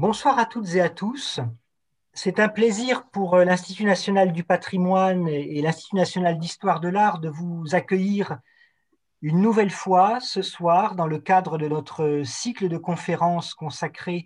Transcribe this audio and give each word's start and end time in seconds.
Bonsoir 0.00 0.38
à 0.38 0.46
toutes 0.46 0.76
et 0.76 0.80
à 0.80 0.88
tous. 0.88 1.40
C'est 2.14 2.40
un 2.40 2.48
plaisir 2.48 3.10
pour 3.10 3.34
euh, 3.34 3.44
l'Institut 3.44 3.84
national 3.84 4.32
du 4.32 4.44
patrimoine 4.44 5.28
et 5.28 5.60
l'Institut 5.60 5.96
national 5.96 6.38
d'histoire 6.38 6.80
de 6.80 6.88
l'art 6.88 7.18
de 7.18 7.28
vous 7.28 7.74
accueillir 7.74 8.38
une 9.20 9.42
nouvelle 9.42 9.70
fois 9.70 10.18
ce 10.20 10.40
soir 10.40 10.94
dans 10.94 11.06
le 11.06 11.18
cadre 11.18 11.58
de 11.58 11.68
notre 11.68 12.22
cycle 12.24 12.70
de 12.70 12.78
conférences 12.78 13.52
consacré 13.52 14.24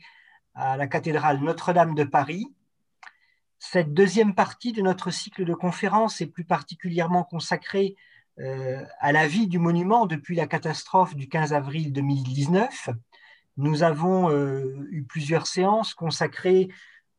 à 0.54 0.76
la 0.76 0.86
cathédrale 0.86 1.40
Notre-Dame 1.40 1.96
de 1.96 2.04
Paris. 2.04 2.54
Cette 3.58 3.92
deuxième 3.92 4.36
partie 4.36 4.70
de 4.70 4.80
notre 4.80 5.10
cycle 5.10 5.44
de 5.44 5.54
conférences 5.54 6.20
est 6.20 6.28
plus 6.28 6.44
particulièrement 6.44 7.24
consacrée 7.24 7.96
euh, 8.38 8.84
à 9.00 9.10
la 9.10 9.26
vie 9.26 9.48
du 9.48 9.58
monument 9.58 10.06
depuis 10.06 10.36
la 10.36 10.46
catastrophe 10.46 11.16
du 11.16 11.28
15 11.28 11.52
avril 11.52 11.92
2019 11.92 12.90
nous 13.56 13.82
avons 13.82 14.30
euh, 14.30 14.86
eu 14.90 15.04
plusieurs 15.04 15.46
séances 15.46 15.94
consacrées, 15.94 16.68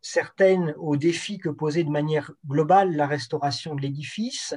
certaines 0.02 0.76
aux 0.78 0.98
défis 0.98 1.38
que 1.38 1.50
posait 1.50 1.84
de 1.84 1.89
manière 1.89 2.32
globale 2.46 2.96
la 2.96 3.07
restauration 3.07 3.76
de 3.76 3.82
l'édifice, 3.82 4.54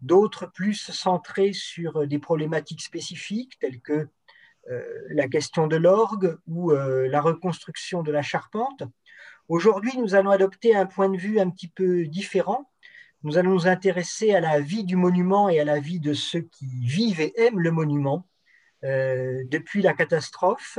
d'autres 0.00 0.46
plus 0.46 0.74
centrées 0.74 1.52
sur 1.52 2.06
des 2.06 2.18
problématiques 2.18 2.82
spécifiques 2.82 3.58
telles 3.60 3.80
que 3.80 4.08
euh, 4.70 4.84
la 5.10 5.28
question 5.28 5.66
de 5.66 5.76
l'orgue 5.76 6.38
ou 6.46 6.72
euh, 6.72 7.08
la 7.08 7.20
reconstruction 7.20 8.02
de 8.02 8.12
la 8.12 8.22
charpente. 8.22 8.82
Aujourd'hui, 9.48 9.98
nous 9.98 10.14
allons 10.14 10.30
adopter 10.30 10.74
un 10.74 10.86
point 10.86 11.08
de 11.08 11.16
vue 11.16 11.40
un 11.40 11.50
petit 11.50 11.68
peu 11.68 12.06
différent. 12.06 12.70
Nous 13.22 13.38
allons 13.38 13.52
nous 13.52 13.66
intéresser 13.66 14.34
à 14.34 14.40
la 14.40 14.60
vie 14.60 14.84
du 14.84 14.96
monument 14.96 15.48
et 15.48 15.60
à 15.60 15.64
la 15.64 15.80
vie 15.80 16.00
de 16.00 16.14
ceux 16.14 16.42
qui 16.42 16.66
vivent 16.66 17.20
et 17.20 17.32
aiment 17.40 17.60
le 17.60 17.70
monument 17.70 18.28
depuis 18.82 19.82
la 19.82 19.92
catastrophe 19.92 20.78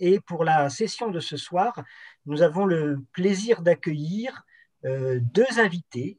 et 0.00 0.20
pour 0.20 0.44
la 0.44 0.68
session 0.70 1.10
de 1.10 1.20
ce 1.20 1.36
soir, 1.36 1.82
nous 2.26 2.42
avons 2.42 2.66
le 2.66 3.02
plaisir 3.12 3.62
d'accueillir 3.62 4.44
euh, 4.84 5.18
deux 5.20 5.58
invités. 5.58 6.18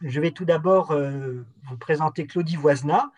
Je 0.00 0.20
vais 0.20 0.30
tout 0.30 0.44
d'abord 0.44 0.92
euh, 0.92 1.44
vous 1.68 1.76
présenter 1.76 2.26
Claudie 2.26 2.56
Voisna, 2.56 3.12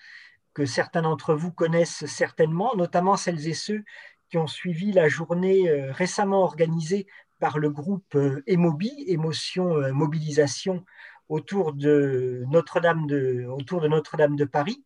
que 0.53 0.67
certains 0.67 1.03
d'entre 1.03 1.35
vous 1.35 1.53
connaissent 1.53 2.07
certainement, 2.07 2.75
notamment 2.77 3.17
celles 3.17 3.47
et 3.49 3.55
ceux 3.55 3.85
qui 4.31 4.39
ont 4.39 4.47
suivi 4.47 4.93
la 4.93 5.09
journée 5.09 5.69
euh, 5.69 5.93
récemment 5.93 6.43
organisée 6.43 7.07
par 7.41 7.59
le 7.59 7.71
groupe 7.71 8.17
Emobi, 8.47 9.05
Émotion 9.07 9.93
Mobilisation, 9.93 10.85
autour 11.29 11.73
de 11.73 12.45
Notre-Dame 12.49 13.07
de, 13.07 13.45
autour 13.47 13.81
de, 13.81 13.89
Notre-Dame 13.89 14.37
de 14.37 14.45
Paris. 14.45 14.83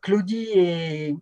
Claudie 0.00 0.48
est 0.54 1.16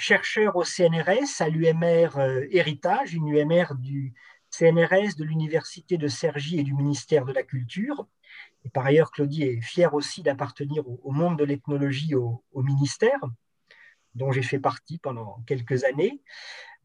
chercheur 0.00 0.56
au 0.56 0.64
CNRS, 0.64 1.40
à 1.40 1.48
l'UMR 1.48 2.18
euh, 2.18 2.46
Héritage, 2.50 3.14
une 3.14 3.28
UMR 3.28 3.74
du 3.78 4.14
CNRS, 4.50 5.16
de 5.16 5.24
l'Université 5.24 5.98
de 5.98 6.08
Cergy 6.08 6.58
et 6.58 6.62
du 6.62 6.74
ministère 6.74 7.26
de 7.26 7.32
la 7.32 7.42
Culture. 7.42 8.06
Et 8.64 8.70
par 8.70 8.86
ailleurs, 8.86 9.12
Claudie 9.12 9.44
est 9.44 9.60
fière 9.60 9.94
aussi 9.94 10.22
d'appartenir 10.22 10.84
au, 10.88 11.12
monde 11.12 11.38
de 11.38 11.44
l'ethnologie 11.44 12.14
au, 12.14 12.42
ministère, 12.54 13.20
dont 14.14 14.32
j'ai 14.32 14.42
fait 14.42 14.58
partie 14.58 14.98
pendant 14.98 15.42
quelques 15.46 15.84
années. 15.84 16.22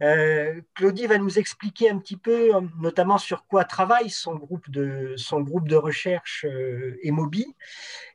Euh, 0.02 0.62
Claudie 0.74 1.08
va 1.08 1.18
nous 1.18 1.40
expliquer 1.40 1.90
un 1.90 2.00
petit 2.00 2.18
peu, 2.18 2.52
notamment 2.78 3.18
sur 3.18 3.48
quoi 3.48 3.64
travaille 3.64 4.10
son 4.10 4.36
groupe 4.36 4.70
de, 4.70 5.14
son 5.16 5.40
groupe 5.40 5.70
de 5.70 5.78
recherche 5.78 6.46
euh, 6.46 6.98
Emobi. 7.02 7.46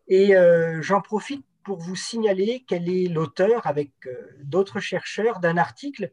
Et 0.08 0.34
j'en 0.80 1.00
profite 1.00 1.44
pour 1.70 1.78
vous 1.78 1.94
signaler 1.94 2.64
qu'elle 2.64 2.88
est 2.88 3.06
l'auteur, 3.06 3.64
avec 3.68 3.92
euh, 4.06 4.12
d'autres 4.42 4.80
chercheurs, 4.80 5.38
d'un 5.38 5.56
article 5.56 6.12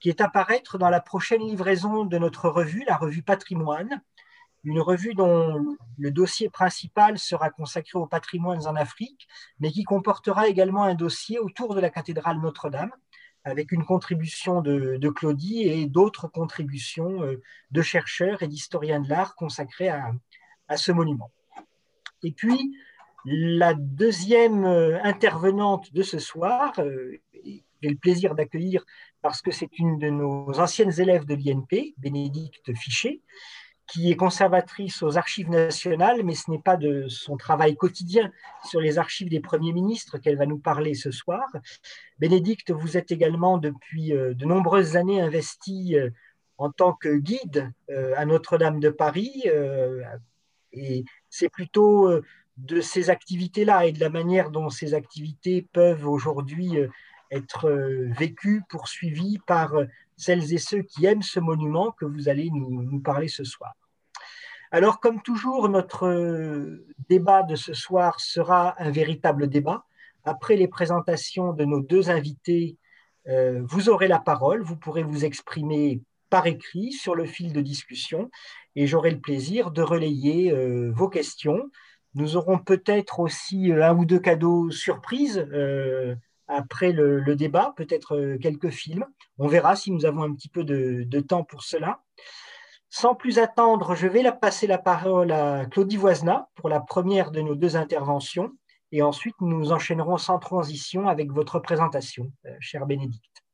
qui 0.00 0.08
est 0.08 0.20
à 0.20 0.28
paraître 0.28 0.78
dans 0.78 0.90
la 0.90 1.00
prochaine 1.00 1.42
livraison 1.46 2.04
de 2.04 2.18
notre 2.18 2.48
revue, 2.48 2.82
la 2.88 2.96
revue 2.96 3.22
Patrimoine, 3.22 4.02
une 4.64 4.80
revue 4.80 5.14
dont 5.14 5.64
le 5.96 6.10
dossier 6.10 6.50
principal 6.50 7.20
sera 7.20 7.50
consacré 7.50 7.96
aux 7.96 8.08
patrimoines 8.08 8.66
en 8.66 8.74
Afrique, 8.74 9.28
mais 9.60 9.70
qui 9.70 9.84
comportera 9.84 10.48
également 10.48 10.82
un 10.82 10.96
dossier 10.96 11.38
autour 11.38 11.76
de 11.76 11.80
la 11.80 11.90
cathédrale 11.90 12.40
Notre-Dame, 12.40 12.90
avec 13.44 13.70
une 13.70 13.84
contribution 13.84 14.60
de, 14.60 15.08
Claudie 15.10 15.68
et 15.68 15.86
d'autres 15.86 16.26
contributions 16.26 17.22
euh, 17.22 17.40
de 17.70 17.80
chercheurs 17.80 18.42
et 18.42 18.48
d'historiens 18.48 18.98
de 18.98 19.08
l'art 19.08 19.36
consacrés 19.36 19.88
à, 19.88 20.10
à 20.66 20.76
ce 20.76 20.90
monument. 20.90 21.30
Et 22.24 22.32
puis, 22.32 22.76
la 23.26 23.74
deuxième 23.74 24.64
euh, 24.64 25.02
intervenante 25.02 25.92
de 25.92 26.02
ce 26.02 26.18
soir, 26.18 26.72
euh, 26.78 27.20
j'ai 27.82 27.88
le 27.88 27.96
plaisir 27.96 28.36
d'accueillir 28.36 28.84
parce 29.20 29.42
que 29.42 29.50
c'est 29.50 29.78
une 29.78 29.98
de 29.98 30.08
nos 30.08 30.58
anciennes 30.60 30.98
élèves 31.00 31.26
de 31.26 31.34
l'INP, 31.34 31.94
Bénédicte 31.98 32.72
Fichet, 32.74 33.20
qui 33.88 34.10
est 34.10 34.16
conservatrice 34.16 35.02
aux 35.02 35.16
archives 35.16 35.50
nationales, 35.50 36.22
mais 36.24 36.34
ce 36.34 36.50
n'est 36.50 36.60
pas 36.60 36.76
de 36.76 37.06
son 37.08 37.36
travail 37.36 37.76
quotidien 37.76 38.32
sur 38.64 38.80
les 38.80 38.98
archives 38.98 39.28
des 39.28 39.40
premiers 39.40 39.72
ministres 39.72 40.18
qu'elle 40.18 40.36
va 40.36 40.46
nous 40.46 40.58
parler 40.58 40.94
ce 40.94 41.10
soir. 41.10 41.44
Bénédicte, 42.18 42.70
vous 42.70 42.96
êtes 42.96 43.10
également 43.10 43.58
depuis 43.58 44.12
euh, 44.12 44.34
de 44.34 44.44
nombreuses 44.44 44.96
années 44.96 45.20
investie 45.20 45.96
en 46.58 46.70
tant 46.70 46.94
que 46.94 47.16
guide 47.16 47.70
à 48.16 48.24
Notre-Dame 48.24 48.80
de 48.80 48.88
Paris, 48.88 49.44
et 50.72 51.04
c'est 51.28 51.50
plutôt 51.50 52.10
de 52.56 52.80
ces 52.80 53.10
activités-là 53.10 53.86
et 53.86 53.92
de 53.92 54.00
la 54.00 54.08
manière 54.08 54.50
dont 54.50 54.70
ces 54.70 54.94
activités 54.94 55.66
peuvent 55.72 56.06
aujourd'hui 56.06 56.78
euh, 56.78 56.88
être 57.30 57.68
euh, 57.68 58.08
vécues, 58.16 58.62
poursuivies 58.68 59.38
par 59.46 59.74
euh, 59.74 59.86
celles 60.16 60.52
et 60.54 60.58
ceux 60.58 60.82
qui 60.82 61.04
aiment 61.04 61.22
ce 61.22 61.40
monument 61.40 61.92
que 61.92 62.06
vous 62.06 62.28
allez 62.28 62.50
nous, 62.50 63.00
parler 63.00 63.28
ce 63.28 63.44
soir. 63.44 63.74
Alors, 64.70 64.98
comme 64.98 65.22
toujours, 65.22 65.68
notre 65.68 66.80
débat 67.08 67.42
de 67.42 67.54
ce 67.54 67.72
soir 67.72 68.18
sera 68.20 68.74
un 68.82 68.90
véritable 68.90 69.48
débat. 69.48 69.84
Après 70.24 70.56
les 70.56 70.66
présentations 70.66 71.52
de 71.52 71.64
nos 71.64 71.80
deux 71.80 72.10
invités, 72.10 72.76
vous 73.26 73.88
aurez 73.88 74.08
la 74.08 74.18
parole, 74.18 74.62
vous 74.62 74.76
pourrez 74.76 75.04
vous 75.04 75.24
exprimer 75.24 76.00
par 76.30 76.48
écrit 76.48 76.92
sur 76.92 77.14
le 77.14 77.26
fil 77.26 77.52
de 77.52 77.60
discussion 77.60 78.28
et 78.74 78.88
j'aurai 78.88 79.12
le 79.12 79.20
plaisir 79.20 79.70
de 79.70 79.82
relayer 79.82 80.52
vos 80.90 81.08
questions 81.08 81.70
nous 82.16 82.36
aurons 82.36 82.58
peut-être 82.58 83.20
aussi 83.20 83.70
euh, 83.70 83.86
un 83.86 83.96
ou 83.96 84.06
deux 84.06 84.18
cadeaux 84.18 84.70
surprises 84.70 85.46
euh, 85.52 86.16
après 86.48 86.92
le, 86.92 87.36
débat, 87.36 87.74
peut-être 87.76 88.16
euh, 88.16 88.38
quelques 88.38 88.70
films. 88.70 89.04
On 89.38 89.46
verra 89.46 89.76
si 89.76 89.92
nous 89.92 90.06
avons 90.06 90.22
un 90.22 90.34
petit 90.34 90.48
peu 90.48 90.64
de, 90.64 91.20
temps 91.20 91.44
pour 91.44 91.62
cela. 91.62 92.00
Sans 92.88 93.14
plus 93.14 93.38
attendre, 93.38 93.94
je 93.94 94.06
vais 94.06 94.22
la 94.22 94.32
passer 94.32 94.66
la 94.66 94.78
parole 94.78 95.30
à 95.30 95.66
Claudie 95.66 95.98
Voisna 95.98 96.48
pour 96.54 96.70
la 96.70 96.80
première 96.80 97.30
de 97.30 97.42
nos 97.42 97.54
deux 97.54 97.76
interventions. 97.76 98.52
Et 98.92 99.02
ensuite, 99.02 99.34
nous 99.40 99.72
enchaînerons 99.72 100.16
sans 100.16 100.38
transition 100.38 101.08
avec 101.08 101.30
votre 101.32 101.58
présentation, 101.58 102.32
cher 102.60 102.86
Bénédicte. 102.86 103.45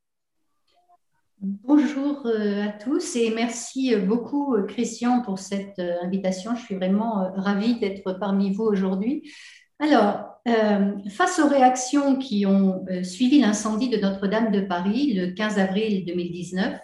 Bonjour 1.44 2.24
euh, 2.26 2.68
à 2.68 2.68
tous 2.68 3.16
et 3.16 3.30
merci 3.30 3.96
beaucoup 3.96 4.54
euh, 4.54 4.62
Christian 4.62 5.22
pour 5.22 5.40
cette 5.40 5.76
euh, 5.80 5.96
invitation. 6.00 6.54
Je 6.54 6.62
suis 6.62 6.76
vraiment 6.76 7.32
ravie 7.34 7.80
d'être 7.80 8.12
parmi 8.12 8.52
vous 8.52 8.62
aujourd'hui. 8.62 9.28
Alors, 9.80 10.40
face 11.10 11.40
aux 11.40 11.48
réactions 11.48 12.16
qui 12.16 12.46
ont 12.46 12.84
suivi 13.02 13.40
l'incendie 13.40 13.88
de 13.88 13.96
Notre-Dame 13.96 14.52
de 14.52 14.60
Paris 14.60 15.14
le 15.14 15.32
15 15.32 15.58
avril 15.58 16.04
2019, 16.04 16.78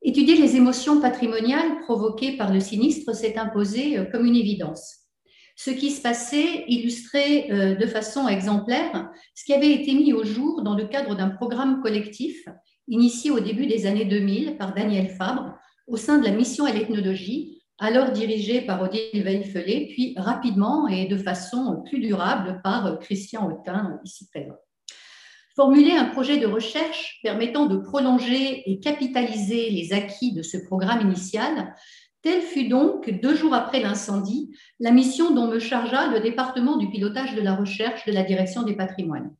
étudier 0.00 0.36
les 0.36 0.56
émotions 0.56 0.98
patrimoniales 1.02 1.80
provoquées 1.80 2.38
par 2.38 2.52
le 2.52 2.60
sinistre 2.60 3.14
s'est 3.14 3.36
imposé 3.36 3.98
comme 4.10 4.24
une 4.24 4.36
évidence. 4.36 5.00
Ce 5.56 5.70
qui 5.70 5.90
se 5.90 6.00
passait 6.00 6.64
illustrait 6.68 7.76
de 7.76 7.86
façon 7.86 8.28
exemplaire 8.28 9.10
ce 9.34 9.44
qui 9.44 9.52
avait 9.52 9.72
été 9.72 9.92
mis 9.92 10.14
au 10.14 10.24
jour 10.24 10.62
dans 10.62 10.74
le 10.74 10.86
cadre 10.86 11.14
d'un 11.14 11.28
programme 11.28 11.82
collectif 11.82 12.46
initié 12.90 13.30
au 13.30 13.40
début 13.40 13.66
des 13.66 13.86
années 13.86 14.04
2000 14.04 14.56
par 14.58 14.74
Daniel 14.74 15.08
Fabre 15.08 15.54
au 15.86 15.96
sein 15.96 16.18
de 16.18 16.24
la 16.24 16.32
mission 16.32 16.66
à 16.66 16.72
l'ethnologie, 16.72 17.62
alors 17.78 18.10
dirigée 18.10 18.60
par 18.60 18.82
Odile 18.82 19.22
Veilfelet, 19.22 19.88
puis 19.90 20.14
rapidement 20.16 20.86
et 20.88 21.06
de 21.06 21.16
façon 21.16 21.82
plus 21.88 22.00
durable 22.00 22.60
par 22.62 22.98
Christian 22.98 23.50
Autin, 23.50 23.98
ici 24.04 24.28
présent. 24.28 24.56
Formuler 25.56 25.92
un 25.92 26.04
projet 26.04 26.38
de 26.38 26.46
recherche 26.46 27.18
permettant 27.22 27.66
de 27.66 27.78
prolonger 27.78 28.70
et 28.70 28.80
capitaliser 28.80 29.70
les 29.70 29.92
acquis 29.92 30.32
de 30.32 30.42
ce 30.42 30.58
programme 30.58 31.00
initial, 31.00 31.74
telle 32.22 32.42
fut 32.42 32.68
donc, 32.68 33.08
deux 33.22 33.34
jours 33.34 33.54
après 33.54 33.80
l'incendie, 33.80 34.54
la 34.78 34.90
mission 34.90 35.32
dont 35.32 35.46
me 35.46 35.58
chargea 35.58 36.08
le 36.08 36.20
département 36.20 36.76
du 36.76 36.90
pilotage 36.90 37.34
de 37.34 37.40
la 37.40 37.54
recherche 37.54 38.04
de 38.04 38.12
la 38.12 38.22
direction 38.22 38.62
des 38.62 38.76
patrimoines 38.76 39.34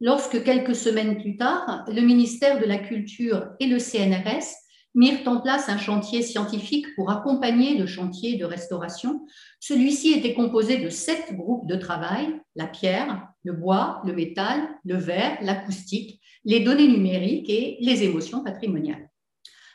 lorsque 0.00 0.42
quelques 0.42 0.74
semaines 0.74 1.20
plus 1.20 1.36
tard, 1.36 1.84
le 1.88 2.00
ministère 2.02 2.60
de 2.60 2.64
la 2.66 2.78
Culture 2.78 3.48
et 3.60 3.66
le 3.66 3.78
CNRS 3.78 4.46
mirent 4.94 5.26
en 5.26 5.40
place 5.40 5.68
un 5.68 5.76
chantier 5.76 6.22
scientifique 6.22 6.86
pour 6.96 7.10
accompagner 7.10 7.76
le 7.76 7.86
chantier 7.86 8.36
de 8.36 8.46
restauration. 8.46 9.26
Celui-ci 9.60 10.12
était 10.12 10.32
composé 10.32 10.78
de 10.78 10.88
sept 10.88 11.34
groupes 11.34 11.68
de 11.68 11.76
travail, 11.76 12.40
la 12.56 12.66
pierre, 12.66 13.28
le 13.44 13.52
bois, 13.52 14.00
le 14.06 14.14
métal, 14.14 14.66
le 14.84 14.96
verre, 14.96 15.36
l'acoustique, 15.42 16.20
les 16.44 16.60
données 16.60 16.88
numériques 16.88 17.50
et 17.50 17.76
les 17.80 18.04
émotions 18.04 18.42
patrimoniales. 18.42 19.10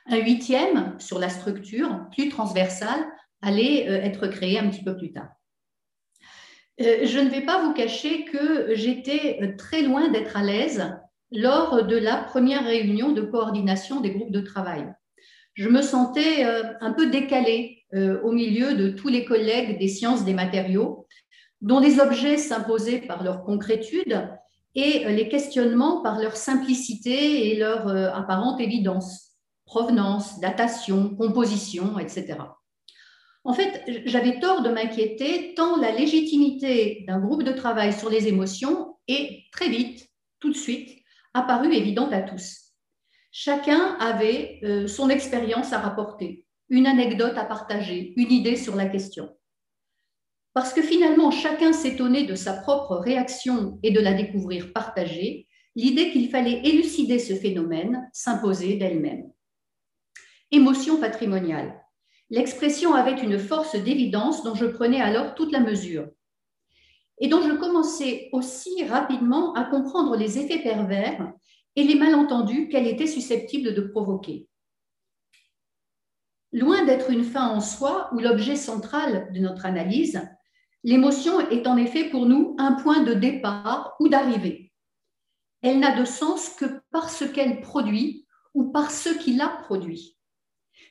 Un 0.07 0.17
huitième 0.17 0.95
sur 0.99 1.19
la 1.19 1.29
structure, 1.29 2.05
plus 2.11 2.29
transversale, 2.29 3.05
allait 3.43 3.87
euh, 3.87 4.01
être 4.01 4.27
créé 4.27 4.57
un 4.57 4.69
petit 4.69 4.83
peu 4.83 4.97
plus 4.97 5.11
tard. 5.11 5.29
Euh, 6.85 7.05
je 7.05 7.19
ne 7.19 7.29
vais 7.29 7.41
pas 7.41 7.63
vous 7.63 7.73
cacher 7.73 8.25
que 8.25 8.75
j'étais 8.75 9.55
très 9.57 9.81
loin 9.81 10.09
d'être 10.09 10.37
à 10.37 10.43
l'aise 10.43 10.93
lors 11.31 11.85
de 11.85 11.95
la 11.95 12.17
première 12.17 12.65
réunion 12.65 13.11
de 13.11 13.21
coordination 13.21 14.01
des 14.01 14.11
groupes 14.11 14.31
de 14.31 14.41
travail. 14.41 14.91
Je 15.53 15.69
me 15.69 15.81
sentais 15.81 16.45
euh, 16.45 16.63
un 16.81 16.93
peu 16.93 17.07
décalée 17.07 17.77
au 18.23 18.31
milieu 18.31 18.73
de 18.73 18.87
tous 18.87 19.09
les 19.09 19.25
collègues 19.25 19.77
des 19.77 19.89
sciences 19.89 20.23
des 20.23 20.33
matériaux, 20.33 21.07
dont 21.59 21.81
les 21.81 21.99
objets 21.99 22.37
s'imposaient 22.37 23.01
par 23.01 23.21
leur 23.21 23.43
concrétude 23.43 24.29
et 24.75 25.03
les 25.09 25.27
questionnements 25.27 26.01
par 26.01 26.17
leur 26.17 26.37
simplicité 26.37 27.49
et 27.49 27.57
leur 27.57 27.89
apparente 28.15 28.61
évidence, 28.61 29.31
provenance, 29.65 30.39
datation, 30.39 31.13
composition, 31.17 31.99
etc. 31.99 32.37
En 33.43 33.53
fait, 33.53 33.83
j'avais 34.05 34.39
tort 34.39 34.61
de 34.61 34.69
m'inquiéter 34.69 35.53
tant 35.55 35.77
la 35.77 35.91
légitimité 35.91 37.03
d'un 37.07 37.19
groupe 37.19 37.43
de 37.43 37.51
travail 37.51 37.91
sur 37.91 38.09
les 38.09 38.27
émotions 38.27 38.97
est 39.07 39.51
très 39.51 39.69
vite, 39.69 40.07
tout 40.39 40.51
de 40.51 40.57
suite, 40.57 41.03
apparue 41.33 41.73
évidente 41.73 42.13
à 42.13 42.21
tous. 42.21 42.73
Chacun 43.31 43.97
avait 43.99 44.59
euh, 44.63 44.87
son 44.87 45.09
expérience 45.09 45.73
à 45.73 45.79
rapporter, 45.79 46.45
une 46.69 46.85
anecdote 46.85 47.37
à 47.37 47.45
partager, 47.45 48.13
une 48.15 48.31
idée 48.31 48.57
sur 48.57 48.75
la 48.75 48.85
question. 48.85 49.35
Parce 50.53 50.73
que 50.73 50.81
finalement, 50.81 51.31
chacun 51.31 51.73
s'étonnait 51.73 52.25
de 52.25 52.35
sa 52.35 52.53
propre 52.53 52.97
réaction 52.97 53.79
et 53.83 53.91
de 53.91 54.01
la 54.01 54.13
découvrir 54.13 54.73
partagée, 54.73 55.47
l'idée 55.75 56.11
qu'il 56.11 56.29
fallait 56.29 56.61
élucider 56.65 57.19
ce 57.19 57.33
phénomène 57.33 58.09
s'imposait 58.11 58.75
d'elle-même. 58.75 59.31
Émotion 60.51 60.99
patrimoniale. 60.99 61.80
L'expression 62.31 62.93
avait 62.93 63.21
une 63.21 63.37
force 63.37 63.75
d'évidence 63.75 64.41
dont 64.43 64.55
je 64.55 64.65
prenais 64.65 65.01
alors 65.01 65.35
toute 65.35 65.51
la 65.51 65.59
mesure 65.59 66.07
et 67.19 67.27
dont 67.27 67.41
je 67.41 67.51
commençais 67.51 68.29
aussi 68.31 68.85
rapidement 68.85 69.53
à 69.53 69.65
comprendre 69.65 70.15
les 70.15 70.39
effets 70.39 70.63
pervers 70.63 71.33
et 71.75 71.83
les 71.83 71.95
malentendus 71.95 72.69
qu'elle 72.69 72.87
était 72.87 73.05
susceptible 73.05 73.75
de 73.75 73.81
provoquer. 73.81 74.47
Loin 76.53 76.85
d'être 76.85 77.09
une 77.09 77.25
fin 77.25 77.49
en 77.49 77.59
soi 77.59 78.09
ou 78.13 78.19
l'objet 78.19 78.55
central 78.55 79.29
de 79.33 79.39
notre 79.39 79.65
analyse, 79.65 80.21
l'émotion 80.85 81.37
est 81.49 81.67
en 81.67 81.75
effet 81.75 82.05
pour 82.05 82.25
nous 82.25 82.55
un 82.57 82.73
point 82.73 83.03
de 83.03 83.13
départ 83.13 83.93
ou 83.99 84.07
d'arrivée. 84.07 84.71
Elle 85.61 85.79
n'a 85.79 85.99
de 85.99 86.05
sens 86.05 86.49
que 86.49 86.81
parce 86.91 87.29
qu'elle 87.29 87.59
produit 87.59 88.25
ou 88.53 88.71
par 88.71 88.89
ce 88.89 89.09
qui 89.09 89.33
l'a 89.33 89.49
produit. 89.49 90.17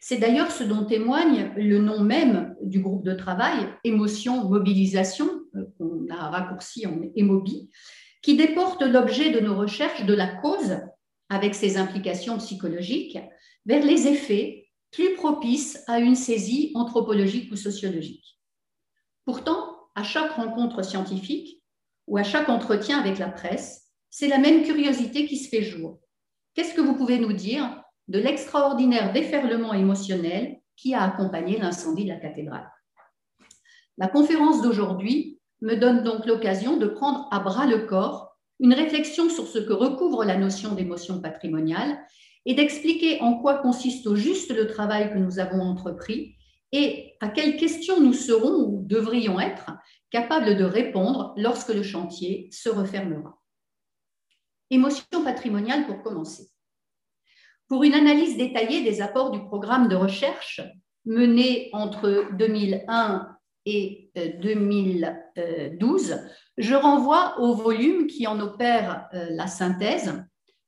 C'est 0.01 0.17
d'ailleurs 0.17 0.51
ce 0.51 0.65
dont 0.65 0.87
témoigne 0.87 1.53
le 1.57 1.79
nom 1.79 2.01
même 2.01 2.57
du 2.63 2.81
groupe 2.81 3.05
de 3.05 3.13
travail, 3.13 3.69
émotion, 3.85 4.49
mobilisation, 4.49 5.29
euh, 5.55 5.67
qu'on 5.77 6.07
a 6.11 6.31
raccourci 6.31 6.87
en 6.87 6.99
émobi, 7.15 7.71
qui 8.23 8.35
déporte 8.35 8.83
l'objet 8.83 9.31
de 9.31 9.41
nos 9.41 9.57
recherches 9.57 10.07
de 10.07 10.15
la 10.15 10.27
cause, 10.27 10.79
avec 11.29 11.55
ses 11.55 11.77
implications 11.77 12.39
psychologiques, 12.39 13.19
vers 13.67 13.85
les 13.85 14.09
effets 14.09 14.71
plus 14.91 15.15
propices 15.15 15.85
à 15.87 16.01
une 16.01 16.17
saisie 16.17 16.73
anthropologique 16.75 17.53
ou 17.53 17.57
sociologique. 17.57 18.41
Pourtant, 19.25 19.77
à 19.95 20.03
chaque 20.03 20.33
rencontre 20.33 20.83
scientifique 20.83 21.63
ou 22.07 22.17
à 22.17 22.23
chaque 22.23 22.49
entretien 22.49 22.99
avec 22.99 23.19
la 23.19 23.29
presse, 23.29 23.91
c'est 24.09 24.29
la 24.29 24.39
même 24.39 24.65
curiosité 24.65 25.27
qui 25.27 25.37
se 25.37 25.49
fait 25.49 25.63
jour. 25.63 26.01
Qu'est-ce 26.55 26.75
que 26.75 26.81
vous 26.81 26.97
pouvez 26.97 27.19
nous 27.19 27.33
dire 27.33 27.83
de 28.11 28.19
l'extraordinaire 28.19 29.13
déferlement 29.13 29.73
émotionnel 29.73 30.59
qui 30.77 30.95
a 30.95 31.03
accompagné 31.03 31.59
l'incendie 31.59 32.05
de 32.05 32.09
la 32.09 32.17
cathédrale. 32.17 32.69
La 33.99 34.09
conférence 34.09 34.63
d'aujourd'hui 34.63 35.39
me 35.61 35.77
donne 35.77 36.03
donc 36.03 36.27
l'occasion 36.27 36.77
de 36.77 36.87
prendre 36.87 37.29
à 37.31 37.39
bras 37.39 37.67
le 37.67 37.87
corps 37.87 38.37
une 38.59 38.75
réflexion 38.75 39.31
sur 39.31 39.47
ce 39.47 39.61
que 39.61 39.73
recouvre 39.73 40.25
la 40.25 40.37
notion 40.37 40.75
d'émotion 40.75 41.21
patrimoniale 41.21 42.01
et 42.47 42.55
d'expliquer 42.55 43.21
en 43.21 43.39
quoi 43.39 43.59
consiste 43.59 44.09
au 44.09 44.17
juste 44.17 44.53
le 44.53 44.67
travail 44.67 45.13
que 45.13 45.19
nous 45.19 45.39
avons 45.39 45.61
entrepris 45.61 46.35
et 46.73 47.15
à 47.21 47.29
quelles 47.29 47.59
questions 47.59 48.01
nous 48.01 48.13
serons 48.13 48.65
ou 48.65 48.83
devrions 48.87 49.39
être 49.39 49.71
capables 50.11 50.57
de 50.57 50.65
répondre 50.65 51.33
lorsque 51.37 51.73
le 51.73 51.85
chantier 51.85 52.49
se 52.51 52.69
refermera. 52.69 53.41
Émotion 54.71 55.23
patrimoniale 55.23 55.87
pour 55.87 56.03
commencer. 56.03 56.51
Pour 57.71 57.85
une 57.85 57.95
analyse 57.95 58.37
détaillée 58.37 58.83
des 58.83 59.01
apports 59.01 59.31
du 59.31 59.39
programme 59.45 59.87
de 59.87 59.95
recherche 59.95 60.61
mené 61.05 61.71
entre 61.73 62.27
2001 62.37 63.29
et 63.65 64.11
2012, 64.43 66.11
euh, 66.11 66.17
je 66.59 66.75
renvoie 66.75 67.39
au 67.39 67.55
volume 67.55 68.09
qui 68.09 68.27
en 68.27 68.41
opère 68.41 69.07
euh, 69.15 69.29
la 69.31 69.47
synthèse, 69.47 70.21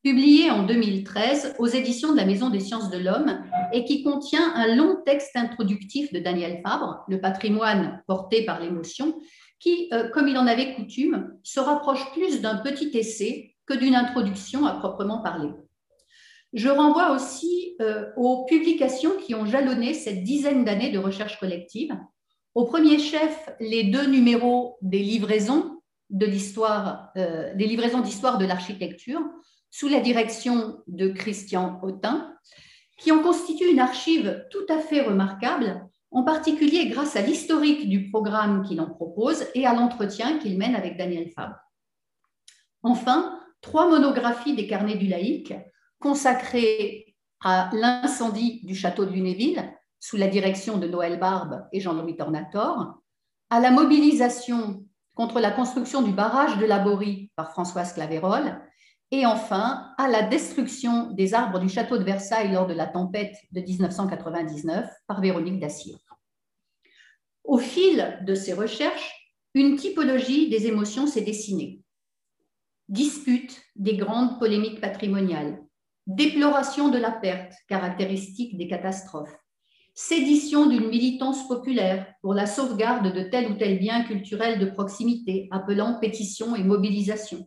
publié 0.04 0.52
en 0.52 0.62
2013 0.62 1.56
aux 1.58 1.66
éditions 1.66 2.12
de 2.12 2.18
la 2.18 2.24
Maison 2.24 2.50
des 2.50 2.60
sciences 2.60 2.88
de 2.88 2.98
l'homme 2.98 3.36
et 3.72 3.84
qui 3.84 4.04
contient 4.04 4.54
un 4.54 4.76
long 4.76 4.98
texte 5.04 5.34
introductif 5.34 6.12
de 6.12 6.20
Daniel 6.20 6.60
Fabre, 6.64 7.04
Le 7.08 7.20
patrimoine 7.20 8.00
porté 8.06 8.44
par 8.44 8.60
l'émotion, 8.60 9.18
qui, 9.58 9.88
euh, 9.92 10.08
comme 10.10 10.28
il 10.28 10.38
en 10.38 10.46
avait 10.46 10.76
coutume, 10.76 11.32
se 11.42 11.58
rapproche 11.58 12.12
plus 12.12 12.40
d'un 12.40 12.58
petit 12.58 12.96
essai 12.96 13.56
que 13.66 13.74
d'une 13.74 13.96
introduction 13.96 14.66
à 14.66 14.74
proprement 14.74 15.20
parler. 15.20 15.48
Je 16.52 16.68
renvoie 16.68 17.12
aussi 17.12 17.76
euh, 17.80 18.10
aux 18.16 18.44
publications 18.44 19.16
qui 19.16 19.34
ont 19.34 19.46
jalonné 19.46 19.94
cette 19.94 20.22
dizaine 20.22 20.64
d'années 20.64 20.90
de 20.90 20.98
recherche 20.98 21.40
collective. 21.40 21.96
Au 22.54 22.66
premier 22.66 22.98
chef, 22.98 23.48
les 23.60 23.84
deux 23.84 24.06
numéros 24.06 24.76
des 24.82 24.98
livraisons 24.98 25.80
euh, 26.12 27.54
d'histoire 27.54 28.38
de 28.38 28.44
l'architecture, 28.44 29.22
sous 29.70 29.88
la 29.88 30.00
direction 30.00 30.82
de 30.86 31.08
Christian 31.08 31.80
Autin, 31.82 32.36
qui 32.98 33.10
en 33.10 33.22
constituent 33.22 33.72
une 33.72 33.80
archive 33.80 34.46
tout 34.50 34.66
à 34.68 34.78
fait 34.78 35.00
remarquable, 35.00 35.88
en 36.10 36.22
particulier 36.22 36.88
grâce 36.88 37.16
à 37.16 37.22
l'historique 37.22 37.88
du 37.88 38.10
programme 38.10 38.62
qu'il 38.62 38.82
en 38.82 38.90
propose 38.90 39.46
et 39.54 39.66
à 39.66 39.74
l'entretien 39.74 40.38
qu'il 40.38 40.58
mène 40.58 40.76
avec 40.76 40.98
Daniel 40.98 41.30
Fabre. 41.30 41.56
Enfin, 42.82 43.40
trois 43.62 43.88
monographies 43.88 44.54
des 44.54 44.66
carnets 44.66 44.98
du 44.98 45.06
laïc, 45.06 45.54
consacré 46.02 47.14
à 47.42 47.70
l'incendie 47.72 48.60
du 48.64 48.74
château 48.74 49.04
de 49.04 49.12
Lunéville 49.12 49.72
sous 50.00 50.16
la 50.16 50.26
direction 50.26 50.78
de 50.78 50.88
Noël 50.88 51.18
Barbe 51.18 51.66
et 51.72 51.80
Jean-Louis 51.80 52.16
Tornator, 52.16 53.00
à 53.50 53.60
la 53.60 53.70
mobilisation 53.70 54.84
contre 55.14 55.40
la 55.40 55.50
construction 55.50 56.02
du 56.02 56.12
barrage 56.12 56.58
de 56.58 56.66
la 56.66 56.78
Borie 56.78 57.30
par 57.36 57.52
Françoise 57.52 57.92
Claverol, 57.92 58.60
et 59.10 59.26
enfin 59.26 59.92
à 59.98 60.08
la 60.08 60.22
destruction 60.22 61.10
des 61.12 61.34
arbres 61.34 61.58
du 61.58 61.68
château 61.68 61.98
de 61.98 62.04
Versailles 62.04 62.50
lors 62.50 62.66
de 62.66 62.74
la 62.74 62.86
tempête 62.86 63.36
de 63.52 63.60
1999 63.60 64.88
par 65.06 65.20
Véronique 65.20 65.60
Dacier. 65.60 65.94
Au 67.44 67.58
fil 67.58 68.18
de 68.26 68.34
ces 68.34 68.54
recherches, 68.54 69.34
une 69.54 69.76
typologie 69.76 70.48
des 70.48 70.66
émotions 70.66 71.06
s'est 71.06 71.20
dessinée. 71.20 71.82
Dispute 72.88 73.62
des 73.76 73.96
grandes 73.96 74.38
polémiques 74.38 74.80
patrimoniales, 74.80 75.61
déploration 76.06 76.88
de 76.88 76.98
la 76.98 77.10
perte, 77.10 77.52
caractéristique 77.68 78.56
des 78.56 78.68
catastrophes, 78.68 79.36
sédition 79.94 80.66
d'une 80.66 80.88
militance 80.88 81.46
populaire 81.46 82.06
pour 82.22 82.34
la 82.34 82.46
sauvegarde 82.46 83.12
de 83.12 83.22
tel 83.22 83.52
ou 83.52 83.54
tel 83.54 83.78
bien 83.78 84.04
culturel 84.04 84.58
de 84.58 84.66
proximité, 84.66 85.48
appelant 85.50 85.98
pétition 86.00 86.56
et 86.56 86.64
mobilisation, 86.64 87.46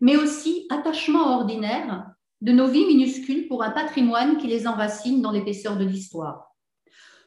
mais 0.00 0.16
aussi 0.16 0.66
attachement 0.70 1.38
ordinaire 1.38 2.06
de 2.40 2.52
nos 2.52 2.68
vies 2.68 2.86
minuscules 2.86 3.46
pour 3.46 3.62
un 3.62 3.70
patrimoine 3.70 4.36
qui 4.36 4.46
les 4.46 4.66
enracine 4.66 5.22
dans 5.22 5.30
l'épaisseur 5.30 5.76
de 5.76 5.84
l'histoire. 5.84 6.52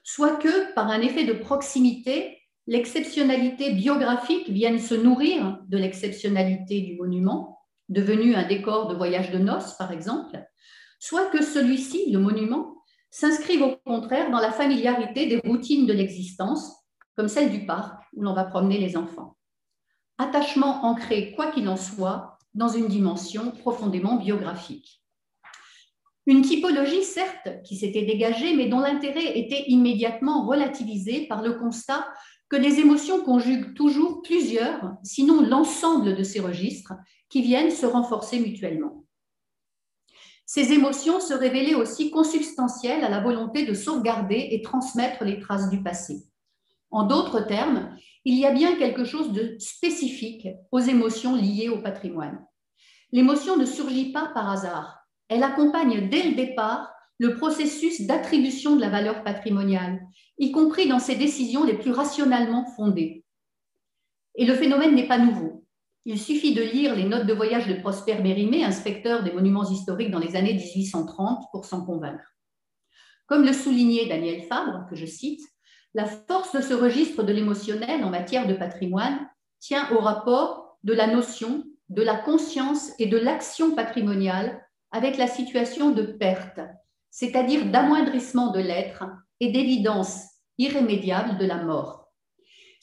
Soit 0.03 0.36
que, 0.38 0.74
par 0.74 0.89
un 0.89 1.01
effet 1.01 1.25
de 1.25 1.34
proximité, 1.34 2.38
l'exceptionnalité 2.67 3.72
biographique 3.72 4.50
vienne 4.50 4.79
se 4.79 4.93
nourrir 4.93 5.60
de 5.67 5.77
l'exceptionnalité 5.77 6.81
du 6.81 6.95
monument, 6.95 7.60
devenu 7.89 8.36
un 8.36 8.48
décor 8.48 8.88
de 8.88 8.96
voyage 8.96 9.32
de 9.32 9.38
noces, 9.38 9.74
par 9.77 9.92
exemple, 9.92 10.44
soit 11.00 11.30
que 11.30 11.44
celui-ci, 11.44 12.12
le 12.12 12.20
monument, 12.20 12.84
s'inscrive 13.12 13.62
au 13.62 13.75
contraire 13.86 14.32
dans 14.32 14.39
la 14.39 14.51
familiarité 14.51 15.27
des 15.27 15.38
routines 15.38 15.86
de 15.86 15.94
l'existence, 15.94 16.74
comme 17.15 17.27
celle 17.27 17.51
du 17.51 17.65
parc 17.65 18.01
où 18.13 18.22
l'on 18.24 18.34
va 18.34 18.44
promener 18.44 18.77
les 18.77 18.98
enfants. 18.98 19.38
Attachement 20.18 20.84
ancré, 20.86 21.34
quoi 21.34 21.51
qu'il 21.51 21.68
en 21.70 21.77
soit, 21.77 22.38
dans 22.54 22.70
une 22.70 22.88
dimension 22.88 23.51
profondément 23.51 24.18
biographique. 24.18 25.01
Une 26.25 26.42
typologie, 26.42 27.04
certes, 27.04 27.62
qui 27.63 27.75
s'était 27.75 28.06
dégagée, 28.06 28.56
mais 28.56 28.68
dont 28.68 28.80
l'intérêt 28.80 29.38
était 29.38 29.65
immédiatement 29.68 30.48
relativisé 30.48 31.27
par 31.27 31.44
le 31.44 31.54
constat 31.54 32.08
que 32.50 32.56
les 32.56 32.80
émotions 32.80 33.24
conjuguent 33.24 33.74
toujours 33.75 34.22
plusieurs, 34.24 34.94
sinon 35.04 35.42
l'ensemble 35.42 36.15
de 36.15 36.24
ces 36.24 36.39
registres, 36.39 36.94
qui 37.36 37.42
viennent 37.42 37.70
se 37.70 37.86
renforcer 37.86 38.39
mutuellement. 38.39 39.04
Ces 40.46 40.72
émotions 40.72 41.20
se 41.20 41.34
révélaient 41.34 41.75
aussi 41.75 42.10
consubstantielles 42.10 43.04
à 43.04 43.10
la 43.10 43.20
volonté 43.20 43.65
de 43.65 43.74
sauvegarder 43.74 44.48
et 44.51 44.62
transmettre 44.62 45.25
les 45.25 45.42
traces 45.42 45.70
du 45.70 45.84
passé. 45.84 46.30
En 46.92 47.04
d'autres 47.04 47.42
termes, 47.42 47.94
il 48.24 48.36
y 48.36 48.46
a 48.46 48.54
bien 48.54 48.77
quelque 48.77 49.04
chose 49.04 49.34
de 49.34 49.58
spécifique 49.60 50.48
aux 50.72 50.80
émotions 50.80 51.36
liées 51.36 51.68
au 51.68 51.82
patrimoine. 51.82 52.39
L'émotion 53.12 53.58
ne 53.58 53.65
surgit 53.65 54.13
pas 54.13 54.32
par 54.34 54.50
hasard. 54.50 55.00
Elle 55.27 55.44
accompagne 55.44 56.08
dès 56.08 56.24
le 56.24 56.36
départ 56.36 56.89
le 57.18 57.36
processus 57.36 58.04
d'attribution 58.08 58.77
de 58.77 58.82
la 58.82 58.89
valeur 58.89 59.25
patrimoniale, 59.25 60.00
y 60.38 60.54
compris 60.54 60.88
dans 60.88 61.00
ses 61.00 61.18
décisions 61.18 61.65
les 61.65 61.77
plus 61.77 61.92
rationnellement 61.92 62.65
fondées. 62.77 63.25
Et 64.36 64.46
le 64.46 64.54
phénomène 64.54 64.96
n'est 64.96 65.10
pas 65.10 65.18
nouveau. 65.18 65.54
Il 66.07 66.19
suffit 66.19 66.53
de 66.53 66.62
lire 66.62 66.95
les 66.95 67.05
notes 67.05 67.25
de 67.25 67.33
voyage 67.33 67.67
de 67.67 67.81
Prosper 67.81 68.19
Mérimée, 68.19 68.63
inspecteur 68.63 69.24
des 69.24 69.31
monuments 69.31 69.67
historiques 69.67 70.12
dans 70.12 70.19
les 70.19 70.35
années 70.35 70.53
1830, 70.53 71.45
pour 71.51 71.65
s'en 71.65 71.83
convaincre. 71.83 72.35
Comme 73.25 73.43
le 73.43 73.53
soulignait 73.53 74.05
Daniel 74.05 74.43
Fabre, 74.43 74.85
que 74.88 74.95
je 74.95 75.07
cite, 75.07 75.41
la 75.95 76.05
force 76.05 76.55
de 76.55 76.62
ce 76.62 76.75
registre 76.75 77.24
de 77.24 77.33
l'émotionnel 77.33 78.03
en 78.03 78.12
matière 78.12 78.45
de 78.45 78.53
patrimoine 78.53 79.17
tient 79.59 79.91
au 79.93 80.00
rapport 80.00 80.77
de 80.83 80.93
la 80.93 81.07
notion, 81.07 81.63
de 81.89 82.03
la 82.03 82.15
conscience 82.15 82.91
et 83.00 83.07
de 83.07 83.17
l'action 83.17 83.74
patrimoniale 83.74 84.62
avec 84.91 85.17
la 85.17 85.27
situation 85.27 85.89
de 85.89 86.03
perte, 86.03 86.59
c'est-à-dire 87.09 87.65
d'amoindrissement 87.65 88.51
de 88.51 88.59
l'être 88.59 89.05
et 89.39 89.51
d'évidence 89.51 90.21
irrémédiable 90.59 91.39
de 91.39 91.45
la 91.45 91.63
mort. 91.63 92.04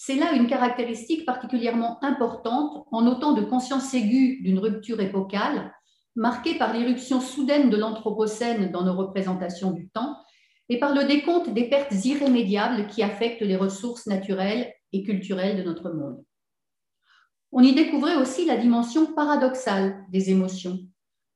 C'est 0.05 0.17
là 0.17 0.33
une 0.33 0.49
caractéristique 0.49 1.25
particulièrement 1.25 2.03
importante 2.03 2.89
en 2.91 3.07
autant 3.07 3.35
de 3.35 3.43
conscience 3.43 3.95
aiguë 3.95 4.41
d'une 4.43 4.59
rupture 4.59 5.01
épocale, 5.01 5.73
marquée 6.17 6.59
par 6.59 6.73
l'irruption 6.75 7.21
soudaine 7.21 7.71
de 7.71 7.77
l'Anthropocène 7.77 8.73
dans 8.73 8.83
nos 8.83 8.97
représentations 8.97 9.71
du 9.71 9.89
temps 9.91 10.17
et 10.69 10.81
par 10.81 10.93
le 10.93 11.05
décompte 11.05 11.51
des 11.51 11.69
pertes 11.69 11.93
irrémédiables 12.05 12.89
qui 12.89 13.05
affectent 13.05 13.43
les 13.43 13.55
ressources 13.55 14.09
naturelles 14.09 14.75
et 14.93 15.05
culturelles 15.05 15.57
de 15.57 15.63
notre 15.63 15.93
monde. 15.93 16.25
On 17.53 17.63
y 17.63 17.73
découvrait 17.73 18.17
aussi 18.17 18.45
la 18.45 18.57
dimension 18.57 19.15
paradoxale 19.15 20.05
des 20.09 20.31
émotions. 20.31 20.81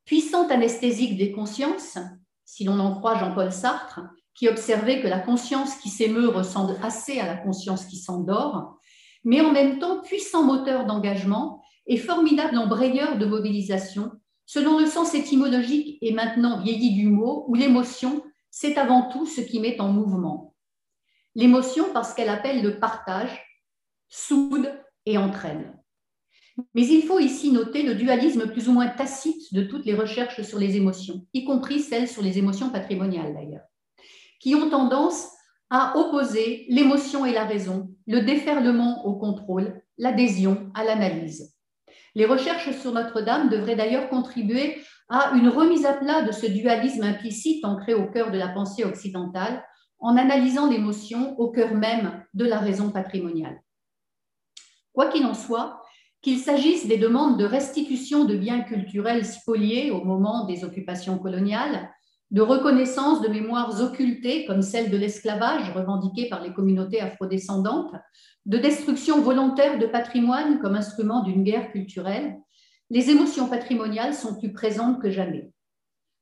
Puissante 0.06 0.50
anesthésique 0.50 1.16
des 1.16 1.30
consciences, 1.30 1.98
si 2.44 2.64
l'on 2.64 2.80
en 2.80 2.96
croit 2.96 3.16
Jean-Paul 3.16 3.52
Sartre, 3.52 4.00
qui 4.36 4.48
observait 4.48 5.00
que 5.00 5.08
la 5.08 5.18
conscience 5.18 5.76
qui 5.76 5.88
s'émeut 5.88 6.28
ressemble 6.28 6.76
assez 6.82 7.18
à 7.18 7.26
la 7.26 7.36
conscience 7.36 7.86
qui 7.86 7.96
s'endort, 7.96 8.78
mais 9.24 9.40
en 9.40 9.50
même 9.50 9.78
temps 9.78 10.02
puissant 10.02 10.44
moteur 10.44 10.84
d'engagement 10.84 11.62
et 11.86 11.96
formidable 11.96 12.58
embrayeur 12.58 13.16
de 13.16 13.24
mobilisation, 13.24 14.12
selon 14.44 14.78
le 14.78 14.86
sens 14.86 15.14
étymologique 15.14 15.98
et 16.02 16.12
maintenant 16.12 16.62
vieilli 16.62 16.94
du 16.94 17.08
mot, 17.08 17.46
où 17.48 17.54
l'émotion, 17.54 18.22
c'est 18.50 18.76
avant 18.76 19.08
tout 19.08 19.26
ce 19.26 19.40
qui 19.40 19.58
met 19.58 19.80
en 19.80 19.88
mouvement. 19.88 20.54
L'émotion 21.34 21.86
parce 21.92 22.12
qu'elle 22.14 22.28
appelle 22.28 22.62
le 22.62 22.78
partage, 22.78 23.42
soude 24.08 24.70
et 25.06 25.18
entraîne. 25.18 25.72
Mais 26.74 26.86
il 26.86 27.02
faut 27.02 27.18
ici 27.18 27.52
noter 27.52 27.82
le 27.82 27.94
dualisme 27.94 28.50
plus 28.50 28.68
ou 28.68 28.72
moins 28.72 28.88
tacite 28.88 29.52
de 29.52 29.62
toutes 29.62 29.84
les 29.84 29.94
recherches 29.94 30.42
sur 30.42 30.58
les 30.58 30.76
émotions, 30.76 31.26
y 31.32 31.44
compris 31.44 31.80
celles 31.80 32.08
sur 32.08 32.22
les 32.22 32.38
émotions 32.38 32.70
patrimoniales 32.70 33.34
d'ailleurs 33.34 33.66
qui 34.46 34.54
ont 34.54 34.70
tendance 34.70 35.26
à 35.70 35.98
opposer 35.98 36.66
l'émotion 36.68 37.26
et 37.26 37.32
la 37.32 37.44
raison, 37.44 37.90
le 38.06 38.20
déferlement 38.20 39.04
au 39.04 39.16
contrôle, 39.16 39.82
l'adhésion 39.98 40.70
à 40.72 40.84
l'analyse. 40.84 41.52
Les 42.14 42.26
recherches 42.26 42.70
sur 42.78 42.92
Notre-Dame 42.92 43.48
devraient 43.48 43.74
d'ailleurs 43.74 44.08
contribuer 44.08 44.80
à 45.08 45.32
une 45.34 45.48
remise 45.48 45.84
à 45.84 45.94
plat 45.94 46.22
de 46.22 46.30
ce 46.30 46.46
dualisme 46.46 47.02
implicite 47.02 47.64
ancré 47.64 47.94
au 47.94 48.08
cœur 48.08 48.30
de 48.30 48.38
la 48.38 48.46
pensée 48.46 48.84
occidentale 48.84 49.64
en 49.98 50.16
analysant 50.16 50.70
l'émotion 50.70 51.36
au 51.40 51.50
cœur 51.50 51.74
même 51.74 52.24
de 52.32 52.44
la 52.44 52.60
raison 52.60 52.92
patrimoniale. 52.92 53.60
Quoi 54.92 55.08
qu'il 55.08 55.26
en 55.26 55.34
soit, 55.34 55.82
qu'il 56.22 56.38
s'agisse 56.38 56.86
des 56.86 56.98
demandes 56.98 57.36
de 57.36 57.44
restitution 57.44 58.24
de 58.24 58.36
biens 58.36 58.60
culturels 58.60 59.26
spoliés 59.26 59.90
au 59.90 60.04
moment 60.04 60.46
des 60.46 60.62
occupations 60.62 61.18
coloniales, 61.18 61.90
de 62.30 62.42
reconnaissance 62.42 63.20
de 63.20 63.28
mémoires 63.28 63.80
occultées 63.80 64.46
comme 64.46 64.62
celle 64.62 64.90
de 64.90 64.96
l'esclavage 64.96 65.70
revendiquée 65.72 66.28
par 66.28 66.42
les 66.42 66.52
communautés 66.52 67.00
afrodescendantes, 67.00 67.94
de 68.46 68.58
destruction 68.58 69.20
volontaire 69.20 69.78
de 69.78 69.86
patrimoine 69.86 70.58
comme 70.60 70.74
instrument 70.74 71.22
d'une 71.22 71.44
guerre 71.44 71.70
culturelle, 71.70 72.36
les 72.90 73.10
émotions 73.10 73.48
patrimoniales 73.48 74.14
sont 74.14 74.38
plus 74.38 74.52
présentes 74.52 75.00
que 75.00 75.10
jamais. 75.10 75.50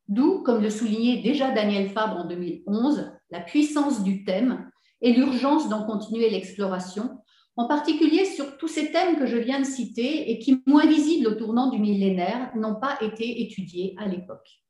D'où, 0.08 0.42
comme 0.42 0.62
le 0.62 0.70
soulignait 0.70 1.23
déjà 1.23 1.50
Daniel 1.50 1.88
Fabre 1.88 2.18
en 2.18 2.26
2011, 2.26 3.12
la 3.30 3.40
puissance 3.40 4.02
du 4.02 4.25
thème 4.25 4.70
et 5.00 5.12
l'urgence 5.12 5.68
d'en 5.68 5.84
continuer 5.84 6.28
l'exploration, 6.30 7.18
en 7.56 7.66
particulier 7.66 8.25
sur 8.25 8.56
tous 8.58 8.68
ces 8.68 8.90
thèmes 8.90 9.16
que 9.16 9.26
je 9.26 9.37
viens 9.37 9.61
de 9.61 9.64
citer 9.64 10.30
et 10.30 10.38
qui, 10.38 10.62
moins 10.66 10.87
visibles 10.87 11.28
au 11.28 11.34
tournant 11.34 11.70
du 11.70 11.78
millénaire, 11.78 12.50
n'ont 12.56 12.75
pas 12.75 12.99
été 13.00 13.42
étudiés 13.42 13.94
à 13.99 14.06
l'époque. 14.06 14.63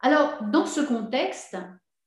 Alors, 0.00 0.44
dans 0.44 0.66
ce 0.66 0.80
contexte, 0.80 1.56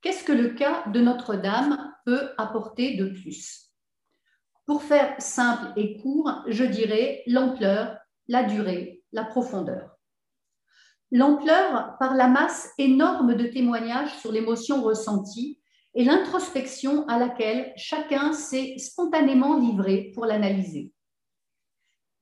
qu'est-ce 0.01 0.23
que 0.23 0.31
le 0.31 0.49
cas 0.49 0.87
de 0.87 1.01
Notre-Dame 1.01 1.93
peut 2.05 2.29
apporter 2.37 2.95
de 2.95 3.09
plus? 3.09 3.69
Pour 4.65 4.83
faire 4.83 5.15
simple 5.19 5.73
et 5.75 5.97
court, 5.97 6.31
je 6.47 6.63
dirais 6.63 7.23
l'ampleur, 7.27 7.97
la 8.27 8.43
durée, 8.43 9.03
la 9.11 9.25
profondeur. 9.25 9.97
L'ampleur 11.11 11.97
par 11.99 12.15
la 12.15 12.29
masse 12.29 12.71
énorme 12.77 13.35
de 13.35 13.47
témoignages 13.47 14.17
sur 14.19 14.31
l'émotion 14.31 14.81
ressentie 14.81 15.59
et 15.93 16.05
l'introspection 16.05 17.05
à 17.09 17.19
laquelle 17.19 17.73
chacun 17.75 18.31
s'est 18.31 18.77
spontanément 18.77 19.59
livré 19.59 20.11
pour 20.15 20.25
l'analyser. 20.25 20.93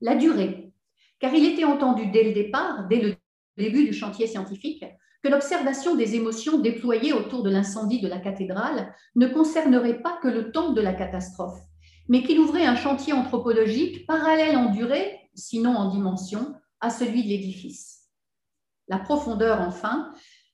La 0.02 0.16
durée, 0.16 0.74
car 1.20 1.32
il 1.36 1.46
était 1.46 1.66
entendu 1.66 2.08
dès 2.08 2.24
le 2.24 2.34
départ, 2.34 2.88
dès 2.88 3.02
le 3.02 3.16
début 3.58 3.86
du 3.86 3.94
chantier 3.94 4.26
scientifique, 4.26 4.84
que 5.22 5.30
l'observation 5.30 5.96
des 5.96 6.16
émotions 6.16 6.60
déployées 6.60 7.14
autour 7.14 7.44
de 7.44 7.50
l'incendie 7.50 8.02
de 8.02 8.08
la 8.08 8.20
cathédrale 8.20 8.94
ne 9.16 9.28
concernerait 9.28 10.02
pas 10.02 10.18
que 10.22 10.28
le 10.28 10.52
temps 10.52 10.72
de 10.72 10.82
la 10.82 10.94
catastrophe, 10.94 11.60
mais 12.08 12.24
qu'il 12.24 12.40
ouvrait 12.40 12.66
un 12.66 12.76
chantier 12.76 13.14
anthropologique 13.14 14.06
parallèle 14.08 14.58
en 14.58 14.72
durée, 14.72 15.20
sinon 15.36 15.76
en 15.76 15.92
dimension, 15.92 16.56
à 16.80 16.90
celui 16.90 17.24
de 17.24 17.30
l'édifice. 17.30 18.08
La 18.88 18.98
profondeur, 18.98 19.62
enfin, 19.62 20.14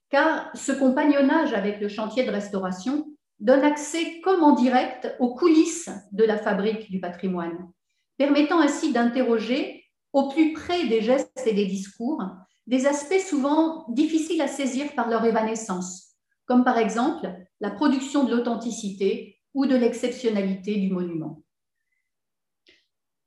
car 0.10 0.50
ce 0.56 0.72
compagnonnage 0.72 1.54
avec 1.54 1.80
le 1.80 1.88
chantier 1.88 2.26
de 2.26 2.32
restauration 2.32 3.06
donne 3.40 3.64
accès 3.64 4.22
comme 4.22 4.44
en 4.44 4.54
direct 4.54 5.16
aux 5.20 5.36
coulisses 5.36 5.90
de 6.12 6.24
la 6.24 6.38
fabrique 6.38 6.90
du 6.90 7.00
patrimoine, 7.00 7.70
permettant 8.18 8.60
ainsi 8.60 8.94
d'interroger 8.94 9.84
au 10.14 10.30
plus 10.30 10.54
près 10.54 10.88
des 10.88 11.02
gestes 11.02 11.46
et 11.46 11.54
des 11.54 11.66
discours 11.66 12.22
des 12.68 12.88
aspects 12.88 13.20
souvent 13.20 13.86
difficiles 13.90 14.42
à 14.42 14.48
saisir 14.48 14.94
par 14.96 15.10
leur 15.10 15.24
évanescence, 15.26 16.16
comme 16.46 16.64
par 16.64 16.78
exemple 16.78 17.28
la 17.60 17.72
production 17.72 18.24
de 18.24 18.36
l'authenticité 18.36 19.40
ou 19.54 19.66
de 19.66 19.76
l'exceptionnalité 19.76 20.76
du 20.78 20.92
monument. 20.92 21.44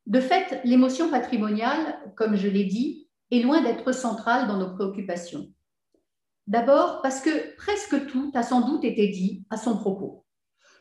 De 0.06 0.20
fait, 0.20 0.60
l'émotion 0.64 1.10
patrimoniale, 1.10 2.12
comme 2.16 2.36
je 2.36 2.48
l'ai 2.48 2.64
dit, 2.64 3.08
est 3.30 3.40
loin 3.40 3.62
d'être 3.62 3.92
centrale 3.92 4.48
dans 4.48 4.56
nos 4.56 4.74
préoccupations. 4.74 5.52
D'abord 6.46 7.02
parce 7.02 7.20
que 7.20 7.54
presque 7.56 8.06
tout 8.06 8.32
a 8.34 8.42
sans 8.42 8.62
doute 8.62 8.84
été 8.84 9.08
dit 9.08 9.44
à 9.50 9.58
son 9.58 9.76
propos. 9.76 10.24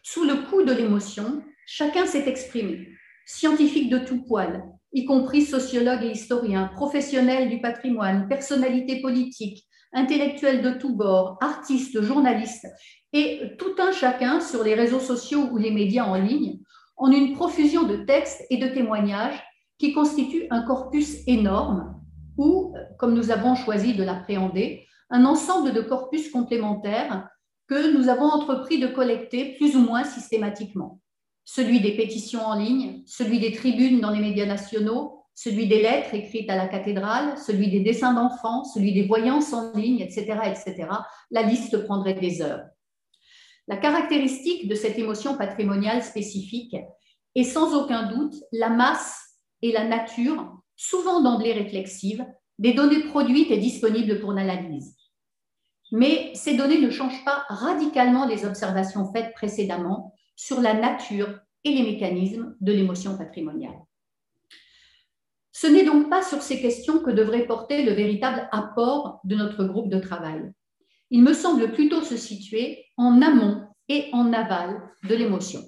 Sous 0.01 0.23
le 0.23 0.47
coup 0.49 0.63
de 0.63 0.71
l'émotion, 0.71 1.43
chacun 1.65 2.05
s'est 2.05 2.29
exprimé, 2.29 2.87
scientifique 3.25 3.89
de 3.89 3.99
tout 3.99 4.23
poil, 4.23 4.63
y 4.93 5.05
compris 5.05 5.43
sociologues 5.43 6.03
et 6.03 6.11
historiens, 6.11 6.69
professionnels 6.73 7.49
du 7.49 7.61
patrimoine, 7.61 8.27
personnalités 8.27 9.01
politiques, 9.01 9.67
intellectuels 9.93 10.61
de 10.61 10.71
tous 10.71 10.95
bords, 10.95 11.37
artistes, 11.41 12.01
journalistes, 12.01 12.67
et 13.13 13.55
tout 13.57 13.75
un 13.79 13.91
chacun 13.91 14.39
sur 14.39 14.63
les 14.63 14.75
réseaux 14.75 14.99
sociaux 14.99 15.49
ou 15.51 15.57
les 15.57 15.71
médias 15.71 16.05
en 16.05 16.15
ligne, 16.15 16.59
en 16.97 17.11
une 17.11 17.33
profusion 17.33 17.83
de 17.83 17.97
textes 17.97 18.43
et 18.49 18.57
de 18.57 18.67
témoignages 18.67 19.41
qui 19.77 19.93
constituent 19.93 20.47
un 20.49 20.63
corpus 20.63 21.19
énorme 21.27 21.95
ou, 22.37 22.73
comme 22.97 23.13
nous 23.13 23.31
avons 23.31 23.55
choisi 23.55 23.93
de 23.93 24.03
l'appréhender, 24.03 24.85
un 25.09 25.25
ensemble 25.25 25.73
de 25.73 25.81
corpus 25.81 26.29
complémentaires 26.29 27.29
que 27.67 27.95
nous 27.95 28.09
avons 28.09 28.25
entrepris 28.25 28.79
de 28.79 28.87
collecter 28.87 29.55
plus 29.55 29.75
ou 29.75 29.79
moins 29.79 30.03
systématiquement 30.03 30.99
celui 31.47 31.79
des 31.79 31.95
pétitions 31.95 32.45
en 32.45 32.55
ligne, 32.55 33.03
celui 33.05 33.39
des 33.39 33.53
tribunes 33.53 34.01
dans 34.01 34.11
les 34.11 34.19
médias 34.19 34.45
nationaux, 34.45 35.23
celui 35.33 35.67
des 35.67 35.81
lettres 35.81 36.13
écrites 36.13 36.49
à 36.49 36.57
la 36.57 36.67
cathédrale, 36.67 37.37
celui 37.37 37.71
des 37.71 37.79
dessins 37.79 38.13
d'enfants, 38.13 38.65
celui 38.65 38.93
des 38.93 39.07
voyances 39.07 39.53
en 39.53 39.71
ligne, 39.71 40.01
etc., 40.01 40.25
etc. 40.45 40.89
La 41.31 41.43
liste 41.43 41.85
prendrait 41.85 42.15
des 42.15 42.41
heures. 42.41 42.65
La 43.69 43.77
caractéristique 43.77 44.67
de 44.67 44.75
cette 44.75 44.99
émotion 44.99 45.37
patrimoniale 45.37 46.03
spécifique 46.03 46.75
est 47.33 47.43
sans 47.43 47.73
aucun 47.81 48.11
doute 48.11 48.35
la 48.51 48.69
masse 48.69 49.17
et 49.61 49.71
la 49.71 49.85
nature, 49.85 50.51
souvent 50.75 51.21
d'emblée 51.21 51.53
réflexive, 51.53 52.25
des 52.59 52.73
données 52.73 53.05
produites 53.05 53.51
et 53.51 53.57
disponibles 53.57 54.19
pour 54.19 54.33
l'analyse. 54.33 54.97
Mais 55.93 56.31
ces 56.33 56.57
données 56.57 56.81
ne 56.81 56.89
changent 56.89 57.23
pas 57.23 57.45
radicalement 57.47 58.25
les 58.25 58.45
observations 58.45 59.09
faites 59.13 59.33
précédemment 59.33 60.13
sur 60.37 60.61
la 60.61 60.73
nature 60.73 61.39
et 61.65 61.71
les 61.71 61.83
mécanismes 61.83 62.55
de 62.61 62.71
l'émotion 62.71 63.17
patrimoniale. 63.17 63.77
Ce 65.51 65.67
n'est 65.67 65.83
donc 65.83 66.09
pas 66.09 66.21
sur 66.21 66.41
ces 66.41 66.61
questions 66.61 66.99
que 66.99 67.09
devrait 67.09 67.47
porter 67.47 67.83
le 67.83 67.91
véritable 67.91 68.47
apport 68.51 69.19
de 69.23 69.35
notre 69.35 69.65
groupe 69.65 69.89
de 69.89 69.99
travail. 69.99 70.51
Il 71.09 71.23
me 71.23 71.33
semble 71.33 71.71
plutôt 71.73 72.01
se 72.01 72.15
situer 72.15 72.85
en 72.95 73.21
amont 73.21 73.67
et 73.89 74.09
en 74.13 74.31
aval 74.31 74.81
de 75.09 75.15
l'émotion. 75.15 75.61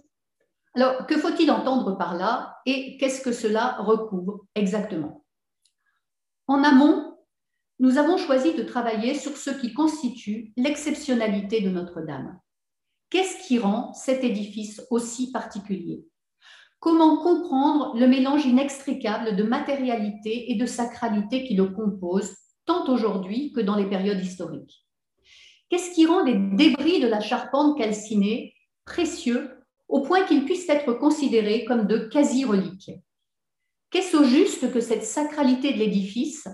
Alors, 0.76 1.08
que 1.08 1.18
faut-il 1.18 1.50
entendre 1.50 1.98
par 1.98 2.16
là 2.16 2.58
et 2.68 2.98
qu'est-ce 2.98 3.22
que 3.22 3.32
cela 3.32 3.78
recouvre 3.80 4.46
exactement? 4.54 5.26
En 6.46 6.64
amont, 6.64 7.18
nous 7.80 7.98
avons 7.98 8.18
choisi 8.18 8.54
de 8.54 8.64
travailler 8.64 9.16
sur 9.16 9.36
ce 9.36 9.50
qui 9.50 9.74
constitue 9.74 10.54
l'exceptionnalité 10.56 11.62
de 11.62 11.70
Notre-Dame. 11.70 12.40
Qu'est-ce 13.10 13.48
qui 13.48 13.58
rend 13.58 13.94
cet 13.94 14.24
édifice 14.24 14.84
aussi 14.92 15.32
particulier? 15.32 16.06
Comment 16.80 17.18
comprendre 17.18 17.98
le 17.98 18.08
mélange 18.08 18.46
inextricable 18.46 19.36
de 19.36 19.42
matérialité 19.42 20.52
et 20.52 20.56
de 20.56 20.66
sacralité 20.68 21.44
qui 21.44 21.56
le 21.56 21.66
compose, 21.66 22.32
tant 22.66 22.88
aujourd'hui 22.88 23.52
que 23.52 23.62
dans 23.62 23.76
les 23.76 23.90
périodes 23.90 24.24
historiques? 24.24 24.86
Qu'est-ce 25.70 25.92
qui 25.96 26.06
rend 26.06 26.24
les 26.24 26.36
débris 26.36 27.00
de 27.00 27.08
la 27.08 27.20
charpente 27.20 27.78
calcinée 27.80 28.54
précieux 28.86 29.58
au 29.88 30.02
point 30.02 30.24
qu'ils 30.26 30.46
puissent 30.46 30.70
être 30.70 30.94
considérés 30.94 31.66
comme 31.66 31.88
de 31.88 31.98
quasi-reliques? 31.98 32.92
Qu'est-ce 33.90 34.16
au 34.16 34.24
juste 34.24 34.72
que 34.72 34.82
cette 34.82 35.04
sacralité 35.04 35.74
de 35.74 35.80
l'édifice, 35.80 36.48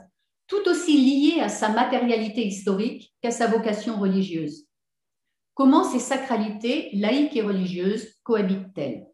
tout 0.47 0.69
aussi 0.69 0.97
liée 0.97 1.41
à 1.41 1.49
sa 1.49 1.67
matérialité 1.67 2.47
historique 2.47 3.13
qu'à 3.21 3.31
sa 3.31 3.47
vocation 3.47 3.99
religieuse? 3.99 4.64
Comment 5.55 5.85
ces 5.85 5.99
sacralités 5.99 6.89
laïques 6.93 7.37
et 7.37 7.41
religieuses 7.41 8.15
cohabitent-elles? 8.23 9.07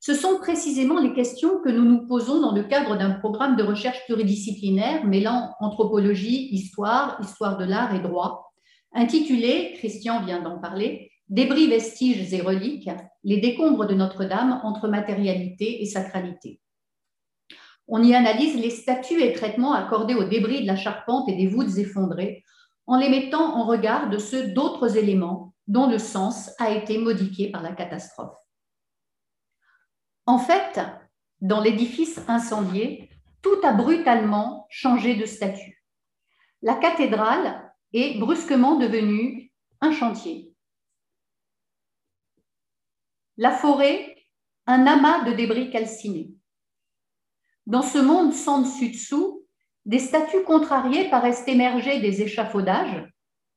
Ce 0.00 0.12
sont 0.12 0.38
précisément 0.38 1.00
les 1.00 1.14
questions 1.14 1.60
que 1.60 1.70
nous 1.70 1.84
nous 1.84 2.06
posons 2.06 2.40
dans 2.40 2.52
le 2.52 2.64
cadre 2.64 2.98
d'un 2.98 3.12
programme 3.12 3.54
de 3.54 3.62
recherche 3.62 4.04
pluridisciplinaire 4.04 5.06
mêlant 5.06 5.54
anthropologie, 5.60 6.48
histoire, 6.50 7.18
histoire 7.22 7.56
de 7.56 7.64
l'art 7.64 7.94
et 7.94 8.00
droit, 8.00 8.52
intitulé, 8.92 9.74
Christian 9.76 10.24
vient 10.24 10.42
d'en 10.42 10.58
parler, 10.58 11.12
Débris, 11.28 11.68
vestiges 11.68 12.34
et 12.34 12.42
reliques, 12.42 12.90
les 13.22 13.38
décombres 13.38 13.86
de 13.86 13.94
Notre-Dame 13.94 14.60
entre 14.64 14.88
matérialité 14.88 15.80
et 15.82 15.86
sacralité. 15.86 16.60
On 17.86 18.02
y 18.02 18.14
analyse 18.14 18.56
les 18.56 18.70
statuts 18.70 19.22
et 19.22 19.32
traitements 19.32 19.72
accordés 19.72 20.14
aux 20.14 20.24
débris 20.24 20.62
de 20.62 20.66
la 20.66 20.76
charpente 20.76 21.28
et 21.28 21.36
des 21.36 21.46
voûtes 21.46 21.78
effondrées 21.78 22.43
en 22.86 22.96
les 22.96 23.08
mettant 23.08 23.56
en 23.56 23.64
regard 23.64 24.10
de 24.10 24.18
ceux 24.18 24.48
d'autres 24.48 24.96
éléments 24.96 25.54
dont 25.66 25.88
le 25.88 25.98
sens 25.98 26.50
a 26.58 26.70
été 26.70 26.98
modifié 26.98 27.50
par 27.50 27.62
la 27.62 27.72
catastrophe. 27.72 28.36
En 30.26 30.38
fait, 30.38 30.80
dans 31.40 31.60
l'édifice 31.60 32.20
incendié, 32.28 33.10
tout 33.42 33.58
a 33.62 33.72
brutalement 33.72 34.66
changé 34.70 35.16
de 35.16 35.26
statut. 35.26 35.84
La 36.62 36.74
cathédrale 36.74 37.72
est 37.92 38.18
brusquement 38.18 38.76
devenue 38.76 39.52
un 39.80 39.92
chantier. 39.92 40.54
La 43.36 43.50
forêt, 43.50 44.16
un 44.66 44.86
amas 44.86 45.24
de 45.24 45.32
débris 45.32 45.70
calcinés. 45.70 46.32
Dans 47.66 47.82
ce 47.82 47.98
monde 47.98 48.32
sans 48.32 48.62
dessus-dessous, 48.62 49.43
des 49.86 49.98
statues 49.98 50.44
contrariées 50.44 51.10
paraissent 51.10 51.46
émerger 51.46 52.00
des 52.00 52.22
échafaudages, 52.22 53.06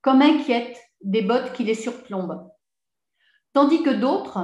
comme 0.01 0.21
inquiètes 0.21 0.79
des 1.01 1.21
bottes 1.21 1.53
qui 1.53 1.63
les 1.63 1.75
surplombent, 1.75 2.49
tandis 3.53 3.83
que 3.83 3.89
d'autres 3.89 4.39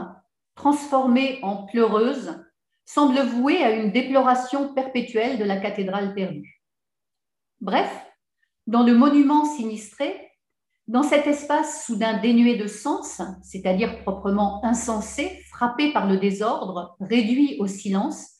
transformée 0.56 1.40
en 1.42 1.65
pleureuse, 1.65 2.39
semble 2.86 3.19
vouée 3.19 3.63
à 3.63 3.72
une 3.72 3.91
déploration 3.91 4.74
perpétuelle 4.74 5.38
de 5.38 5.43
la 5.43 5.58
cathédrale 5.58 6.13
perdue. 6.13 6.62
Bref, 7.62 7.89
dans 8.67 8.84
le 8.84 8.93
monument 8.93 9.46
sinistré, 9.46 10.30
dans 10.88 11.04
cet 11.04 11.28
espace 11.28 11.86
soudain 11.86 12.19
dénué 12.19 12.58
de 12.58 12.67
sens, 12.67 13.22
c'est-à-dire 13.41 14.02
proprement 14.04 14.63
insensé, 14.65 15.41
frappé 15.50 15.93
par 15.93 16.08
le 16.08 16.17
désordre, 16.17 16.98
réduit 17.00 17.58
au 17.60 17.67
silence, 17.67 18.32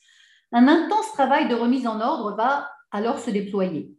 un 0.52 0.68
intense 0.68 1.10
travail 1.12 1.48
de 1.48 1.54
remise 1.54 1.86
en 1.86 2.00
ordre 2.00 2.36
va 2.36 2.70
alors 2.94 3.18
se 3.18 3.30
déployer. 3.30 3.92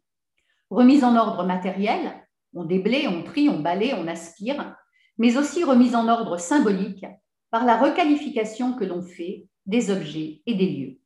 Remise 0.69 1.03
en 1.03 1.17
ordre 1.17 1.45
matérielle, 1.45 2.25
on 2.53 2.63
déblaye, 2.63 3.09
on 3.09 3.23
trie, 3.23 3.49
on 3.49 3.59
balaye, 3.59 3.93
on 3.93 4.07
aspire, 4.07 4.73
mais 5.17 5.35
aussi 5.35 5.65
remise 5.65 5.95
en 5.95 6.07
ordre 6.07 6.37
symbolique, 6.37 7.05
par 7.51 7.65
la 7.65 7.77
requalification 7.77 8.73
que 8.73 8.85
l'on 8.85 9.01
fait 9.01 9.47
des 9.65 9.91
objets 9.91 10.41
et 10.45 10.55
des 10.55 10.69
lieux. 10.69 10.99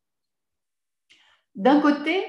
D'un 1.56 1.80
côté, 1.80 2.24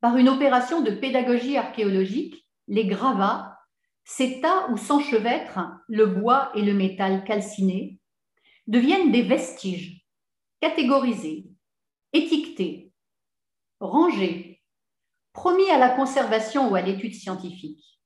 par 0.00 0.16
une 0.16 0.30
opération 0.30 0.80
de 0.80 0.90
pédagogie 0.90 1.58
archéologique, 1.58 2.48
les 2.66 2.86
gravats, 2.86 3.58
ces 4.04 4.40
tas 4.40 4.70
où 4.70 4.78
s'enchevêtrent 4.78 5.60
le 5.88 6.06
bois 6.06 6.50
et 6.54 6.62
le 6.62 6.72
métal 6.72 7.22
calciné, 7.24 8.00
deviennent 8.66 9.12
des 9.12 9.22
vestiges, 9.22 10.06
catégorisés, 10.60 11.50
étiquetés, 12.14 12.92
rangés, 13.78 14.51
promis 15.32 15.68
à 15.70 15.78
la 15.78 15.90
conservation 15.90 16.70
ou 16.70 16.74
à 16.74 16.82
l'étude 16.82 17.14
scientifique. 17.14 17.98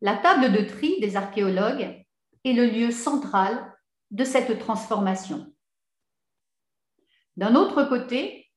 La 0.00 0.16
table 0.16 0.52
de 0.52 0.62
tri 0.62 0.98
des 1.00 1.16
archéologues 1.16 2.04
est 2.44 2.52
le 2.52 2.66
lieu 2.66 2.90
central 2.90 3.74
de 4.10 4.24
cette 4.24 4.58
transformation. 4.58 5.52
D'un 7.36 7.54
autre 7.54 7.84
côté, 7.84 8.50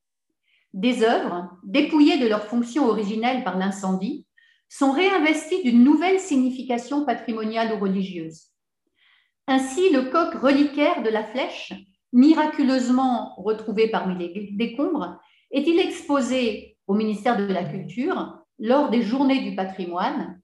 des 0.72 1.04
œuvres, 1.04 1.50
dépouillées 1.62 2.18
de 2.18 2.26
leur 2.26 2.44
fonction 2.44 2.86
originelle 2.88 3.44
par 3.44 3.58
l'incendie, 3.58 4.26
sont 4.68 4.90
réinvesties 4.90 5.62
d'une 5.62 5.84
nouvelle 5.84 6.18
signification 6.18 7.04
patrimoniale 7.04 7.74
ou 7.74 7.78
religieuse. 7.78 8.48
Ainsi, 9.46 9.90
le 9.90 10.10
coq 10.10 10.34
reliquaire 10.34 11.02
de 11.02 11.10
la 11.10 11.22
flèche, 11.22 11.72
miraculeusement 12.12 13.34
retrouvé 13.36 13.88
parmi 13.88 14.16
les 14.18 14.50
décombres, 14.52 15.20
est-il 15.50 15.78
exposé 15.78 16.73
au 16.86 16.94
ministère 16.94 17.36
de 17.36 17.52
la 17.52 17.64
Culture 17.64 18.38
lors 18.58 18.90
des 18.90 19.02
Journées 19.02 19.42
du 19.42 19.56
patrimoine, 19.56 20.40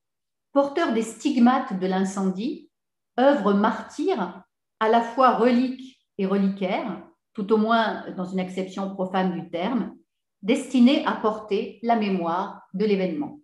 porteur 0.52 0.92
des 0.92 1.02
stigmates 1.02 1.78
de 1.78 1.86
l'incendie, 1.86 2.70
œuvre 3.18 3.52
martyre 3.52 4.42
à 4.80 4.88
la 4.88 5.00
fois 5.00 5.36
relique 5.36 6.00
et 6.18 6.26
reliquaire, 6.26 7.02
tout 7.34 7.52
au 7.52 7.56
moins 7.56 8.10
dans 8.16 8.24
une 8.24 8.40
acception 8.40 8.94
profane 8.94 9.32
du 9.32 9.50
terme, 9.50 9.96
destinée 10.42 11.04
à 11.06 11.12
porter 11.12 11.78
la 11.82 11.96
mémoire 11.96 12.62
de 12.74 12.84
l'événement. 12.84 13.40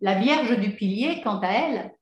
La 0.00 0.18
Vierge 0.18 0.58
du 0.58 0.74
Pilier, 0.76 1.22
quant 1.22 1.40
à 1.40 1.48
elle, 1.48 1.94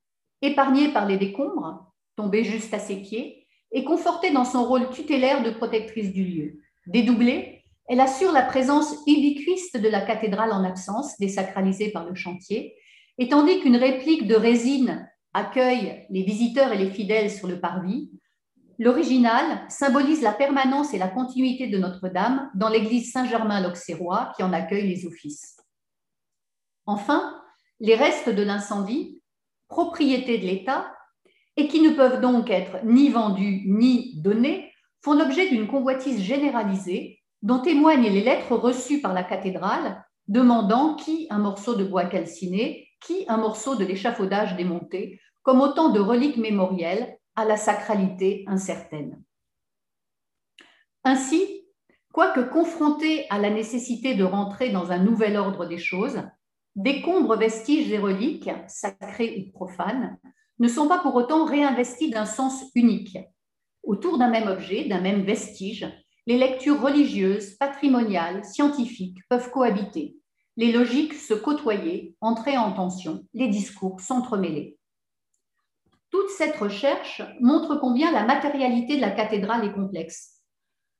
épargnée 0.43 0.93
par 0.93 1.07
les 1.07 1.17
décombres, 1.17 1.93
tombée 2.17 2.43
juste 2.43 2.75
à 2.75 2.79
ses 2.79 2.97
pieds, 2.97 3.47
est 3.71 3.85
confortée 3.85 4.33
dans 4.33 4.45
son 4.45 4.65
rôle 4.65 4.91
tutélaire 4.91 5.43
de 5.43 5.51
protectrice 5.51 6.13
du 6.13 6.25
lieu. 6.25 6.61
Dédoublée, 6.87 7.54
elle 7.89 8.01
assure 8.01 8.33
la 8.33 8.43
présence 8.43 8.95
ubiquiste 9.07 9.77
de 9.77 9.89
la 9.89 10.01
cathédrale 10.01 10.53
en 10.53 10.65
absence, 10.65 11.19
désacralisée 11.19 11.91
par 11.91 12.05
le 12.05 12.15
chantier, 12.15 12.75
et 13.19 13.29
tandis 13.29 13.61
qu'une 13.61 13.77
réplique 13.77 14.27
de 14.27 14.35
résine 14.35 15.09
accueille 15.35 16.07
les 16.11 16.23
visiteurs 16.23 16.73
et 16.73 16.79
les 16.79 16.91
fidèles 16.91 17.31
sur 17.31 17.47
le 17.47 17.61
parvis. 17.61 18.11
L'original 18.79 19.65
symbolise 19.69 20.23
la 20.23 20.33
permanence 20.33 20.95
et 20.95 20.99
la 20.99 21.09
continuité 21.09 21.69
de 21.69 21.79
Notre-Dame 21.79 22.51
dans 22.55 22.69
l'église 22.69 23.13
Saint-Germain-l'Auxerrois 23.13 24.33
qui 24.37 24.43
en 24.43 24.53
accueille 24.53 24.89
les 24.89 25.07
offices. 25.07 25.57
Enfin, 26.87 27.41
les 27.81 27.95
restes 27.95 28.31
de 28.31 28.43
l'incendie, 28.43 29.23
propriété 29.69 30.39
de 30.39 30.47
l'État, 30.47 30.91
et 31.57 31.69
qui 31.69 31.81
ne 31.81 31.91
peuvent 31.91 32.21
donc 32.21 32.51
être 32.51 32.85
ni 32.85 33.11
vendus 33.11 33.63
ni 33.67 34.21
donnés, 34.21 34.73
font 35.03 35.15
l'objet 35.15 35.49
d'une 35.49 35.69
convoitise 35.69 36.21
généralisée 36.21 37.21
dont 37.45 37.61
témoignent 37.61 38.09
les 38.09 38.23
lettres 38.23 38.57
reçues 38.57 39.03
par 39.03 39.13
la 39.13 39.23
cathédrale 39.23 40.03
demandant 40.29 40.95
qui 40.95 41.27
un 41.29 41.39
morceau 41.39 41.75
de 41.75 41.85
bois 41.85 42.07
calciné, 42.07 42.89
qui 43.01 43.27
un 43.29 43.37
morceau 43.37 43.77
de 43.77 43.85
l'échafaudage 43.85 44.57
démonté, 44.57 45.21
comme 45.43 45.61
autant 45.61 45.91
de 45.91 46.01
reliques 46.01 46.39
mémorielles 46.39 47.19
à 47.37 47.45
la 47.45 47.59
sacralité 47.59 48.45
incertaine. 48.47 49.23
Ainsi, 51.05 51.67
quoique 52.15 52.41
confrontés 52.41 53.27
à 53.29 53.39
la 53.39 53.51
nécessité 53.51 54.15
de 54.15 54.25
rentrer 54.25 54.71
dans 54.71 54.91
un 54.91 54.99
nouvel 54.99 55.37
ordre 55.37 55.67
des 55.67 55.77
choses, 55.77 56.23
décombres, 56.77 57.37
vestiges 57.37 57.93
et 57.93 57.99
reliques, 57.99 58.51
sacrés 58.69 59.45
ou 59.47 59.53
profanes, 59.53 60.19
ne 60.61 60.69
sont 60.69 60.89
pas 60.89 60.99
pour 60.99 61.15
autant 61.15 61.45
réinvestis 61.45 62.09
d'un 62.09 62.25
sens 62.25 62.65
unique. 62.75 63.19
Autour 63.83 64.17
d'un 64.17 64.31
même 64.31 64.49
objet, 64.49 64.87
d'un 64.87 65.03
même 65.03 65.25
vestige, 65.25 65.87
Les 66.27 66.39
lectures 66.39 66.81
religieuses, 66.81 67.57
patrimoniales, 67.57 68.45
scientifiques 68.45 69.19
peuvent 69.29 69.51
cohabiter. 69.51 70.17
Les 70.57 70.73
logiques 70.73 71.15
se 71.15 71.35
côtoyer, 71.35 72.15
entrer 72.21 72.57
en 72.57 72.73
tension, 72.73 73.27
les 73.35 73.49
discours 73.49 74.01
s'entremêler. 74.01 74.79
Toute 76.11 76.31
cette 76.31 76.57
recherche 76.57 77.23
montre 77.41 77.75
combien 77.77 78.13
la 78.13 78.25
matérialité 78.25 78.97
de 78.97 79.01
la 79.01 79.11
cathédrale 79.11 79.65
est 79.65 79.73
complexe. 79.73 80.41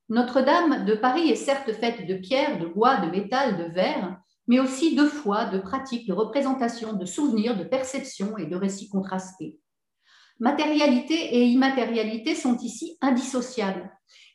Notre-Dame 0.09 0.85
de 0.85 0.95
Paris 0.95 1.31
est 1.31 1.37
certes 1.37 1.73
faite 1.73 2.07
de 2.07 2.15
pierre, 2.15 2.59
de 2.59 2.67
bois, 2.67 2.97
de 2.97 3.11
métal, 3.11 3.57
de 3.57 3.73
verre, 3.73 4.19
mais 4.47 4.59
aussi 4.59 4.95
de 4.95 5.07
foi, 5.07 5.47
de 5.47 5.59
pratiques, 5.59 6.07
de 6.07 6.13
représentations, 6.13 6.93
de 6.93 7.07
souvenirs, 7.07 7.57
de 7.57 7.65
perceptions 7.65 8.37
et 8.37 8.47
de 8.47 8.57
récits 8.57 8.91
contrastés. 8.91 9.59
Matérialité 10.41 11.15
et 11.15 11.45
immatérialité 11.45 12.35
sont 12.35 12.59
ici 12.59 12.99
indissociables. 13.01 13.94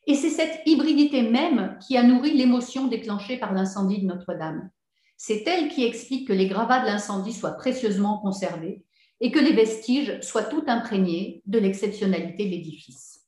Et 0.09 0.15
c'est 0.15 0.31
cette 0.31 0.63
hybridité 0.65 1.21
même 1.21 1.77
qui 1.85 1.95
a 1.95 2.01
nourri 2.01 2.31
l'émotion 2.31 2.87
déclenchée 2.87 3.37
par 3.37 3.53
l'incendie 3.53 4.01
de 4.01 4.07
Notre-Dame. 4.07 4.71
C'est 5.17 5.47
elle 5.47 5.69
qui 5.69 5.85
explique 5.85 6.27
que 6.27 6.33
les 6.33 6.47
gravats 6.47 6.79
de 6.79 6.87
l'incendie 6.87 7.31
soient 7.31 7.51
précieusement 7.51 8.17
conservés 8.17 8.83
et 9.21 9.29
que 9.29 9.37
les 9.37 9.53
vestiges 9.53 10.19
soient 10.21 10.45
tout 10.45 10.63
imprégnés 10.65 11.43
de 11.45 11.59
l'exceptionnalité 11.59 12.45
de 12.45 12.49
l'édifice. 12.49 13.27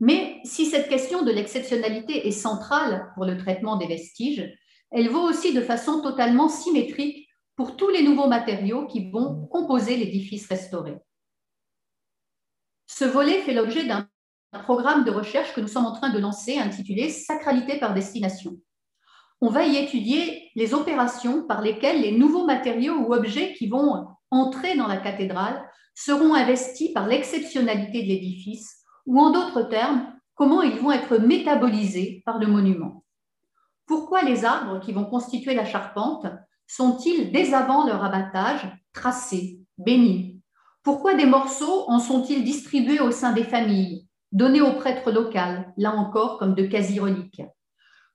Mais 0.00 0.40
si 0.42 0.66
cette 0.66 0.88
question 0.88 1.22
de 1.22 1.30
l'exceptionnalité 1.30 2.26
est 2.26 2.32
centrale 2.32 3.12
pour 3.14 3.24
le 3.24 3.36
traitement 3.36 3.76
des 3.76 3.86
vestiges, 3.86 4.52
elle 4.90 5.10
vaut 5.10 5.28
aussi 5.28 5.54
de 5.54 5.60
façon 5.60 6.02
totalement 6.02 6.48
symétrique 6.48 7.28
pour 7.54 7.76
tous 7.76 7.90
les 7.90 8.02
nouveaux 8.02 8.26
matériaux 8.26 8.88
qui 8.88 9.12
vont 9.12 9.46
composer 9.46 9.96
l'édifice 9.96 10.48
restauré. 10.48 10.96
Ce 12.88 13.04
volet 13.04 13.42
fait 13.42 13.54
l'objet 13.54 13.84
d'un 13.84 14.08
programme 14.58 15.04
de 15.04 15.10
recherche 15.10 15.54
que 15.54 15.60
nous 15.60 15.68
sommes 15.68 15.86
en 15.86 15.92
train 15.92 16.10
de 16.10 16.18
lancer 16.18 16.58
intitulé 16.58 17.08
Sacralité 17.08 17.78
par 17.78 17.94
destination. 17.94 18.56
On 19.40 19.48
va 19.48 19.64
y 19.64 19.76
étudier 19.76 20.50
les 20.54 20.74
opérations 20.74 21.46
par 21.46 21.62
lesquelles 21.62 22.02
les 22.02 22.12
nouveaux 22.12 22.44
matériaux 22.44 22.96
ou 22.96 23.14
objets 23.14 23.54
qui 23.54 23.68
vont 23.68 24.08
entrer 24.30 24.76
dans 24.76 24.86
la 24.86 24.98
cathédrale 24.98 25.64
seront 25.94 26.34
investis 26.34 26.92
par 26.92 27.06
l'exceptionnalité 27.06 28.02
de 28.02 28.08
l'édifice, 28.08 28.84
ou 29.06 29.18
en 29.20 29.30
d'autres 29.30 29.62
termes, 29.62 30.12
comment 30.34 30.62
ils 30.62 30.78
vont 30.78 30.92
être 30.92 31.18
métabolisés 31.18 32.22
par 32.26 32.38
le 32.38 32.46
monument. 32.46 33.04
Pourquoi 33.86 34.22
les 34.22 34.44
arbres 34.44 34.80
qui 34.80 34.92
vont 34.92 35.04
constituer 35.04 35.54
la 35.54 35.64
charpente 35.64 36.26
sont-ils, 36.66 37.32
dès 37.32 37.54
avant 37.54 37.86
leur 37.86 38.04
abattage, 38.04 38.70
tracés, 38.92 39.60
bénis? 39.78 40.40
Pourquoi 40.82 41.14
des 41.14 41.26
morceaux 41.26 41.84
en 41.88 41.98
sont-ils 41.98 42.44
distribués 42.44 43.00
au 43.00 43.10
sein 43.10 43.32
des 43.32 43.44
familles, 43.44 44.06
donnés 44.32 44.60
aux 44.60 44.74
prêtres 44.74 45.10
locaux, 45.10 45.64
là 45.76 45.92
encore 45.92 46.38
comme 46.38 46.54
de 46.54 46.66
quasi-reliques. 46.66 47.42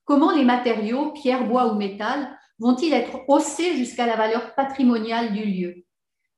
Comment 0.04 0.32
les 0.32 0.46
matériaux, 0.46 1.12
pierre, 1.12 1.48
bois 1.48 1.74
ou 1.74 1.76
métal, 1.76 2.38
vont-ils 2.60 2.94
être 2.94 3.22
haussés 3.28 3.76
jusqu'à 3.76 4.06
la 4.06 4.16
valeur 4.16 4.56
patrimoniale 4.56 5.34
du 5.34 5.44
lieu? 5.44 5.86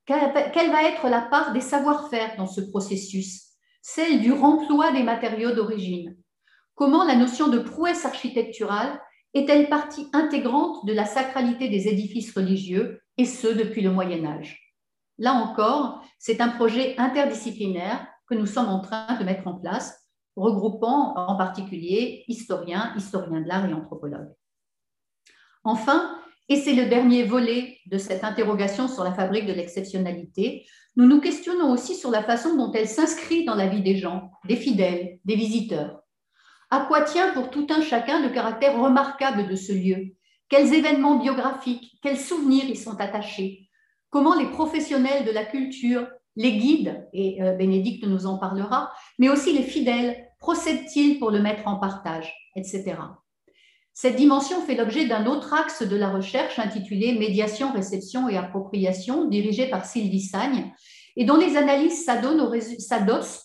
Quelle 0.06 0.72
va 0.72 0.84
être 0.84 1.10
la 1.10 1.22
part 1.22 1.52
des 1.52 1.62
savoir-faire 1.62 2.38
dans 2.38 2.48
ce 2.48 2.62
processus? 2.62 3.44
Celle 3.82 4.22
du 4.22 4.32
remploi 4.32 4.92
des 4.92 5.04
matériaux 5.04 5.52
d'origine. 5.52 6.16
Comment 6.76 7.04
la 7.04 7.16
notion 7.16 7.48
de 7.48 7.60
prouesse 7.60 8.06
architecturale 8.06 9.02
est-elle 9.34 9.70
partie 9.70 10.08
intégrante 10.14 10.86
de 10.86 10.94
la 10.94 11.06
sacralité 11.06 11.70
des 11.70 11.88
édifices 11.88 12.34
religieux, 12.36 13.02
et 13.18 13.26
ce 13.26 13.48
depuis 13.48 13.82
le 13.82 13.92
Moyen 13.92 14.26
Âge? 14.26 14.76
Là 15.18 15.34
encore, 15.34 16.04
c'est 16.20 16.40
un 16.40 16.50
projet 16.50 16.96
interdisciplinaire 16.98 18.08
que 18.28 18.36
nous 18.36 18.46
sommes 18.46 18.70
en 18.70 18.80
train 18.80 19.18
de 19.18 19.24
mettre 19.24 19.48
en 19.48 19.56
place, 19.56 20.08
regroupant 20.36 21.16
en 21.16 21.36
particulier 21.36 22.24
historiens, 22.28 22.94
historiens 22.96 23.42
de 23.42 23.48
l'art 23.48 23.66
et 23.66 23.74
anthropologues. 23.74 24.34
Enfin, 25.64 26.18
et 26.50 26.56
c'est 26.56 26.76
le 26.76 26.86
dernier 26.86 27.24
volet 27.24 27.78
de 27.88 27.98
cette 27.98 28.24
interrogation 28.24 28.88
sur 28.88 29.04
la 29.04 29.14
fabrique 29.14 29.48
de 29.48 29.54
l'exceptionnalité, 29.54 30.66
nous 30.96 31.06
nous 31.06 31.20
questionnons 31.20 31.72
aussi 31.72 31.94
sur 31.94 32.10
la 32.10 32.24
façon 32.24 32.56
dont 32.56 32.72
elle 32.72 32.88
s'inscrit 32.88 33.46
dans 33.46 33.56
la 33.56 33.68
vie 33.68 33.84
des 33.84 33.98
gens, 33.98 34.32
des 34.46 34.56
fidèles, 34.56 35.20
des 35.26 35.36
visiteurs. 35.36 36.02
À 36.70 36.82
quoi 36.82 37.02
tient 37.02 37.34
pour 37.34 37.50
tout 37.50 37.68
un 37.70 37.82
chacun 37.82 38.22
le 38.22 38.34
caractère 38.34 38.80
remarquable 38.80 39.48
de 39.48 39.56
ce 39.56 39.74
lieu? 39.74 40.16
Quels 40.50 40.74
événements 40.74 41.20
biographiques, 41.20 42.00
quels 42.02 42.18
souvenirs 42.18 42.66
y 42.66 42.76
sont 42.76 43.00
attachés? 43.00 43.70
Comment 44.10 44.36
les 44.36 44.50
professionnels 44.50 45.26
de 45.26 45.32
la 45.32 45.46
culture, 45.46 46.08
les 46.38 46.58
guides, 46.58 47.06
et 47.14 47.42
euh, 47.42 47.54
Bénédicte 47.54 48.06
nous 48.06 48.28
en 48.28 48.38
parlera, 48.38 48.92
mais 49.18 49.28
aussi 49.28 49.54
les 49.54 49.64
fidèles, 49.64 50.16
procèdent-ils 50.40 51.18
pour 51.20 51.32
le 51.32 51.42
mettre 51.42 51.68
en 51.68 51.78
partage, 51.78 52.32
etc. 52.56 52.96
Cette 53.94 54.16
dimension 54.16 54.62
fait 54.62 54.76
l'objet 54.76 55.08
d'un 55.08 55.26
autre 55.26 55.56
axe 55.56 55.82
de 55.82 55.98
la 55.98 56.10
recherche 56.10 56.60
intitulé 56.60 57.18
Médiation, 57.18 57.74
réception 57.74 58.30
et 58.30 58.38
appropriation, 58.38 59.26
dirigé 59.26 59.68
par 59.68 59.86
Sylvie 59.86 60.22
Sagne, 60.22 60.72
et 61.16 61.26
dont 61.26 61.38
les 61.38 61.58
analyses 61.58 62.06
s'adossent 62.06 63.44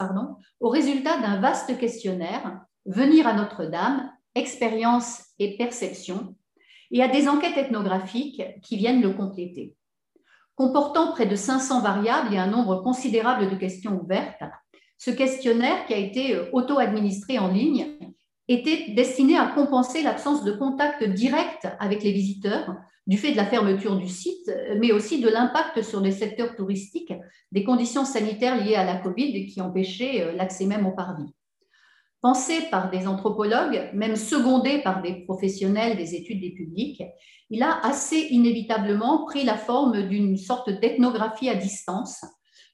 au 0.61 0.69
résultat 0.69 1.19
d'un 1.19 1.41
vaste 1.41 1.79
questionnaire 1.79 2.61
Venir 2.85 3.27
à 3.27 3.33
Notre-Dame, 3.33 4.13
expérience 4.35 5.23
et 5.39 5.57
perception, 5.57 6.35
et 6.91 7.03
à 7.03 7.09
des 7.09 7.29
enquêtes 7.29 7.57
ethnographiques 7.57 8.43
qui 8.63 8.77
viennent 8.77 9.01
le 9.01 9.15
compléter. 9.15 9.77
Comportant 10.55 11.13
près 11.13 11.27
de 11.27 11.37
500 11.37 11.81
variables 11.81 12.35
et 12.35 12.39
un 12.39 12.47
nombre 12.47 12.83
considérable 12.83 13.51
de 13.51 13.57
questions 13.57 14.01
ouvertes, 14.03 14.43
ce 14.99 15.11
questionnaire, 15.11 15.87
qui 15.87 15.95
a 15.95 15.99
été 15.99 16.37
euh, 16.37 16.45
auto-administré 16.53 17.39
en 17.39 17.49
ligne, 17.49 17.99
était 18.49 18.93
destiné 18.93 19.37
à 19.37 19.47
compenser 19.47 20.03
l'absence 20.03 20.45
de 20.45 20.53
contact 20.53 21.03
direct 21.05 21.69
avec 21.81 22.03
les 22.03 22.13
visiteurs 22.13 22.77
du 23.07 23.17
fait 23.17 23.33
de 23.33 23.37
la 23.37 23.47
fermeture 23.47 23.97
du 23.97 24.09
site, 24.09 24.51
mais 24.79 24.93
aussi 24.93 25.21
de 25.21 25.29
l'impact 25.29 25.83
sur 25.83 26.01
les 26.01 26.13
secteurs 26.13 26.55
touristiques 26.55 27.15
des 27.51 27.65
conditions 27.65 28.05
sanitaires 28.05 28.63
liées 28.63 28.77
à 28.77 28.85
la 28.85 28.97
Covid 28.97 29.47
qui 29.47 29.61
empêchaient 29.61 30.23
euh, 30.23 30.33
l'accès 30.33 30.67
même 30.67 30.87
au 30.87 30.93
parvis 30.93 31.35
pensé 32.23 32.63
par 32.71 32.89
des 32.89 33.07
anthropologues, 33.07 33.91
même 33.93 34.17
secondé 34.17 34.81
par 34.81 35.03
des 35.03 35.25
professionnels 35.25 35.97
des 35.97 36.15
études 36.15 36.41
des 36.41 36.53
publics, 36.53 37.03
il 37.51 37.63
a 37.63 37.85
assez 37.85 38.29
inévitablement 38.31 39.27
pris 39.27 39.45
la 39.45 39.59
forme 39.59 40.09
d'une 40.09 40.39
sorte 40.39 40.71
d'ethnographie 40.71 41.51
à 41.51 41.57
distance, 41.57 42.25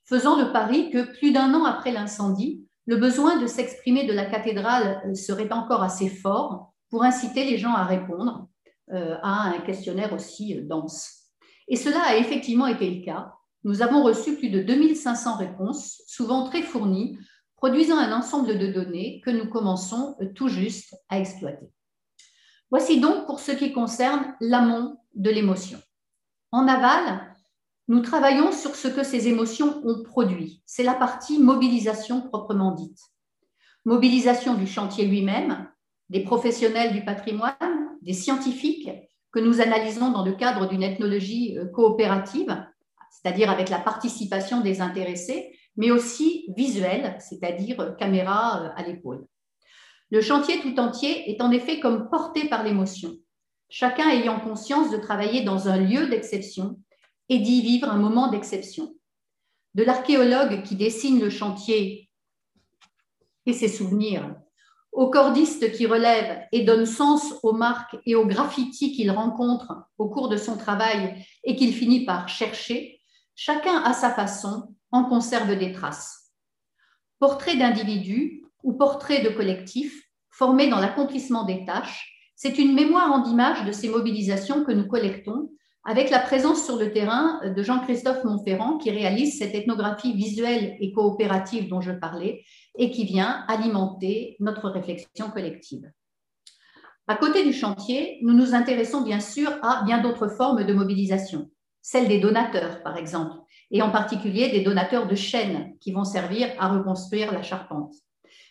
faisant 0.05 0.39
le 0.39 0.53
pari 0.53 0.91
que 0.91 1.19
plus 1.19 1.33
d'un 1.33 1.53
an 1.55 1.65
après 1.65 1.91
l'incendie, 1.91 2.65
le 2.87 2.97
besoin 2.97 3.39
de 3.39 3.47
s'exprimer 3.47 4.07
de 4.07 4.13
la 4.13 4.27
cathédrale 4.27 5.03
serait 5.17 5.53
encore 5.53 5.83
assez 5.83 6.09
fort 6.09 6.73
pour 6.91 7.03
inciter 7.03 7.45
les 7.45 7.59
gens 7.59 7.75
à 7.75 7.85
répondre 7.85 8.49
euh, 8.93 9.17
à 9.23 9.49
un 9.49 9.59
questionnaire 9.61 10.13
aussi 10.13 10.61
dense. 10.63 11.25
Et 11.69 11.77
cela 11.77 12.01
a 12.07 12.17
effectivement 12.17 12.67
été 12.67 12.89
le 12.91 13.05
cas. 13.05 13.33
Nous 13.65 13.83
avons 13.83 14.03
reçu 14.03 14.37
plus 14.37 14.49
de 14.51 14.63
2500 14.63 15.37
réponses, 15.37 16.03
souvent 16.07 16.45
très 16.45 16.63
fournies, 16.63 17.19
produisant 17.59 17.99
un 17.99 18.17
ensemble 18.17 18.57
de 18.59 18.69
données 18.69 19.21
que 19.25 19.31
nous 19.31 19.49
commençons 19.49 20.17
tout 20.35 20.49
juste 20.49 20.97
à 21.09 21.19
exploiter. 21.19 21.67
Voici 22.71 23.01
donc 23.01 23.27
pour 23.27 23.41
ce 23.41 23.53
qui 23.53 23.73
concerne 23.73 24.35
l'amont 24.41 24.97
de 25.15 25.31
l'émotion. 25.31 25.81
En 26.53 26.69
aval, 26.69 27.35
nous 27.89 28.01
travaillons 28.01 28.53
sur 28.53 28.77
ce 28.77 28.87
que 28.87 29.03
ces 29.03 29.29
émotions 29.29 29.83
ont 29.85 30.03
produit. 30.03 30.63
C'est 30.67 30.85
la 30.85 30.95
partie 30.95 31.39
mobilisation 31.39 32.21
proprement 32.23 32.73
dite. 32.73 33.01
Mobilisation 33.85 34.55
du 34.55 34.67
chantier 34.67 35.07
lui-même, 35.07 35.69
des 36.11 36.23
professionnels 36.23 36.93
du 36.93 37.05
patrimoine, 37.05 37.97
des 38.03 38.13
scientifiques 38.13 38.91
que 39.33 39.41
nous 39.41 39.61
analysons 39.61 40.11
dans 40.11 40.25
le 40.25 40.33
cadre 40.33 40.69
d'une 40.69 40.83
ethnologie 40.83 41.59
euh, 41.59 41.67
coopérative, 41.67 42.65
c'est-à-dire 43.11 43.51
avec 43.51 43.69
la 43.69 43.79
participation 43.79 44.61
des 44.61 44.81
intéressés, 44.81 45.59
mais 45.79 45.93
aussi 45.93 46.45
visuel, 46.57 47.17
c'est-à-dire 47.21 47.97
caméra 47.97 48.65
euh, 48.65 48.69
à 48.77 48.83
l'épaule. 48.83 49.27
Le 50.11 50.21
chantier 50.21 50.61
tout 50.61 50.79
entier 50.79 51.31
est 51.31 51.41
en 51.41 51.53
effet 51.53 51.79
comme 51.81 52.11
porté 52.11 52.49
par 52.49 52.65
l'émotion, 52.65 53.15
chacun 53.71 54.11
ayant 54.11 54.41
conscience 54.41 54.91
de 54.91 54.97
travailler 54.97 55.45
dans 55.45 55.69
un 55.69 55.79
lieu 55.79 56.09
d'exception 56.09 56.81
et 57.29 57.39
d'y 57.39 57.63
vivre 57.63 57.89
un 57.89 57.97
moment 57.97 58.29
d'exception. 58.29 58.95
De 59.75 59.85
l'archéologue 59.85 60.63
qui 60.65 60.75
dessine 60.75 61.21
le 61.21 61.31
chantier 61.31 62.11
et 63.47 63.53
ses 63.53 63.69
souvenirs, 63.69 64.35
au 64.91 65.11
cordiste 65.11 65.71
qui 65.73 65.87
relève 65.87 66.41
et 66.51 66.65
donne 66.65 66.87
sens 66.87 67.35
aux 67.45 67.53
marques 67.53 67.97
et 68.05 68.17
aux 68.17 68.27
graffitis 68.27 68.93
qu'il 68.93 69.13
rencontre 69.13 69.85
au 69.97 70.09
cours 70.09 70.29
de 70.29 70.39
son 70.39 70.57
travail 70.57 71.25
et 71.45 71.55
qu'il 71.55 71.73
finit 71.73 72.05
par 72.05 72.29
chercher, 72.29 73.01
chacun 73.37 73.81
à 73.83 73.93
sa 73.93 74.11
façon 74.11 74.75
en 74.93 75.05
conserve 75.05 75.57
des 75.57 75.73
traces. 75.73 76.33
Portrait 77.19 77.57
d'individus 77.57 78.45
ou 78.63 78.73
portrait 78.75 79.23
de 79.23 79.31
collectifs 79.31 80.03
formés 80.31 80.69
dans 80.69 80.81
l'accomplissement 80.81 81.45
des 81.45 81.65
tâches, 81.65 82.15
c'est 82.37 82.59
une 82.59 82.75
mémoire 82.75 83.11
en 83.13 83.25
images 83.25 83.65
de 83.65 83.73
ces 83.73 83.89
mobilisations 83.89 84.65
que 84.65 84.73
nous 84.73 84.87
collectons 84.87 85.51
avec 85.85 86.11
la 86.11 86.19
présence 86.19 86.65
sur 86.65 86.77
le 86.77 86.93
terrain 86.93 87.41
de 87.45 87.63
Jean-Christophe 87.63 88.23
Montferrand 88.23 88.79
qui 88.79 88.91
réalise 88.91 89.39
cette 89.39 89.55
ethnographie 89.55 90.13
visuelle 90.13 90.77
et 90.81 90.93
coopérative 90.93 91.69
dont 91.69 91.81
je 91.81 91.93
parlais 91.93 92.45
et 92.77 92.91
qui 92.91 93.05
vient 93.05 93.45
alimenter 93.49 94.37
notre 94.39 94.69
réflexion 94.69 95.31
collective. 95.31 95.91
À 97.07 97.17
côté 97.17 97.43
du 97.43 97.55
chantier, 97.55 98.19
nous 98.23 98.35
nous 98.35 98.55
intéressons 98.55 99.01
bien 99.01 99.19
sûr 99.19 99.51
à 99.63 99.83
bien 99.85 100.03
d'autres 100.03 100.29
formes 100.29 100.65
de 100.65 100.75
mobilisation, 100.75 101.51
celle 101.81 102.07
des 102.07 102.21
donateurs 102.21 102.83
par 102.83 102.99
exemple, 102.99 103.35
et 103.71 103.83
en 103.83 103.91
particulier 103.91 104.49
des 104.51 104.63
donateurs 104.63 105.07
de 105.07 105.15
chaînes 105.15 105.75
qui 105.81 105.93
vont 105.93 106.05
servir 106.05 106.49
à 106.59 106.69
reconstruire 106.69 107.33
la 107.33 107.43
charpente, 107.43 107.95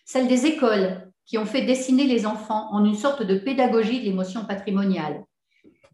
celle 0.05 0.27
des 0.27 0.45
écoles 0.45 1.11
qui 1.25 1.37
ont 1.37 1.45
fait 1.45 1.65
dessiner 1.65 2.05
les 2.05 2.25
enfants 2.25 2.71
en 2.71 2.85
une 2.85 2.95
sorte 2.95 3.23
de 3.23 3.37
pédagogie 3.37 3.99
de 3.99 4.05
l'émotion 4.05 4.45
patrimoniale, 4.45 5.25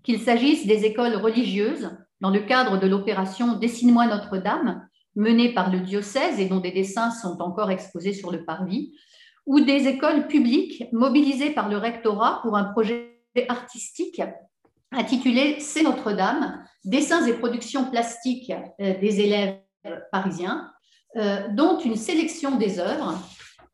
qu'il 0.04 0.20
s'agisse 0.20 0.68
des 0.68 0.86
écoles 0.86 1.16
religieuses 1.16 1.90
dans 2.22 2.30
le 2.30 2.42
cadre 2.42 2.80
de 2.80 2.88
l'opération 2.88 3.58
Dessine-moi 3.58 4.08
Notre-Dame, 4.08 4.88
menée 5.16 5.54
par 5.54 5.72
le 5.72 5.80
diocèse 5.80 6.40
et 6.40 6.46
dont 6.46 6.60
des 6.60 6.72
dessins 6.72 7.12
sont 7.12 7.42
encore 7.42 7.72
exposés 7.72 8.14
sur 8.14 8.32
le 8.32 8.46
parvis, 8.46 8.94
ou 9.46 9.60
des 9.60 9.88
écoles 9.88 10.28
publiques 10.28 10.86
mobilisées 10.92 11.52
par 11.52 11.70
le 11.70 11.78
rectorat 11.78 12.40
pour 12.42 12.56
un 12.56 12.66
projet 12.66 13.20
artistique 13.50 14.22
intitulé 14.96 15.60
C'est 15.60 15.84
Notre-Dame, 15.84 16.64
dessins 16.84 17.26
et 17.26 17.34
productions 17.34 17.90
plastiques 17.90 18.52
euh, 18.80 19.00
des 19.00 19.20
élèves 19.22 19.60
parisiens, 20.12 20.72
euh, 21.18 21.48
dont 21.50 21.80
une 21.80 21.96
sélection 21.96 22.58
des 22.58 22.80
œuvres 22.80 23.20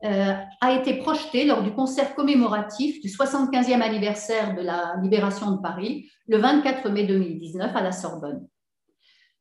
euh, 0.03 0.33
a 0.61 0.73
été 0.73 0.95
projetée 0.95 1.45
lors 1.45 1.63
du 1.63 1.71
concert 1.71 2.15
commémoratif 2.15 3.01
du 3.01 3.09
75e 3.09 3.81
anniversaire 3.81 4.55
de 4.55 4.61
la 4.61 4.95
libération 5.01 5.51
de 5.51 5.61
Paris, 5.61 6.09
le 6.27 6.37
24 6.37 6.89
mai 6.89 7.05
2019 7.05 7.75
à 7.75 7.81
la 7.81 7.91
Sorbonne. 7.91 8.47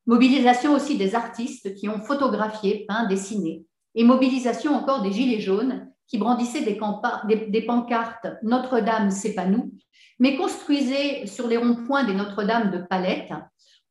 Mobilisation 0.06 0.74
aussi 0.74 0.96
des 0.96 1.14
artistes 1.14 1.74
qui 1.74 1.88
ont 1.88 2.00
photographié, 2.00 2.86
peint, 2.88 3.06
dessiné, 3.06 3.64
et 3.94 4.04
mobilisation 4.04 4.74
encore 4.74 5.02
des 5.02 5.12
Gilets 5.12 5.40
jaunes 5.40 5.90
qui 6.08 6.18
brandissaient 6.18 6.62
des, 6.62 6.74
pancartes 6.74 8.26
Notre-Dame, 8.42 9.10
c'est 9.10 9.34
pas 9.34 9.46
nous, 9.46 9.72
mais 10.18 10.36
construisaient 10.36 11.26
sur 11.26 11.46
les 11.46 11.58
ronds-points 11.58 12.04
des 12.04 12.14
Notre-Dame 12.14 12.70
de 12.70 12.78
palettes 12.78 13.32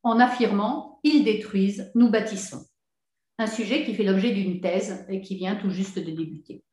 en 0.03 0.19
affirmant 0.19 0.99
Ils 1.03 1.23
détruisent, 1.23 1.91
nous 1.95 2.09
bâtissons. 2.09 2.65
Un 3.37 3.47
sujet 3.47 3.85
qui 3.85 3.93
fait 3.93 4.03
l'objet 4.03 4.31
d'une 4.31 4.59
thèse 4.61 5.05
et 5.09 5.21
qui 5.21 5.35
vient 5.35 5.55
tout 5.55 5.69
juste 5.69 5.99
de 5.99 6.11
débuter. 6.11 6.63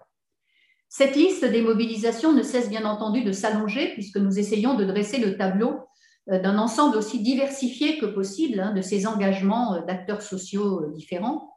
Cette 0.88 1.16
liste 1.16 1.44
des 1.44 1.60
mobilisations 1.60 2.32
ne 2.32 2.42
cesse 2.42 2.70
bien 2.70 2.84
entendu 2.84 3.22
de 3.22 3.32
s'allonger 3.32 3.92
puisque 3.94 4.16
nous 4.16 4.38
essayons 4.38 4.74
de 4.74 4.84
dresser 4.84 5.18
le 5.18 5.36
tableau 5.36 5.80
euh, 6.30 6.38
d'un 6.38 6.56
ensemble 6.56 6.96
aussi 6.96 7.20
diversifié 7.20 7.98
que 7.98 8.06
possible 8.06 8.60
hein, 8.60 8.72
de 8.72 8.80
ces 8.80 9.06
engagements 9.06 9.74
euh, 9.74 9.80
d'acteurs 9.82 10.22
sociaux 10.22 10.84
euh, 10.84 10.92
différents 10.94 11.53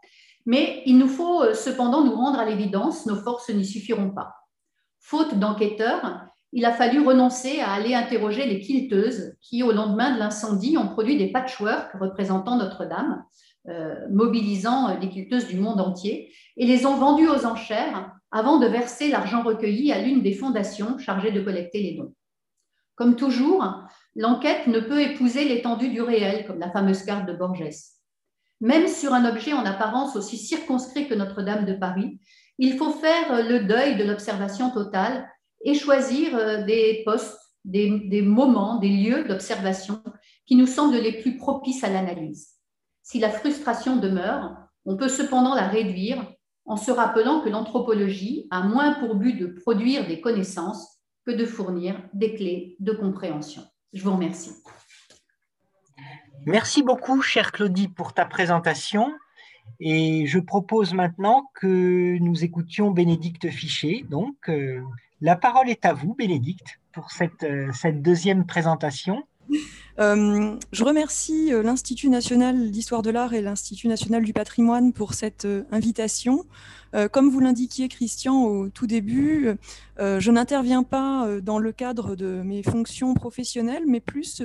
mais 0.47 0.81
il 0.85 0.97
nous 0.97 1.09
faut 1.09 1.43
euh, 1.43 1.53
cependant 1.53 2.03
nous 2.03 2.15
rendre 2.15 2.39
à 2.39 2.45
l'évidence, 2.45 3.05
nos 3.05 3.17
forces 3.17 3.49
n'y 3.49 3.65
suffiront 3.65 4.09
pas. 4.09 4.33
Faute 4.99 5.37
d'enquêteurs, 5.37 6.21
il 6.53 6.65
a 6.65 6.71
fallu 6.71 7.05
renoncer 7.05 7.59
à 7.59 7.73
aller 7.73 7.93
interroger 7.93 8.47
les 8.47 8.61
quilteuses 8.61 9.35
qui, 9.41 9.61
au 9.61 9.73
lendemain 9.73 10.15
de 10.15 10.19
l'incendie, 10.19 10.77
ont 10.77 10.87
produit 10.87 11.17
des 11.17 11.33
patchworks 11.33 11.91
représentant 11.99 12.55
Notre-Dame, 12.55 13.25
euh, 13.67 13.95
mobilisant 14.09 14.89
euh, 14.89 14.93
les 14.99 15.09
quilteuses 15.09 15.47
du 15.47 15.59
monde 15.59 15.81
entier, 15.81 16.33
et 16.55 16.65
les 16.65 16.85
ont 16.85 16.95
vendus 16.95 17.27
aux 17.27 17.45
enchères 17.45 18.13
avant 18.31 18.57
de 18.57 18.67
verser 18.67 19.09
l'argent 19.09 19.43
recueilli 19.43 19.91
à 19.91 20.01
l'une 20.01 20.23
des 20.23 20.33
fondations 20.33 20.97
chargées 20.97 21.31
de 21.31 21.41
collecter 21.41 21.83
les 21.83 21.97
dons. 21.97 22.13
Comme 22.95 23.17
toujours, 23.17 23.65
l'enquête 24.15 24.67
ne 24.67 24.79
peut 24.79 25.01
épouser 25.01 25.43
l'étendue 25.43 25.89
du 25.89 26.01
réel, 26.01 26.47
comme 26.47 26.59
la 26.59 26.71
fameuse 26.71 27.03
carte 27.03 27.27
de 27.27 27.33
Borges. 27.33 27.96
Même 28.59 28.87
sur 28.87 29.13
un 29.13 29.25
objet 29.29 29.53
en 29.53 29.65
apparence 29.65 30.15
aussi 30.15 30.37
circonscrit 30.37 31.07
que 31.07 31.13
Notre-Dame 31.13 31.65
de 31.65 31.73
Paris, 31.73 32.19
il 32.57 32.77
faut 32.77 32.91
faire 32.91 33.43
le 33.43 33.65
deuil 33.65 33.97
de 33.97 34.03
l'observation 34.03 34.71
totale 34.71 35.29
et 35.63 35.75
choisir 35.75 36.35
euh, 36.35 36.63
des 36.63 37.03
postes, 37.05 37.37
des, 37.65 38.21
moments, 38.21 38.79
des 38.79 38.89
lieux 38.89 39.25
d'observation 39.25 40.01
qui 40.45 40.55
nous 40.55 40.65
semblent 40.65 40.95
les 40.95 41.21
plus 41.21 41.37
propices 41.37 41.83
à 41.83 41.89
l'analyse. 41.89 42.53
Si 43.03 43.19
la 43.19 43.29
frustration 43.29 43.97
demeure, 43.97 44.55
on 44.85 44.95
peut 44.95 45.09
cependant 45.09 45.53
la 45.53 45.67
réduire 45.67 46.23
en 46.65 46.77
se 46.77 46.91
rappelant 46.91 47.41
que 47.41 47.49
l'anthropologie 47.49 48.47
a 48.51 48.61
moins 48.61 48.93
pour 48.93 49.15
but 49.15 49.33
de 49.33 49.47
produire 49.47 50.07
des 50.07 50.21
connaissances 50.21 50.99
que 51.25 51.31
de 51.31 51.45
fournir 51.45 52.01
des 52.13 52.35
clés 52.35 52.75
de 52.79 52.93
compréhension. 52.93 53.63
Je 53.93 54.03
vous 54.03 54.13
remercie. 54.13 54.51
Merci 56.45 56.83
beaucoup, 56.83 57.21
chère 57.21 57.51
Claudie, 57.51 57.87
pour 57.87 58.13
ta 58.13 58.25
présentation. 58.25 59.13
Et 59.79 60.25
je 60.27 60.39
propose 60.39 60.93
maintenant 60.93 61.49
que 61.55 62.17
nous 62.19 62.43
écoutions 62.43 62.91
Bénédicte 62.91 63.49
Fichet. 63.49 64.05
Donc, 64.09 64.35
euh, 64.49 64.81
la 65.21 65.35
parole 65.35 65.69
est 65.69 65.85
à 65.85 65.93
vous, 65.93 66.13
Bénédicte, 66.13 66.79
pour 66.93 67.11
cette, 67.11 67.43
euh, 67.43 67.71
cette 67.73 68.01
deuxième 68.01 68.45
présentation. 68.45 69.23
Euh, 69.99 70.55
je 70.71 70.83
remercie 70.83 71.51
l'Institut 71.51 72.09
national 72.09 72.71
d'histoire 72.71 73.01
de 73.01 73.09
l'art 73.09 73.33
et 73.33 73.41
l'Institut 73.41 73.87
national 73.87 74.23
du 74.23 74.33
patrimoine 74.33 74.93
pour 74.93 75.13
cette 75.13 75.47
invitation. 75.71 76.45
comme 77.11 77.29
vous 77.29 77.39
l'indiquiez, 77.39 77.89
Christian, 77.89 78.43
au 78.43 78.69
tout 78.69 78.87
début, 78.87 79.57
euh, 79.99 80.19
je 80.19 80.31
n'interviens 80.31 80.83
pas 80.83 81.25
euh, 81.25 81.41
dans 81.41 81.57
le 81.57 81.71
cadre 81.71 82.15
de 82.15 82.41
mes 82.43 82.61
fonctions 82.61 83.13
professionnelles, 83.13 83.83
mais 83.87 83.99
plus 83.99 84.43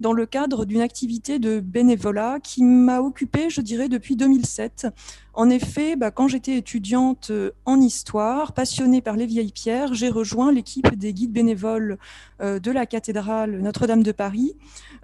dans 0.00 0.12
le 0.12 0.26
cadre 0.26 0.64
d'une 0.64 0.80
activité 0.80 1.38
de 1.38 1.58
bénévolat 1.60 2.38
qui 2.40 2.62
m'a 2.62 3.00
occupée, 3.00 3.50
je 3.50 3.60
dirais, 3.60 3.88
depuis 3.88 4.16
2007. 4.16 4.86
En 5.34 5.50
effet, 5.50 5.96
bah, 5.96 6.10
quand 6.10 6.28
j'étais 6.28 6.56
étudiante 6.56 7.28
euh, 7.30 7.50
en 7.64 7.80
histoire, 7.80 8.52
passionnée 8.52 9.00
par 9.00 9.16
les 9.16 9.26
vieilles 9.26 9.52
pierres, 9.52 9.94
j'ai 9.94 10.08
rejoint 10.08 10.52
l'équipe 10.52 10.94
des 10.94 11.12
guides 11.12 11.32
bénévoles 11.32 11.98
de 12.40 12.70
la 12.72 12.86
cathédrale 12.86 13.60
Notre-Dame 13.60 14.02
de 14.02 14.10
Paris 14.10 14.56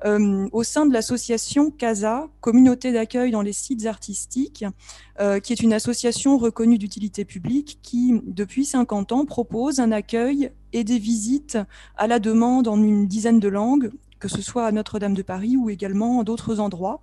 au 0.04 0.62
sein 0.62 0.86
de 0.86 0.92
l'association 0.92 1.70
CASA, 1.70 2.28
Communauté 2.40 2.92
d'accueil 2.92 3.30
dans 3.30 3.42
les 3.42 3.52
sites 3.52 3.86
artistiques, 3.86 4.64
qui 5.42 5.52
est 5.52 5.60
une 5.60 5.72
association 5.72 6.38
reconnue 6.38 6.78
d'utilité 6.78 7.24
publique 7.24 7.78
qui, 7.82 8.20
depuis 8.26 8.64
50 8.64 9.12
ans, 9.12 9.24
propose 9.24 9.80
un 9.80 9.92
accueil 9.92 10.50
et 10.72 10.84
des 10.84 10.98
visites 10.98 11.58
à 11.96 12.06
la 12.06 12.18
demande 12.18 12.68
en 12.68 12.82
une 12.82 13.06
dizaine 13.06 13.40
de 13.40 13.48
langues, 13.48 13.90
que 14.18 14.28
ce 14.28 14.42
soit 14.42 14.66
à 14.66 14.72
Notre-Dame 14.72 15.14
de 15.14 15.22
Paris 15.22 15.56
ou 15.56 15.70
également 15.70 16.22
d'autres 16.24 16.60
endroits. 16.60 17.02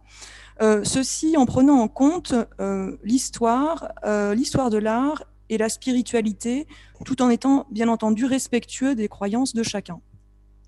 Euh, 0.61 0.83
ceci 0.83 1.35
en 1.37 1.45
prenant 1.45 1.79
en 1.79 1.87
compte 1.87 2.33
euh, 2.59 2.97
l'histoire, 3.03 3.89
euh, 4.05 4.33
l'histoire 4.33 4.69
de 4.69 4.77
l'art 4.77 5.23
et 5.49 5.57
la 5.57 5.69
spiritualité, 5.69 6.65
tout 7.03 7.21
en 7.21 7.29
étant 7.29 7.67
bien 7.71 7.87
entendu 7.87 8.25
respectueux 8.25 8.95
des 8.95 9.07
croyances 9.07 9.53
de 9.53 9.63
chacun. 9.63 9.99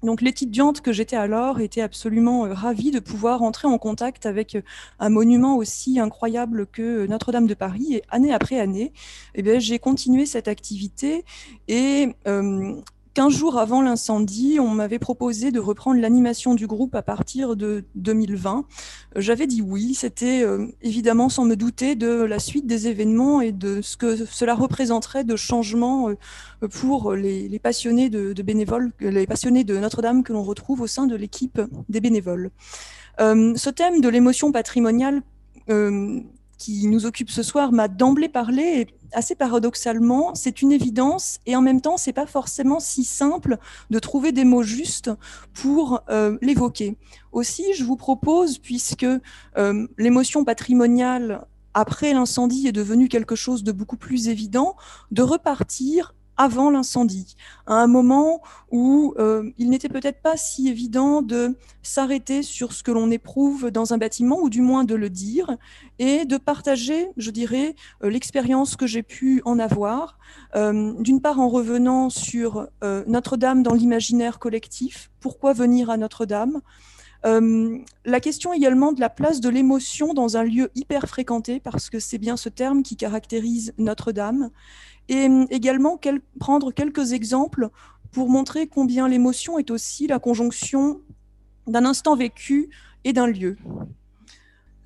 Donc 0.04 0.22
l'étudiante 0.22 0.82
que 0.82 0.94
j'étais 0.94 1.16
alors 1.16 1.60
était 1.60 1.82
absolument 1.82 2.46
euh, 2.46 2.54
ravie 2.54 2.92
de 2.92 3.00
pouvoir 3.00 3.42
entrer 3.42 3.68
en 3.68 3.78
contact 3.78 4.26
avec 4.26 4.56
euh, 4.56 4.62
un 5.00 5.10
monument 5.10 5.58
aussi 5.58 6.00
incroyable 6.00 6.68
que 6.68 7.08
Notre-Dame 7.08 7.48
de 7.48 7.54
Paris. 7.54 7.96
Et 7.96 8.04
année 8.10 8.32
après 8.32 8.60
année, 8.60 8.94
eh 9.36 9.60
j'ai 9.60 9.80
continué 9.80 10.26
cette 10.26 10.48
activité 10.48 11.26
et 11.68 12.10
euh, 12.28 12.76
15 13.18 13.36
jours 13.36 13.58
avant 13.58 13.82
l'incendie, 13.82 14.60
on 14.62 14.70
m'avait 14.70 15.00
proposé 15.00 15.52
de 15.52 15.60
reprendre 15.60 16.00
l'animation 16.00 16.54
du 16.54 16.68
groupe 16.68 16.94
à 16.94 17.02
partir 17.02 17.56
de 17.56 17.84
2020. 17.96 18.60
Euh, 18.60 19.22
j'avais 19.22 19.48
dit 19.48 19.64
oui, 19.64 19.96
c'était 19.96 20.44
euh, 20.44 20.68
évidemment 20.84 21.28
sans 21.28 21.44
me 21.44 21.56
douter 21.56 21.96
de 21.96 22.10
la 22.10 22.38
suite 22.38 22.68
des 22.68 22.88
événements 22.88 23.42
et 23.42 23.52
de 23.52 23.82
ce 23.82 23.98
que 23.98 24.24
cela 24.28 24.54
représenterait 24.54 25.24
de 25.24 25.36
changement 25.36 26.10
euh, 26.10 26.68
pour 26.68 27.14
les, 27.14 27.58
passionnés 27.58 28.12
de, 28.12 28.40
bénévoles, 28.44 28.92
les 29.00 29.26
passionnés 29.26 29.64
de 29.64 29.80
Notre-Dame 29.80 30.22
que 30.22 30.32
l'on 30.32 30.44
retrouve 30.44 30.82
au 30.82 30.88
sein 30.88 31.08
de 31.08 31.16
l'équipe 31.16 31.60
des 31.90 32.02
bénévoles. 32.02 32.52
ce 33.18 33.70
thème 33.72 34.00
de 34.00 34.10
l'émotion 34.10 34.52
patrimoniale 34.52 35.24
qui 36.58 36.88
nous 36.88 37.06
occupe 37.06 37.30
ce 37.30 37.44
soir 37.44 37.72
m'a 37.72 37.88
d'emblée 37.88 38.30
parlé 38.30 38.64
et 38.64 38.88
assez 39.14 39.36
paradoxalement, 39.36 40.36
c'est 40.36 40.62
une 40.62 40.72
évidence 40.72 41.40
et 41.46 41.56
en 41.56 41.62
même 41.62 41.82
temps, 41.82 41.98
c'est 41.98 42.14
pas 42.14 42.26
forcément 42.26 42.80
si 42.80 43.04
simple 43.04 43.58
de 43.90 44.00
trouver 44.00 44.32
des 44.32 44.44
mots 44.44 44.64
justes 44.64 45.12
pour 45.54 46.02
euh, 46.10 46.38
l'évoquer. 46.42 46.98
Aussi, 47.32 47.64
je 47.76 47.84
vous 47.84 47.96
propose, 47.96 48.58
puisque 48.58 49.06
euh, 49.58 49.88
l'émotion 49.98 50.44
patrimoniale 50.44 51.46
après 51.74 52.14
l'incendie 52.14 52.68
est 52.68 52.72
devenue 52.72 53.08
quelque 53.08 53.36
chose 53.36 53.64
de 53.64 53.72
beaucoup 53.72 53.98
plus 53.98 54.30
évident, 54.30 54.76
de 55.12 55.22
repartir 55.22 56.16
avant 56.38 56.70
l'incendie, 56.70 57.36
à 57.66 57.76
un 57.76 57.88
moment 57.88 58.42
où 58.72 59.14
euh, 59.18 59.50
il 59.58 59.70
n'était 59.70 59.90
peut-être 59.90 60.22
pas 60.22 60.38
si 60.38 60.70
évident 60.70 61.22
de 61.22 61.58
s'arrêter 61.82 62.44
sur 62.44 62.74
ce 62.74 62.84
que 62.84 62.92
l'on 62.92 63.10
éprouve 63.10 63.72
dans 63.72 63.94
un 63.94 63.98
bâtiment, 63.98 64.40
ou 64.40 64.50
du 64.50 64.62
moins 64.62 64.84
de 64.84 64.96
le 64.96 65.10
dire, 65.10 65.58
et 66.00 66.26
de 66.26 66.38
partager, 66.38 67.10
je 67.18 67.32
dirais, 67.32 67.76
euh, 68.04 68.10
l'expérience 68.10 68.76
que 68.76 68.86
j'ai 68.86 69.04
pu 69.04 69.42
en 69.46 69.58
avoir, 69.58 70.20
euh, 70.56 70.94
d'une 71.00 71.22
part 71.22 71.40
en 71.40 71.50
revenant 71.50 72.10
sur 72.10 72.68
Notre-Dame 72.82 73.64
dans 73.64 73.74
l'imaginaire 73.74 74.40
collectif, 74.40 75.10
pourquoi 75.20 75.54
venir 75.54 75.90
à 75.90 75.98
Notre-Dame, 75.98 76.62
la 77.24 78.20
question 78.22 78.54
également 78.54 78.94
de 78.94 79.02
la 79.02 79.10
place 79.10 79.42
de 79.42 79.50
l'émotion 79.50 80.14
dans 80.14 80.38
un 80.38 80.44
lieu 80.44 80.70
hyper 80.76 81.08
fréquenté, 81.08 81.60
parce 81.60 81.90
que 81.90 82.00
c'est 82.00 82.18
bien 82.18 82.38
ce 82.38 82.48
terme 82.48 82.84
qui 82.84 82.96
caractérise 82.96 83.74
Notre-Dame, 83.78 84.50
et 85.10 85.28
également 85.50 86.00
prendre 86.40 86.72
quelques 86.72 87.14
exemples 87.14 87.70
pour 88.12 88.30
montrer 88.30 88.68
combien 88.68 89.08
l'émotion 89.08 89.60
est 89.60 89.72
aussi 89.72 90.08
la 90.08 90.20
conjonction 90.20 91.02
d'un 91.68 91.86
instant 91.86 92.16
vécu 92.16 92.70
et 93.04 93.14
d'un 93.14 93.28
lieu. 93.28 93.58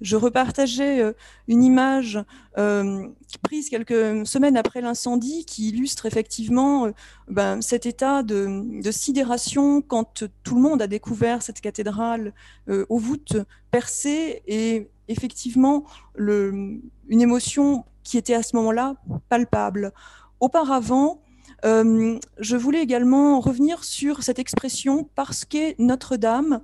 Je 0.02 0.16
repartageais 0.16 1.00
euh, 1.00 1.14
une 1.48 1.64
image 1.64 2.20
euh, 2.58 3.08
prise 3.44 3.70
quelques 3.70 4.26
semaines 4.26 4.58
après 4.58 4.82
l'incendie 4.82 5.46
qui 5.46 5.70
illustre 5.70 6.08
effectivement 6.08 6.88
euh, 6.88 6.92
ben, 7.28 7.62
cet 7.62 7.86
état 7.86 8.24
de, 8.24 8.82
sidération 8.92 9.82
quand 9.84 10.24
tout 10.44 10.56
le 10.56 10.62
monde 10.62 10.82
a 10.82 10.88
découvert 10.88 11.44
cette 11.44 11.62
cathédrale 11.62 12.34
aux 12.68 12.98
voûtes 12.98 13.38
percées 13.70 14.42
et 14.48 14.90
effectivement 15.08 15.86
une 16.18 16.82
émotion 17.10 17.86
qui 18.04 18.18
était 18.18 18.34
à 18.34 18.44
ce 18.44 18.56
moment-là 18.56 18.96
palpable. 19.30 19.92
Auparavant, 20.40 21.22
je 21.64 22.56
voulais 22.56 22.82
également 22.82 23.40
revenir 23.40 23.84
sur 23.84 24.24
cette 24.24 24.40
expression 24.40 25.08
parce 25.16 25.46
qu'est 25.46 25.76
Notre-Dame 25.78 26.62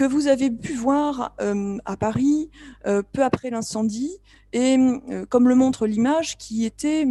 que 0.00 0.04
vous 0.06 0.28
avez 0.28 0.50
pu 0.50 0.72
voir 0.72 1.34
euh, 1.42 1.76
à 1.84 1.94
Paris 1.98 2.48
euh, 2.86 3.02
peu 3.12 3.22
après 3.22 3.50
l'incendie, 3.50 4.16
et 4.54 4.78
euh, 4.78 5.26
comme 5.26 5.46
le 5.46 5.54
montre 5.54 5.86
l'image, 5.86 6.38
qui 6.38 6.64
était 6.64 7.06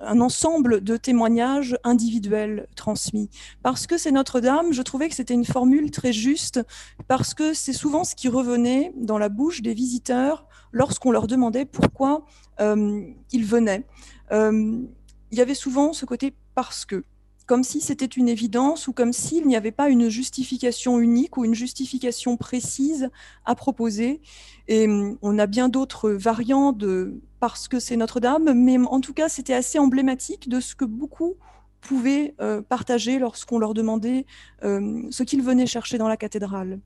un 0.00 0.20
ensemble 0.20 0.82
de 0.82 0.96
témoignages 0.96 1.78
individuels 1.84 2.66
transmis. 2.74 3.30
Parce 3.62 3.86
que 3.86 3.98
c'est 3.98 4.10
Notre-Dame, 4.10 4.72
je 4.72 4.82
trouvais 4.82 5.08
que 5.08 5.14
c'était 5.14 5.32
une 5.32 5.44
formule 5.44 5.92
très 5.92 6.12
juste, 6.12 6.60
parce 7.06 7.34
que 7.34 7.54
c'est 7.54 7.72
souvent 7.72 8.02
ce 8.02 8.16
qui 8.16 8.26
revenait 8.26 8.92
dans 8.96 9.18
la 9.18 9.28
bouche 9.28 9.62
des 9.62 9.72
visiteurs 9.72 10.44
lorsqu'on 10.74 11.10
leur 11.10 11.26
demandait 11.26 11.64
pourquoi 11.64 12.26
ils 12.58 13.44
venaient. 13.44 13.86
il 14.30 15.38
y 15.38 15.40
avait 15.40 15.54
souvent 15.54 15.94
ce 15.94 16.04
côté 16.04 16.34
parce 16.54 16.84
que 16.84 17.04
comme 17.46 17.62
si 17.62 17.80
c'était 17.80 18.06
une 18.06 18.28
évidence 18.28 18.88
ou 18.88 18.92
comme 18.92 19.12
s'il 19.12 19.46
n'y 19.46 19.56
avait 19.56 19.70
pas 19.70 19.88
une 19.88 20.08
justification 20.08 20.98
unique 20.98 21.36
ou 21.36 21.44
une 21.44 21.54
justification 21.54 22.36
précise 22.36 23.10
à 23.44 23.54
proposer. 23.54 24.20
Et 24.68 24.86
hum, 24.86 25.18
on 25.20 25.38
a 25.38 25.46
bien 25.46 25.68
d'autres 25.68 26.10
variants 26.10 26.72
de 26.72 27.20
parce 27.40 27.68
que 27.68 27.78
c'est 27.78 27.96
Notre-Dame, 27.96 28.54
mais 28.54 28.78
en 28.78 29.00
tout 29.00 29.12
cas, 29.12 29.28
c'était 29.28 29.52
assez 29.52 29.78
emblématique 29.78 30.48
de 30.48 30.60
ce 30.60 30.74
que 30.74 30.86
beaucoup 30.86 31.34
pouvaient 31.82 32.34
euh, 32.40 32.62
partager 32.62 33.18
lorsqu'on 33.18 33.58
leur 33.58 33.74
demandait 33.74 34.24
euh, 34.62 35.02
ce 35.10 35.22
qu'ils 35.22 35.42
venaient 35.42 35.66
chercher 35.66 35.98
dans 35.98 36.08
la 36.08 36.16
cathédrale. 36.16 36.80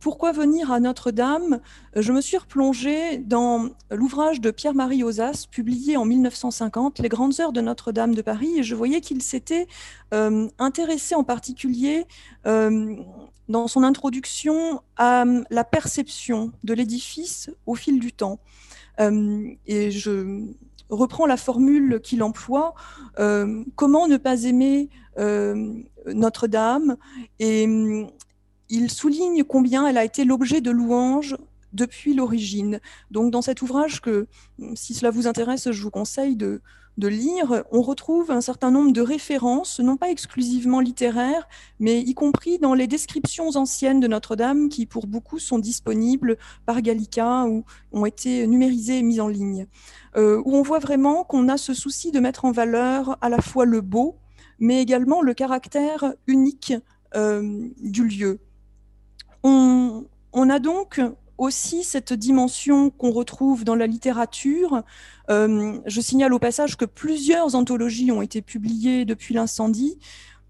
Pourquoi 0.00 0.32
venir 0.32 0.72
à 0.72 0.80
Notre-Dame? 0.80 1.60
Je 1.94 2.12
me 2.12 2.22
suis 2.22 2.38
replongée 2.38 3.18
dans 3.18 3.68
l'ouvrage 3.90 4.40
de 4.40 4.50
Pierre-Marie 4.50 5.04
Ozas, 5.04 5.46
publié 5.50 5.98
en 5.98 6.06
1950, 6.06 7.00
Les 7.00 7.10
grandes 7.10 7.38
heures 7.38 7.52
de 7.52 7.60
Notre-Dame 7.60 8.14
de 8.14 8.22
Paris, 8.22 8.60
et 8.60 8.62
je 8.62 8.74
voyais 8.74 9.02
qu'il 9.02 9.20
s'était 9.20 9.66
euh, 10.14 10.48
intéressé 10.58 11.14
en 11.14 11.22
particulier 11.22 12.06
euh, 12.46 12.96
dans 13.50 13.68
son 13.68 13.82
introduction 13.82 14.80
à 14.96 15.26
euh, 15.26 15.44
la 15.50 15.64
perception 15.64 16.52
de 16.64 16.72
l'édifice 16.72 17.50
au 17.66 17.74
fil 17.74 18.00
du 18.00 18.14
temps. 18.14 18.40
et 18.98 19.90
je 19.90 20.46
reprends 20.88 21.26
la 21.26 21.36
formule 21.36 22.00
qu'il 22.02 22.22
emploie, 22.22 22.74
comment 23.76 24.08
ne 24.08 24.16
pas 24.16 24.44
aimer 24.44 24.88
Notre-Dame? 26.06 26.96
Il 28.70 28.90
souligne 28.90 29.44
combien 29.44 29.86
elle 29.86 29.98
a 29.98 30.04
été 30.04 30.24
l'objet 30.24 30.60
de 30.60 30.70
louanges 30.70 31.36
depuis 31.72 32.14
l'origine. 32.14 32.80
Donc 33.10 33.30
dans 33.30 33.42
cet 33.42 33.62
ouvrage 33.62 34.00
que, 34.00 34.26
si 34.74 34.94
cela 34.94 35.10
vous 35.10 35.26
intéresse, 35.26 35.70
je 35.70 35.82
vous 35.82 35.90
conseille 35.90 36.36
de, 36.36 36.62
lire, 36.96 37.64
on 37.72 37.80
retrouve 37.80 38.30
un 38.30 38.42
certain 38.42 38.70
nombre 38.70 38.92
de 38.92 39.00
références, 39.00 39.80
non 39.80 39.96
pas 39.96 40.10
exclusivement 40.10 40.80
littéraires, 40.80 41.48
mais 41.78 42.00
y 42.00 42.12
compris 42.12 42.58
dans 42.58 42.74
les 42.74 42.86
descriptions 42.86 43.48
anciennes 43.56 44.00
de 44.00 44.06
Notre-Dame, 44.06 44.68
qui 44.68 44.84
pour 44.84 45.06
beaucoup 45.06 45.38
sont 45.38 45.58
disponibles 45.58 46.36
par 46.66 46.82
Gallica 46.82 47.46
ou 47.46 47.64
ont 47.92 48.04
été 48.04 48.46
numérisées 48.46 48.98
et 48.98 49.02
mises 49.02 49.20
en 49.20 49.28
ligne, 49.28 49.66
euh, 50.16 50.42
où 50.44 50.54
on 50.54 50.62
voit 50.62 50.78
vraiment 50.78 51.24
qu'on 51.24 51.48
a 51.48 51.56
ce 51.56 51.72
souci 51.72 52.12
de 52.12 52.20
mettre 52.20 52.44
en 52.44 52.52
valeur 52.52 53.16
à 53.22 53.30
la 53.30 53.40
fois 53.40 53.64
le 53.64 53.80
beau, 53.80 54.18
mais 54.58 54.82
également 54.82 55.22
le 55.22 55.32
caractère 55.32 56.12
unique 56.26 56.74
euh, 57.14 57.68
du 57.80 58.06
lieu. 58.06 58.40
On, 59.42 60.04
a 60.32 60.58
donc 60.58 61.00
aussi 61.38 61.84
cette 61.84 62.12
dimension 62.12 62.90
qu'on 62.90 63.10
retrouve 63.10 63.64
dans 63.64 63.74
la 63.74 63.86
littérature. 63.86 64.82
Euh, 65.30 65.78
je 65.86 66.00
signale 66.00 66.34
au 66.34 66.38
passage 66.38 66.76
que 66.76 66.84
plusieurs 66.84 67.54
anthologies 67.54 68.12
ont 68.12 68.22
été 68.22 68.42
publiées 68.42 69.04
depuis 69.04 69.34
l'incendie. 69.34 69.98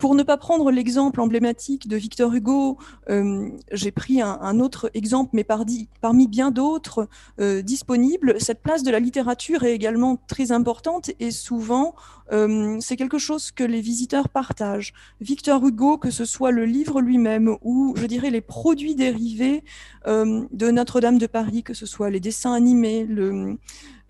Pour 0.01 0.15
ne 0.15 0.23
pas 0.23 0.39
prendre 0.39 0.71
l'exemple 0.71 1.21
emblématique 1.21 1.87
de 1.87 1.95
Victor 1.95 2.33
Hugo, 2.33 2.79
euh, 3.11 3.51
j'ai 3.71 3.91
pris 3.91 4.23
un, 4.23 4.59
autre 4.59 4.91
exemple, 4.95 5.33
mais 5.35 5.45
parmi 5.45 6.27
bien 6.27 6.51
d'autres 6.51 7.07
euh, 7.39 7.61
disponibles. 7.61 8.41
Cette 8.41 8.63
place 8.63 8.83
de 8.83 8.91
la 8.91 8.99
littérature 8.99 9.63
est 9.63 9.75
également 9.75 10.17
très 10.27 10.53
importante 10.53 11.11
et 11.21 11.31
souvent, 11.31 11.95
euh, 12.33 12.79
c'est 12.81 12.97
quelque 12.97 13.19
chose 13.19 13.51
que 13.51 13.63
les 13.63 13.83
visiteurs 13.83 14.31
partagent. 14.31 14.95
Victor 15.21 15.67
Hugo, 15.67 15.99
que 15.99 16.11
ce 16.11 16.25
soit 16.25 16.51
le 16.51 16.65
livre 16.65 17.03
lui-même 17.03 17.59
ou, 17.61 17.93
je 17.99 18.07
dirais, 18.07 18.31
les 18.31 18.41
produits 18.41 18.95
dérivés 18.95 19.63
de 20.07 20.71
Notre-Dame 20.71 21.19
de 21.19 21.27
Paris, 21.27 21.63
que 21.63 21.75
ce 21.75 21.85
soit 21.85 22.09
les 22.09 22.21
dessins 22.21 22.55
animés, 22.55 23.07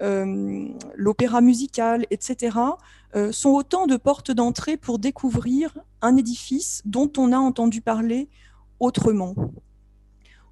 l'opéra 0.00 1.40
musical, 1.40 2.06
etc., 2.10 2.56
euh, 3.16 3.32
sont 3.32 3.50
autant 3.50 3.88
de 3.88 3.96
portes 3.96 4.30
d'entrée 4.30 4.76
pour 4.76 5.00
découvrir 5.00 5.76
un 6.00 6.16
édifice 6.16 6.80
dont 6.84 7.10
on 7.18 7.32
a 7.32 7.38
entendu 7.38 7.80
parler 7.80 8.28
autrement. 8.78 9.34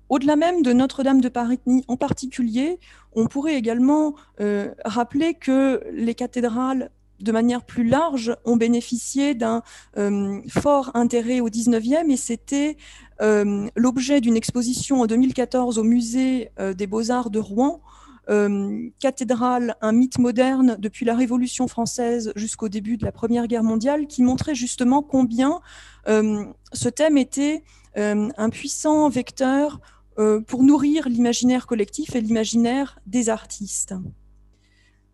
Au-delà 0.08 0.34
même 0.34 0.62
de 0.62 0.72
Notre-Dame 0.72 1.20
de 1.20 1.28
Paris 1.28 1.60
en 1.86 1.96
particulier, 1.96 2.80
on 3.12 3.26
pourrait 3.26 3.54
également 3.54 4.16
euh, 4.40 4.74
rappeler 4.84 5.34
que 5.34 5.84
les 5.92 6.16
cathédrales, 6.16 6.90
de 7.20 7.30
manière 7.30 7.64
plus 7.64 7.86
large, 7.86 8.34
ont 8.44 8.56
bénéficié 8.56 9.34
d'un 9.34 9.62
euh, 9.96 10.40
fort 10.48 10.90
intérêt 10.94 11.38
au 11.38 11.50
19e 11.50 12.10
et 12.10 12.16
c'était 12.16 12.76
l'objet 13.76 14.20
d'une 14.20 14.36
exposition 14.36 15.00
en 15.00 15.06
2014 15.06 15.78
au 15.78 15.82
musée 15.82 16.50
des 16.76 16.86
beaux-arts 16.86 17.30
de 17.30 17.40
Rouen 17.40 17.80
euh, 18.30 18.90
cathédrale, 19.00 19.76
un 19.80 19.92
mythe 19.92 20.18
moderne 20.18 20.76
depuis 20.78 21.04
la 21.04 21.14
Révolution 21.14 21.66
française 21.68 22.32
jusqu'au 22.36 22.68
début 22.68 22.96
de 22.96 23.04
la 23.04 23.12
Première 23.12 23.46
Guerre 23.46 23.62
mondiale, 23.62 24.06
qui 24.06 24.22
montrait 24.22 24.54
justement 24.54 25.02
combien 25.02 25.60
euh, 26.08 26.44
ce 26.72 26.88
thème 26.88 27.16
était 27.16 27.64
euh, 27.96 28.28
un 28.36 28.50
puissant 28.50 29.08
vecteur 29.08 29.80
pour 30.48 30.64
nourrir 30.64 31.08
l'imaginaire 31.08 31.68
collectif 31.68 32.16
et 32.16 32.20
l'imaginaire 32.20 32.98
des 33.06 33.28
artistes. 33.28 33.94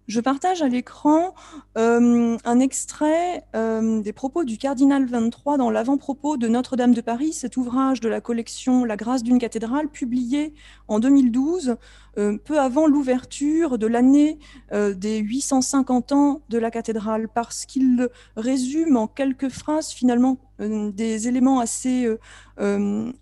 Je 0.07 0.21
partage 0.21 0.61
à 0.61 0.69
l'écran 0.69 1.35
euh, 1.79 2.37
un 2.45 2.61
extrait 2.61 3.43
euh, 3.57 4.03
des 4.03 4.13
propos 4.13 4.45
du 4.45 4.59
cardinal 4.59 5.07
23 5.07 5.57
dans 5.57 5.71
l'avant-propos 5.71 6.37
de 6.37 6.47
Notre-Dame 6.47 6.93
de 6.93 7.01
Paris, 7.01 7.33
cet 7.33 7.57
ouvrage 7.57 8.01
de 8.01 8.11
la 8.11 8.21
collection 8.21 8.85
La 8.85 8.97
grâce 8.97 9.23
d'une 9.23 9.39
cathédrale, 9.39 9.89
publié 9.89 10.53
en 10.89 10.99
2012, 10.99 11.77
euh, 12.19 12.37
peu 12.37 12.61
avant 12.61 12.87
l'ouverture 12.87 13.79
de 13.79 13.87
l'année 13.87 14.39
des 14.73 15.19
850 15.19 16.13
ans 16.13 16.43
de 16.51 16.59
la 16.59 16.71
cathédrale, 16.71 17.29
parce 17.29 17.65
qu'il 17.65 18.09
résume 18.37 18.99
en 18.99 19.07
quelques 19.07 19.49
phrases 19.49 19.89
finalement 19.89 20.39
des 20.59 21.29
éléments 21.29 21.61
assez 21.61 22.09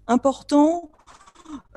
importants. 0.08 0.90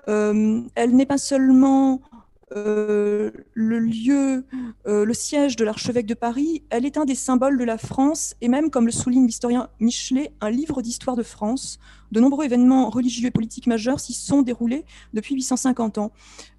elle 0.08 0.96
n'est 0.96 1.06
pas 1.06 1.18
seulement 1.18 2.02
euh, 2.52 3.32
le 3.54 3.80
lieu, 3.80 4.46
euh, 4.86 5.04
le 5.04 5.14
siège 5.16 5.56
de 5.56 5.64
l'archevêque 5.64 6.06
de 6.06 6.14
Paris, 6.14 6.64
elle 6.70 6.86
est 6.86 6.98
un 6.98 7.06
des 7.06 7.16
symboles 7.16 7.58
de 7.58 7.64
la 7.64 7.78
France 7.78 8.36
et 8.40 8.48
même, 8.48 8.70
comme 8.70 8.86
le 8.86 8.92
souligne 8.92 9.26
l'historien 9.26 9.70
Michelet, 9.80 10.32
un 10.42 10.52
livre 10.52 10.82
d'histoire 10.82 11.16
de 11.16 11.24
France. 11.24 11.80
De 12.12 12.20
nombreux 12.20 12.46
événements 12.46 12.90
religieux 12.90 13.28
et 13.28 13.32
politiques 13.32 13.68
majeurs 13.68 14.00
s'y 14.00 14.14
sont 14.14 14.44
déroulés 14.44 14.86
depuis 15.14 15.34
850 15.34 15.98
ans. 15.98 16.12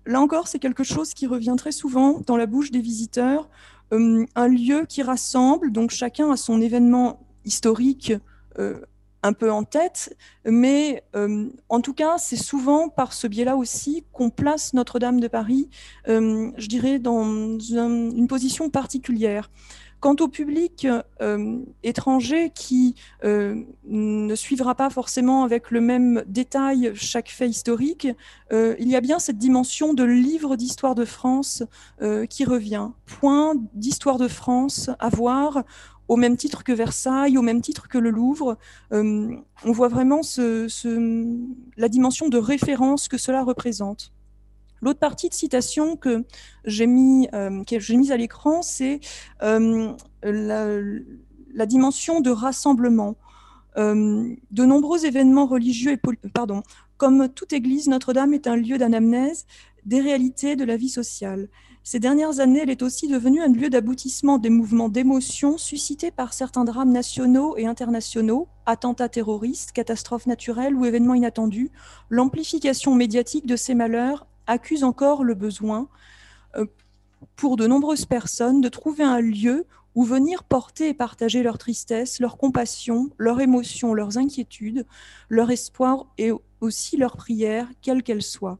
Là 0.06 0.20
encore, 0.20 0.48
c'est 0.48 0.58
quelque 0.58 0.84
chose 0.84 1.14
qui 1.14 1.26
revient 1.26 1.54
très 1.56 1.72
souvent 1.72 2.20
dans 2.26 2.36
la 2.36 2.46
bouche 2.46 2.72
des 2.72 2.80
visiteurs, 2.80 3.48
euh, 3.92 4.26
un 4.34 4.48
lieu 4.48 4.86
qui 4.88 5.02
rassemble, 5.02 5.70
donc 5.70 5.90
chacun 5.90 6.32
a 6.32 6.36
son 6.36 6.61
événement 6.61 7.20
historique 7.44 8.12
un 9.26 9.32
peu 9.32 9.50
en 9.50 9.64
tête, 9.64 10.16
mais 10.44 11.02
euh, 11.16 11.50
en 11.68 11.80
tout 11.80 11.94
cas, 11.94 12.16
c'est 12.18 12.36
souvent 12.36 12.88
par 12.88 13.12
ce 13.12 13.26
biais-là 13.26 13.56
aussi 13.56 14.04
qu'on 14.12 14.30
place 14.30 14.72
Notre-Dame 14.72 15.18
de 15.20 15.28
Paris, 15.28 15.68
euh, 16.08 16.52
je 16.56 16.68
dirais, 16.68 16.98
dans 16.98 17.58
une 17.58 18.28
position 18.28 18.70
particulière. 18.70 19.50
Quant 19.98 20.14
au 20.20 20.28
public 20.28 20.86
euh, 21.22 21.58
étranger 21.82 22.52
qui 22.54 22.94
ne 23.24 24.34
suivra 24.34 24.74
pas 24.74 24.90
forcément 24.90 25.42
avec 25.42 25.70
le 25.70 25.80
même 25.80 26.22
détail 26.26 26.92
chaque 26.94 27.30
fait 27.30 27.48
historique, 27.48 28.06
il 28.52 28.88
y 28.88 28.94
a 28.94 29.00
bien 29.00 29.18
cette 29.18 29.38
dimension 29.38 29.94
de 29.94 30.04
livre 30.04 30.56
d'histoire 30.56 30.94
de 30.94 31.06
France 31.06 31.64
qui 32.28 32.44
revient. 32.44 32.90
Point 33.06 33.54
d'histoire 33.72 34.18
de 34.18 34.28
France 34.28 34.90
à 34.98 35.08
voir 35.08 35.64
au 36.09 36.16
même 36.16 36.36
titre 36.36 36.64
que 36.64 36.72
Versailles, 36.72 37.38
au 37.38 37.42
même 37.42 37.61
titre 37.61 37.88
que 37.88 37.98
le 37.98 38.11
Louvre. 38.11 38.59
on 38.90 39.42
voit 39.64 39.88
vraiment 39.88 40.20
la 41.76 41.88
dimension 41.88 42.28
de 42.28 42.38
référence 42.38 43.09
que 43.09 43.18
cela 43.18 43.42
représente. 43.42 44.12
L'autre 44.82 44.98
partie 44.98 45.28
de 45.28 45.34
citation 45.34 45.96
que 45.96 46.24
j'ai 46.64 46.86
euh, 46.86 47.64
mise 47.90 48.12
à 48.12 48.16
l'écran, 48.16 48.62
c'est 48.62 49.00
euh, 49.42 49.92
la, 50.22 51.66
dimension 51.66 52.20
de 52.20 52.30
rassemblement. 52.30 53.16
Euh, 53.78 54.34
de 54.50 54.64
nombreux 54.64 55.04
événements 55.04 55.46
religieux 55.46 55.92
et 55.92 56.00
pardon, 56.32 56.62
comme 56.96 57.28
toute 57.28 57.52
église, 57.52 57.88
Notre-Dame 57.88 58.32
est 58.32 58.46
un 58.46 58.57
lieu 58.57 58.78
d'anamnèse 58.78 59.44
des 59.84 60.00
réalités 60.00 60.57
de 60.57 60.64
la 60.64 60.76
vie 60.76 60.88
sociale. 60.88 61.48
Ces 61.89 62.01
dernières 62.01 62.41
années, 62.41 62.62
elle 62.64 62.70
est 62.70 62.82
aussi 62.82 63.07
devenue 63.07 63.41
un 63.41 63.47
lieu 63.47 63.70
d'aboutissement 63.70 64.39
des 64.39 64.51
mouvements 64.51 64.89
d'émotion 64.89 65.57
suscités 65.57 66.11
par 66.11 66.32
certains 66.32 66.64
drames 66.64 66.91
nationaux 66.91 67.57
et 67.57 67.64
internationaux, 67.64 68.49
attentats 68.66 69.09
terroristes, 69.09 69.70
catastrophes 69.70 70.26
naturelles 70.26 70.74
ou 70.74 70.84
événements 70.84 71.14
inattendus. 71.14 71.70
L'amplification 72.11 72.97
médiatique 72.97 73.47
de 73.47 73.55
ces 73.55 73.76
malheurs 73.76 74.26
accuse 74.49 74.82
encore 74.82 75.22
le 75.22 75.34
besoin 75.34 75.89
euh, 76.57 76.66
pour 77.37 77.57
de 77.57 77.68
nombreuses 77.68 78.07
personnes 78.07 78.61
de 78.61 78.68
trouver 78.68 79.05
un 79.05 79.20
lieu 79.20 79.64
où 79.95 80.03
venir 80.03 80.43
porter 80.43 80.89
et 80.89 80.95
partager 80.95 81.45
leur 81.45 81.57
tristesse, 81.57 82.18
leur 82.18 82.37
compassion, 82.37 83.11
leurs 83.16 83.41
émotions, 83.41 83.95
leurs 83.95 84.18
inquiétudes, 84.18 84.87
leur 85.28 85.53
espoir 85.53 86.07
et 86.18 86.32
aussi 86.61 86.97
leurs 86.97 87.16
prières, 87.16 87.68
quelles 87.80 88.03
qu'elles 88.03 88.24
soient. 88.24 88.59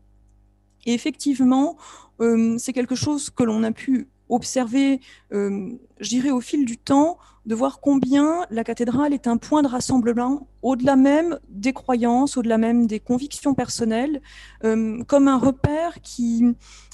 Effectivement, 0.87 1.77
euh, 2.21 2.57
c'est 2.59 2.73
quelque 2.73 2.95
chose 2.95 3.31
que 3.31 3.43
l'on 3.43 3.63
a 3.63 3.73
pu 3.73 4.09
observer, 4.29 5.01
euh, 5.33 5.71
je 6.01 6.31
au 6.31 6.41
fil 6.41 6.65
du 6.65 6.79
temps, 6.79 7.19
de 7.47 7.55
voir 7.55 7.81
combien 7.81 8.45
la 8.51 8.65
cathédrale 8.65 9.15
est 9.15 9.29
un 9.29 9.37
point 9.37 9.63
de 9.63 9.69
rassemblement 9.69 10.49
au-delà 10.63 10.97
même 10.97 11.39
des 11.49 11.73
croyances, 11.73 12.37
au-delà 12.37 12.59
même 12.59 12.87
des 12.89 12.99
convictions 12.99 13.55
personnelles, 13.55 14.21
euh, 14.65 15.03
comme 15.05 15.29
un 15.29 15.39
repère 15.39 16.01
qui 16.03 16.45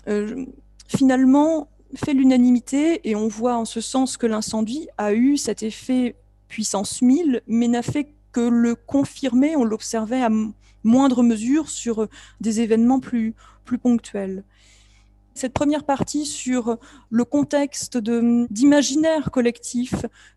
euh, 0.08 0.44
finalement 0.88 1.68
fait 1.94 2.12
l'unanimité 2.12 3.08
et 3.08 3.16
on 3.16 3.28
voit 3.28 3.56
en 3.56 3.64
ce 3.64 3.80
sens 3.80 4.16
que 4.18 4.26
l'incendie 4.26 4.88
a 4.98 5.14
eu 5.14 5.38
cet 5.38 5.62
effet 5.62 6.16
puissance 6.48 7.00
1000, 7.00 7.42
mais 7.46 7.68
n'a 7.68 7.82
fait 7.82 8.14
que 8.32 8.40
le 8.40 8.74
confirmer, 8.74 9.56
on 9.56 9.64
l'observait 9.64 10.22
à 10.22 10.30
moindre 10.84 11.22
mesure 11.22 11.68
sur 11.68 12.08
des 12.40 12.60
événements 12.60 13.00
plus, 13.00 13.34
plus 13.64 13.78
ponctuels. 13.78 14.44
Cette 15.34 15.54
première 15.54 15.84
partie 15.84 16.26
sur 16.26 16.76
le 17.10 17.24
contexte 17.24 17.96
d'imaginaire 17.96 19.30
collectif 19.30 19.94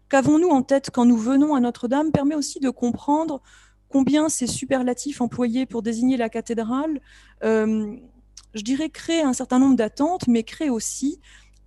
qu'avons-nous 0.09 0.49
en 0.49 0.61
tête 0.61 0.89
quand 0.91 1.05
nous 1.05 1.17
venons 1.17 1.55
à 1.55 1.59
Notre-Dame 1.59 2.11
permet 2.11 2.35
aussi 2.35 2.59
de 2.59 2.69
comprendre 2.69 3.41
combien 3.89 4.29
ces 4.29 4.47
superlatifs 4.47 5.21
employés 5.21 5.65
pour 5.65 5.81
désigner 5.81 6.17
la 6.17 6.29
cathédrale, 6.29 6.99
euh, 7.43 7.95
je 8.53 8.61
dirais, 8.61 8.89
créent 8.89 9.23
un 9.23 9.33
certain 9.33 9.59
nombre 9.59 9.75
d'attentes, 9.75 10.27
mais 10.27 10.43
créent 10.43 10.69
aussi 10.69 11.19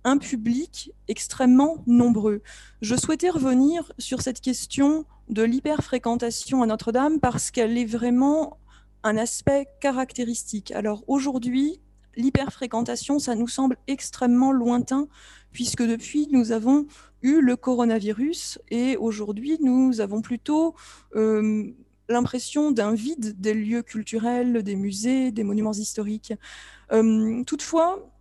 un 0.03 0.17
public 0.17 0.91
extrêmement 1.07 1.83
nombreux. 1.85 2.41
Je 2.81 2.95
souhaitais 2.95 3.29
revenir 3.29 3.91
sur 3.99 4.21
cette 4.21 4.41
question 4.41 5.05
de 5.29 5.43
l'hyperfréquentation 5.43 6.63
à 6.63 6.65
Notre-Dame 6.65 7.19
parce 7.19 7.51
qu'elle 7.51 7.77
est 7.77 7.85
vraiment 7.85 8.57
un 9.03 9.17
aspect 9.17 9.67
caractéristique. 9.79 10.71
Alors 10.71 11.03
aujourd'hui, 11.07 11.79
l'hyperfréquentation, 12.15 13.19
ça 13.19 13.35
nous 13.35 13.47
semble 13.47 13.77
extrêmement 13.87 14.51
lointain, 14.51 15.07
puisque 15.51 15.83
depuis, 15.83 16.27
nous 16.31 16.51
avons 16.51 16.85
eu 17.21 17.41
le 17.41 17.55
coronavirus 17.55 18.59
et 18.69 18.97
aujourd'hui, 18.97 19.57
nous 19.61 20.01
avons 20.01 20.21
plutôt 20.21 20.75
euh, 21.15 21.71
l'impression 22.07 22.71
d'un 22.71 22.93
vide 22.93 23.39
des 23.39 23.53
lieux 23.53 23.83
culturels, 23.83 24.63
des 24.63 24.75
musées, 24.75 25.31
des 25.31 25.43
monuments 25.43 25.73
historiques. 25.73 26.33
Euh, 26.91 27.43
toutefois, 27.43 28.11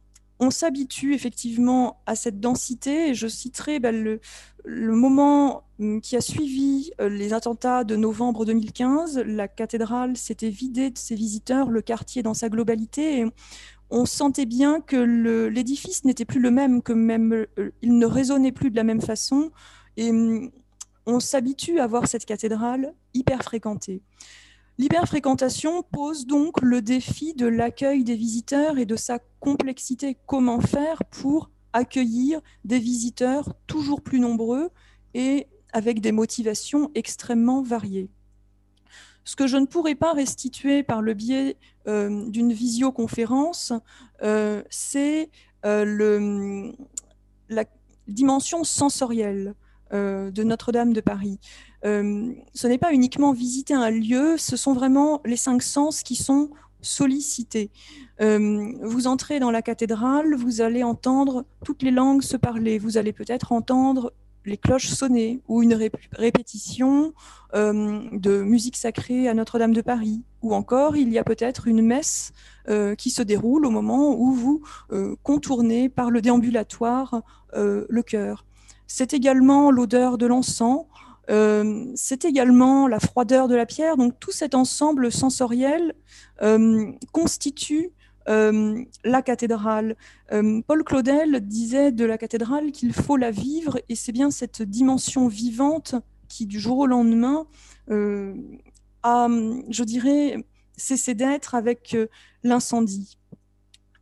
on 0.41 0.51
s'habitue 0.51 1.15
effectivement 1.15 2.01
à 2.07 2.15
cette 2.15 2.41
densité 2.41 3.09
et 3.09 3.15
je 3.15 3.27
citerai 3.27 3.81
ben, 3.81 4.21
le, 4.65 4.95
moment 4.95 5.65
hum, 5.81 6.01
qui 6.01 6.17
a 6.17 6.21
suivi 6.21 6.93
euh, 7.01 7.09
les 7.09 7.33
attentats 7.33 7.85
de 7.85 7.97
novembre 7.97 8.45
2015. 8.45 9.19
La 9.27 9.49
cathédrale 9.49 10.17
s'était 10.17 10.51
vidée 10.51 10.91
de 10.91 10.99
ses 10.99 11.15
visiteurs, 11.15 11.71
le 11.71 11.83
quartier 11.83 12.23
dans 12.23 12.35
sa 12.35 12.49
globalité. 12.49 13.25
On 13.91 14.05
sentait 14.05 14.47
bien 14.47 14.81
que 14.81 14.97
l'édifice 15.49 16.05
n'était 16.05 16.27
plus 16.27 16.41
le 16.41 16.51
même, 16.51 16.83
que 16.83 16.93
même 16.93 17.47
euh, 17.59 17.73
il 17.83 17.99
ne 17.99 18.07
résonnait 18.07 18.53
plus 18.53 18.71
de 18.71 18.77
la 18.77 18.85
même 18.85 19.01
façon. 19.01 19.51
Et 19.97 20.11
hum, 20.11 20.51
on 21.07 21.21
s'habitue 21.21 21.81
à 21.81 21.87
voir 21.87 22.07
cette 22.07 22.27
cathédrale 22.27 22.93
hyper 23.15 23.43
fréquentée. 23.43 24.03
L'hyperfréquentation 24.79 25.83
pose 25.83 26.25
donc 26.25 26.63
le 26.63 26.81
défi 26.81 27.35
de 27.35 27.47
l'accueil 27.47 28.05
des 28.05 28.15
visiteurs 28.15 28.79
et 28.79 28.87
de 28.87 28.95
sa 28.95 29.19
complexité. 29.41 30.17
Comment 30.27 30.61
faire 30.61 31.03
pour 31.11 31.51
accueillir 31.73 32.41
des 32.65 32.79
visiteurs 32.79 33.55
toujours 33.67 34.03
plus 34.03 34.21
nombreux 34.21 34.71
et 35.15 35.49
avec 35.73 36.01
des 36.01 36.13
motivations 36.13 36.93
extrêmement 36.95 37.61
variées? 37.61 38.09
Ce 39.25 39.35
que 39.35 39.49
je 39.49 39.57
ne 39.57 39.67
pourrais 39.67 39.97
pas 39.97 40.13
restituer 40.13 40.85
par 40.85 41.03
le 41.03 41.13
biais 41.13 41.57
euh, 41.89 42.31
d'une 42.31 42.53
visioconférence, 42.53 43.73
euh, 44.23 44.63
c'est 44.71 45.29
euh, 45.67 46.73
la 47.49 47.65
dimension 48.07 48.63
sensorielle 48.63 49.55
de 49.93 50.43
Notre-Dame 50.43 50.93
de 50.93 51.01
Paris. 51.01 51.39
ce 51.83 52.67
n'est 52.67 52.79
pas 52.79 52.93
uniquement 52.93 53.33
visiter 53.33 53.75
un 53.75 53.91
lieu, 53.91 54.37
ce 54.37 54.57
sont 54.57 54.73
vraiment 54.73 55.21
les 55.25 55.37
cinq 55.37 55.63
sens 55.63 56.03
qui 56.03 56.17
sont 56.17 56.51
sollicités. 56.81 57.71
vous 58.21 59.07
entrez 59.07 59.41
dans 59.41 59.51
la 59.51 59.63
cathédrale, 59.63 60.35
vous 60.35 60.61
allez 60.61 60.83
entendre 60.83 61.45
toutes 61.65 61.83
les 61.83 61.91
langues 61.91 62.23
se 62.23 62.37
parler, 62.37 62.79
vous 62.79 62.99
allez 62.99 63.13
peut-être 63.13 63.53
entendre 63.53 64.13
les 64.49 64.57
cloches 64.57 64.89
sonner 64.89 65.41
ou 65.47 65.63
une 65.63 65.75
répétition 66.13 67.13
euh, 67.55 68.01
de 68.13 68.43
musique 68.43 68.77
sacrée 68.77 69.29
à 69.29 69.35
Notre-Dame 69.35 69.73
de 69.73 69.83
Paris. 69.83 70.23
Ou 70.43 70.55
encore, 70.55 70.97
il 70.97 71.11
y 71.11 71.19
a 71.19 71.25
peut-être 71.25 71.69
une 71.69 71.83
messe 71.83 72.33
euh, 72.69 72.95
qui 72.95 73.11
se 73.11 73.23
déroule 73.23 73.67
au 73.67 73.71
moment 73.71 74.19
où 74.19 74.33
vous 74.33 74.63
euh, 74.93 75.15
contournez 75.23 75.89
par 75.89 76.11
le 76.11 76.21
déambulatoire 76.21 77.23
le 77.55 78.03
cœur. 78.03 78.45
C'est 78.89 79.15
également 79.15 79.71
l'odeur 79.71 80.19
de 80.19 80.27
l'encens, 80.27 80.87
c'est 81.95 82.25
également 82.25 82.89
la 82.89 82.99
froideur 82.99 83.47
de 83.47 83.55
la 83.55 83.67
pierre. 83.67 83.97
Donc 83.97 84.19
tout 84.19 84.33
cet 84.33 84.55
ensemble 84.55 85.13
sensoriel 85.13 85.95
constitue 87.13 87.93
euh, 88.29 88.85
la 89.05 89.23
cathédrale. 89.23 89.97
Euh, 90.33 90.61
Paul 90.67 90.85
Claudel 90.85 91.41
disait 91.41 91.93
de 91.93 92.05
la 92.05 92.19
cathédrale 92.19 92.73
qu'il 92.73 92.93
faut 92.93 93.17
la 93.17 93.31
vivre, 93.31 93.81
et 93.89 93.95
c'est 93.95 94.13
bien 94.13 94.31
cette 94.31 94.61
dimension 94.63 95.29
vivante 95.29 95.95
qui, 96.29 96.45
du 96.45 96.61
jour 96.61 96.79
au 96.79 96.87
lendemain, 96.87 97.47
euh, 97.91 98.35
a, 99.03 99.29
je 99.71 99.83
dirais, 99.83 100.45
cessé 100.77 101.15
d'être 101.15 101.55
avec 101.55 101.97
l'incendie. 102.43 103.18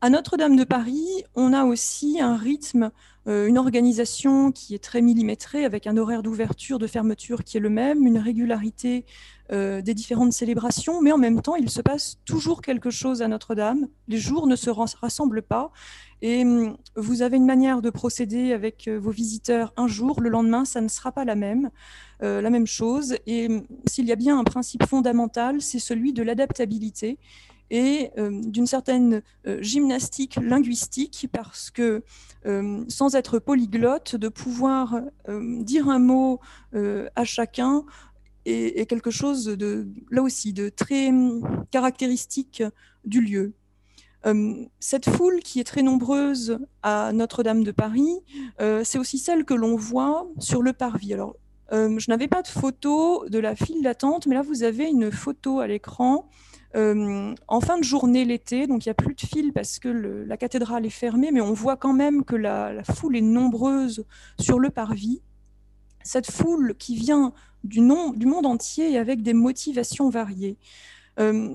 À 0.03 0.11
Notre-Dame 0.11 0.57
de 0.57 0.65
Paris, 0.65 1.25
on 1.35 1.53
a 1.53 1.65
aussi 1.65 2.21
un 2.21 2.37
rythme, 2.37 2.91
une 3.27 3.59
organisation 3.59 4.53
qui 4.53 4.75
est 4.75 4.85
très 4.85 5.03
millimétrée, 5.03 5.65
avec 5.65 5.87
un 5.89 5.97
horaire 5.97 6.23
d'ouverture, 6.23 6.79
de 6.79 6.87
fermeture 6.87 7.43
qui 7.43 7.57
est 7.57 7.61
le 7.61 7.71
même, 7.71 8.07
une 8.07 8.19
régularité 8.19 9.05
euh, 9.53 9.81
des 9.81 9.95
différentes 9.95 10.33
célébrations, 10.33 11.01
mais 11.01 11.13
en 11.13 11.19
même 11.19 11.41
temps, 11.41 11.55
il 11.55 11.71
se 11.71 11.81
passe 11.81 12.19
toujours 12.25 12.63
quelque 12.63 12.91
chose 12.91 13.23
à 13.23 13.29
Notre-Dame. 13.29 13.87
Les 14.09 14.19
jours 14.19 14.49
ne 14.49 14.57
se 14.57 14.71
rassemblent 14.71 15.43
pas. 15.43 15.71
Et 16.21 16.43
hum, 16.43 16.77
vous 16.97 17.23
avez 17.23 17.37
une 17.37 17.47
manière 17.47 17.81
de 17.81 17.91
procéder 17.91 18.53
avec 18.53 18.89
euh, 18.89 18.99
vos 18.99 19.13
visiteurs 19.13 19.73
un 19.77 19.87
jour, 19.87 20.21
le 20.21 20.31
lendemain, 20.31 20.65
ça 20.65 20.81
ne 20.81 20.89
sera 20.89 21.13
pas 21.13 21.25
la 21.25 21.37
même, 21.37 21.71
euh, 22.25 22.41
la 22.41 22.51
même 22.51 22.67
chose. 22.67 23.17
Et 23.29 23.47
hum, 23.47 23.63
s'il 23.87 24.07
y 24.07 24.13
a 24.13 24.17
bien 24.17 24.37
un 24.37 24.43
principe 24.43 24.85
fondamental, 24.85 25.63
c'est 25.63 25.79
celui 25.79 26.13
de 26.13 26.25
l'adaptabilité 26.25 27.19
et 27.71 28.11
d'une 28.17 28.67
certaine 28.67 29.23
gymnastique 29.61 30.37
linguistique, 30.37 31.29
parce 31.33 31.71
que 31.71 32.03
sans 32.89 33.15
être 33.15 33.39
polyglotte, 33.39 34.17
de 34.17 34.29
pouvoir 34.29 35.01
dire 35.29 35.89
un 35.89 35.99
mot 35.99 36.41
à 36.73 37.25
chacun 37.25 37.85
est, 38.47 38.87
quelque 38.87 39.11
chose 39.11 39.45
de, 39.45 39.89
là 40.11 40.23
aussi, 40.23 40.53
de 40.53 40.69
très 40.69 41.09
hum, 41.09 41.65
caractéristique 41.71 42.63
du 43.05 43.21
lieu. 43.21 43.53
cette 44.81 45.09
foule 45.09 45.41
qui 45.41 45.61
est 45.61 45.65
très 45.65 45.83
nombreuse 45.83 46.59
à 46.83 47.13
Notre-Dame 47.13 47.63
de 47.63 47.73
Paris, 47.73 48.19
c'est 48.59 48.99
aussi 48.99 49.19
celle 49.19 49.45
que 49.45 49.55
l'on 49.55 49.77
voit 49.77 50.27
sur 50.39 50.63
le 50.63 50.73
parvis. 50.73 51.15
Alors, 51.15 51.37
je 51.71 52.11
n'avais 52.11 52.29
pas 52.29 52.43
de 52.43 52.49
photo 52.49 53.29
de 53.29 53.39
la 53.39 53.55
file 53.55 53.83
d'attente, 53.83 54.27
mais 54.27 54.35
là, 54.35 54.43
vous 54.43 54.63
avez 54.63 54.89
une 54.89 55.11
photo 55.13 55.61
à 55.61 55.67
l'écran 55.67 56.29
en 56.75 57.61
fin 57.61 57.79
de 57.79 57.85
journée 57.85 58.25
l'été, 58.25 58.67
donc 58.67 58.85
il 58.85 58.89
n'y 58.89 58.91
a 58.91 58.95
plus 58.95 59.15
de 59.15 59.21
file 59.21 59.53
parce 59.53 59.79
que 59.79 59.89
la 59.89 60.37
cathédrale 60.37 60.85
est 60.85 60.91
fermée, 60.91 61.31
mais 61.33 61.41
on 61.41 61.53
voit 61.53 61.77
quand 61.77 61.93
même 61.93 62.25
que 62.25 62.37
la, 62.37 62.83
foule 62.85 63.17
est 63.17 63.23
nombreuse 63.23 64.05
sur 64.39 64.59
le 64.59 64.71
parvis. 64.71 65.23
Cette 66.03 66.31
foule 66.31 66.75
qui 66.79 66.97
vient 66.97 67.33
du, 67.65 67.81
du 67.81 68.27
monde 68.27 68.47
entier 68.47 68.93
et 68.93 68.99
avec 68.99 69.23
des 69.23 69.33
motivations 69.33 70.11
variées. 70.11 70.57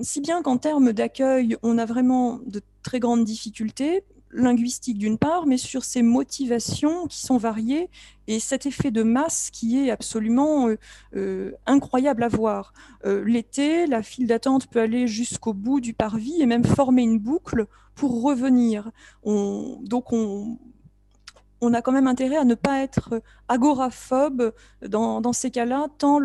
si 0.02 0.20
bien 0.20 0.42
qu'en 0.42 0.58
termes 0.58 0.92
d'accueil, 0.92 1.56
on 1.62 1.78
a 1.78 1.84
vraiment 1.84 2.40
de 2.46 2.60
très 2.82 2.98
grandes 2.98 3.24
difficultés 3.24 4.04
linguistique 4.32 4.98
d'une 4.98 5.18
part, 5.18 5.46
mais 5.46 5.58
sur 5.58 5.84
ces 5.84 6.02
motivations 6.02 7.06
qui 7.06 7.20
sont 7.20 7.36
variées 7.36 7.90
et 8.26 8.40
cet 8.40 8.66
effet 8.66 8.90
de 8.90 9.02
masse 9.02 9.50
qui 9.50 9.78
est 9.78 9.90
absolument 9.90 10.68
euh, 10.68 10.78
euh, 11.16 11.52
incroyable 11.66 12.22
à 12.22 12.28
voir. 12.28 12.72
Euh, 13.04 13.24
l'été, 13.24 13.86
la 13.86 14.02
file 14.02 14.26
d'attente 14.26 14.68
peut 14.68 14.80
aller 14.80 15.06
jusqu'au 15.06 15.52
bout 15.52 15.80
du 15.80 15.92
parvis 15.92 16.40
et 16.40 16.46
même 16.46 16.64
former 16.64 17.02
une 17.02 17.18
boucle 17.18 17.66
pour 17.94 18.22
revenir. 18.22 18.90
donc 19.24 20.12
on, 20.12 20.58
a 21.74 21.82
quand 21.82 21.92
même 21.92 22.06
intérêt 22.06 22.36
à 22.36 22.44
ne 22.44 22.54
pas 22.54 22.82
être 22.82 23.22
agoraphobe 23.48 24.52
dans, 24.88 25.32
ces 25.32 25.50
cas-là, 25.50 25.88
tant 25.98 26.18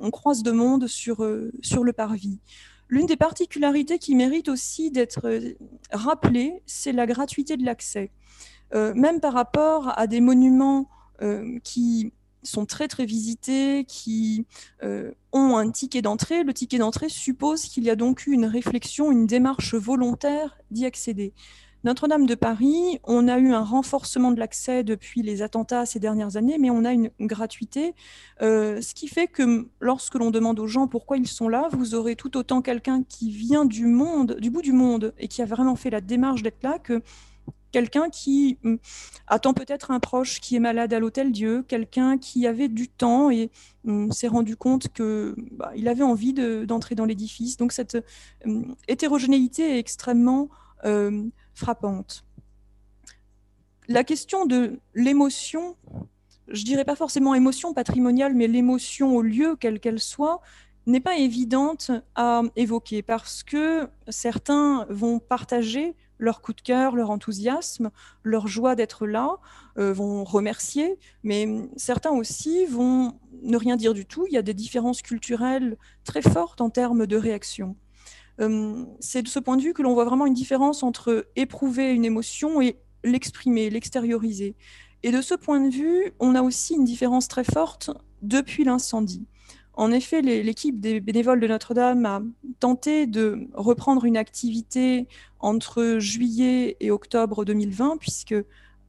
on 0.00 0.10
croise 0.10 0.42
de 0.42 0.50
monde 0.50 0.86
sur 0.86 1.22
le 1.22 1.92
parvis. 1.92 2.40
L'une 2.88 3.06
des 3.06 3.16
particularités 3.16 3.98
qui 3.98 4.14
mérite 4.14 4.48
aussi 4.48 4.90
d'être 4.90 5.26
euh, 5.26 5.54
rappelée, 5.90 6.62
c'est 6.66 6.92
la 6.92 7.06
gratuité 7.06 7.56
de 7.56 7.64
l'accès. 7.64 8.10
Euh, 8.74 8.94
même 8.94 9.20
par 9.20 9.32
rapport 9.32 9.98
à 9.98 10.06
des 10.06 10.20
monuments 10.20 10.88
euh, 11.22 11.58
qui 11.64 12.12
sont 12.42 12.64
très 12.64 12.86
très 12.86 13.06
visités, 13.06 13.84
qui 13.88 14.46
ont 15.32 15.56
un 15.56 15.70
ticket 15.72 16.00
d'entrée, 16.00 16.44
le 16.44 16.54
ticket 16.54 16.78
d'entrée 16.78 17.08
suppose 17.08 17.64
qu'il 17.64 17.82
y 17.82 17.90
a 17.90 17.96
donc 17.96 18.28
eu 18.28 18.32
une 18.32 18.44
réflexion, 18.44 19.10
une 19.10 19.26
démarche 19.26 19.74
volontaire 19.74 20.56
d'y 20.70 20.86
accéder. 20.86 21.32
Notre-Dame 21.86 22.26
de 22.26 22.34
Paris, 22.34 22.98
on 23.04 23.28
a 23.28 23.38
eu 23.38 23.52
un 23.52 23.62
renforcement 23.62 24.32
de 24.32 24.40
l'accès 24.40 24.82
depuis 24.82 25.22
les 25.22 25.40
attentats 25.40 25.86
ces 25.86 26.00
dernières 26.00 26.36
années, 26.36 26.58
mais 26.58 26.68
on 26.68 26.84
a 26.84 26.92
une 26.92 27.12
gratuité, 27.20 27.94
euh, 28.42 28.80
ce 28.80 28.92
qui 28.92 29.06
fait 29.06 29.28
que 29.28 29.68
lorsque 29.78 30.16
l'on 30.16 30.32
demande 30.32 30.58
aux 30.58 30.66
gens 30.66 30.88
pourquoi 30.88 31.16
ils 31.16 31.28
sont 31.28 31.48
là, 31.48 31.68
vous 31.70 31.94
aurez 31.94 32.16
tout 32.16 32.36
autant 32.36 32.60
quelqu'un 32.60 33.04
qui 33.04 33.30
vient 33.30 33.64
du 33.64 33.86
monde, 33.86 34.36
du 34.40 34.50
bout 34.50 34.62
du 34.62 34.72
monde, 34.72 35.14
et 35.16 35.28
qui 35.28 35.42
a 35.42 35.44
vraiment 35.44 35.76
fait 35.76 35.90
la 35.90 36.00
démarche 36.00 36.42
d'être 36.42 36.60
là, 36.64 36.80
que 36.80 37.02
quelqu'un 37.70 38.10
qui 38.10 38.58
attend 39.28 39.54
peut-être 39.54 39.92
un 39.92 40.00
proche 40.00 40.40
qui 40.40 40.56
est 40.56 40.60
malade 40.60 40.92
à 40.92 40.98
l'hôtel 40.98 41.30
Dieu, 41.30 41.64
quelqu'un 41.68 42.18
qui 42.18 42.48
avait 42.48 42.66
du 42.66 42.88
temps 42.88 43.30
et 43.30 43.52
s'est 44.10 44.26
rendu 44.26 44.56
compte 44.56 44.88
que 44.88 45.36
bah, 45.52 45.70
avait 45.86 46.02
envie 46.02 46.32
d'entrer 46.32 46.96
dans 46.96 47.04
l'édifice. 47.04 47.56
Donc 47.56 47.70
cette 47.70 47.96
hétérogénéité 48.88 49.76
est 49.76 49.78
extrêmement 49.78 50.48
euh, 50.84 51.22
frappante. 51.56 52.24
La 53.88 54.04
question 54.04 54.46
de 54.46 54.78
l'émotion, 54.94 55.76
je 56.48 56.64
dirais 56.64 56.84
pas 56.84 56.96
forcément 56.96 57.34
émotion 57.34 57.72
patrimoniale, 57.72 58.34
mais 58.34 58.46
l'émotion 58.46 59.16
au 59.16 59.22
lieu, 59.22 59.56
quelle 59.58 59.80
qu'elle 59.80 60.00
soit, 60.00 60.40
n'est 60.86 61.00
pas 61.00 61.16
évidente 61.16 61.90
à 62.14 62.42
évoquer 62.54 63.02
parce 63.02 63.42
que 63.42 63.88
certains 64.08 64.86
vont 64.88 65.18
partager 65.18 65.96
leur 66.18 66.40
coup 66.40 66.52
de 66.52 66.60
cœur, 66.60 66.94
leur 66.94 67.10
enthousiasme, 67.10 67.90
leur 68.22 68.46
joie 68.46 68.74
d'être 68.74 69.06
là, 69.06 69.36
euh, 69.78 69.92
vont 69.92 70.24
remercier, 70.24 70.98
mais 71.22 71.68
certains 71.76 72.10
aussi 72.10 72.64
vont 72.66 73.18
ne 73.42 73.56
rien 73.56 73.76
dire 73.76 73.94
du 73.94 74.06
tout. 74.06 74.26
Il 74.26 74.32
y 74.32 74.38
a 74.38 74.42
des 74.42 74.54
différences 74.54 75.02
culturelles 75.02 75.76
très 76.04 76.22
fortes 76.22 76.60
en 76.60 76.70
termes 76.70 77.06
de 77.06 77.16
réaction. 77.16 77.76
Euh, 78.40 78.84
c'est 79.00 79.22
de 79.22 79.28
ce 79.28 79.38
point 79.38 79.56
de 79.56 79.62
vue 79.62 79.72
que 79.72 79.82
l'on 79.82 79.94
voit 79.94 80.04
vraiment 80.04 80.26
une 80.26 80.34
différence 80.34 80.82
entre 80.82 81.26
éprouver 81.36 81.92
une 81.92 82.04
émotion 82.04 82.60
et 82.60 82.78
l'exprimer, 83.04 83.70
l'extérioriser. 83.70 84.56
Et 85.02 85.10
de 85.10 85.20
ce 85.20 85.34
point 85.34 85.60
de 85.60 85.72
vue, 85.72 86.12
on 86.18 86.34
a 86.34 86.42
aussi 86.42 86.74
une 86.74 86.84
différence 86.84 87.28
très 87.28 87.44
forte 87.44 87.90
depuis 88.22 88.64
l'incendie. 88.64 89.26
En 89.74 89.92
effet, 89.92 90.22
l'équipe 90.22 90.80
des 90.80 91.00
bénévoles 91.00 91.38
de 91.38 91.46
Notre-Dame 91.46 92.06
a 92.06 92.22
tenté 92.60 93.06
de 93.06 93.46
reprendre 93.52 94.06
une 94.06 94.16
activité 94.16 95.06
entre 95.38 95.98
juillet 95.98 96.78
et 96.80 96.90
octobre 96.90 97.44
2020, 97.44 97.98
puisque 97.98 98.34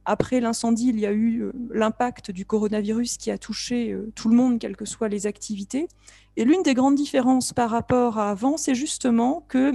après 0.06 0.40
l'incendie, 0.40 0.88
il 0.88 0.98
y 0.98 1.04
a 1.04 1.12
eu 1.12 1.42
euh, 1.42 1.52
l'impact 1.70 2.30
du 2.30 2.46
coronavirus 2.46 3.18
qui 3.18 3.30
a 3.30 3.36
touché 3.36 3.92
euh, 3.92 4.10
tout 4.14 4.30
le 4.30 4.36
monde, 4.36 4.58
quelles 4.58 4.76
que 4.76 4.86
soient 4.86 5.10
les 5.10 5.26
activités. 5.26 5.86
Et 6.38 6.44
l'une 6.44 6.62
des 6.62 6.74
grandes 6.74 6.94
différences 6.94 7.52
par 7.52 7.68
rapport 7.68 8.16
à 8.16 8.30
avant, 8.30 8.56
c'est 8.56 8.76
justement 8.76 9.44
que 9.48 9.72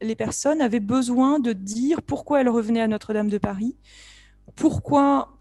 les 0.00 0.14
personnes 0.14 0.60
avaient 0.60 0.78
besoin 0.78 1.40
de 1.40 1.52
dire 1.52 2.02
pourquoi 2.02 2.40
elles 2.40 2.48
revenaient 2.48 2.82
à 2.82 2.86
Notre-Dame 2.86 3.28
de 3.28 3.38
Paris, 3.38 3.74
pourquoi 4.54 5.36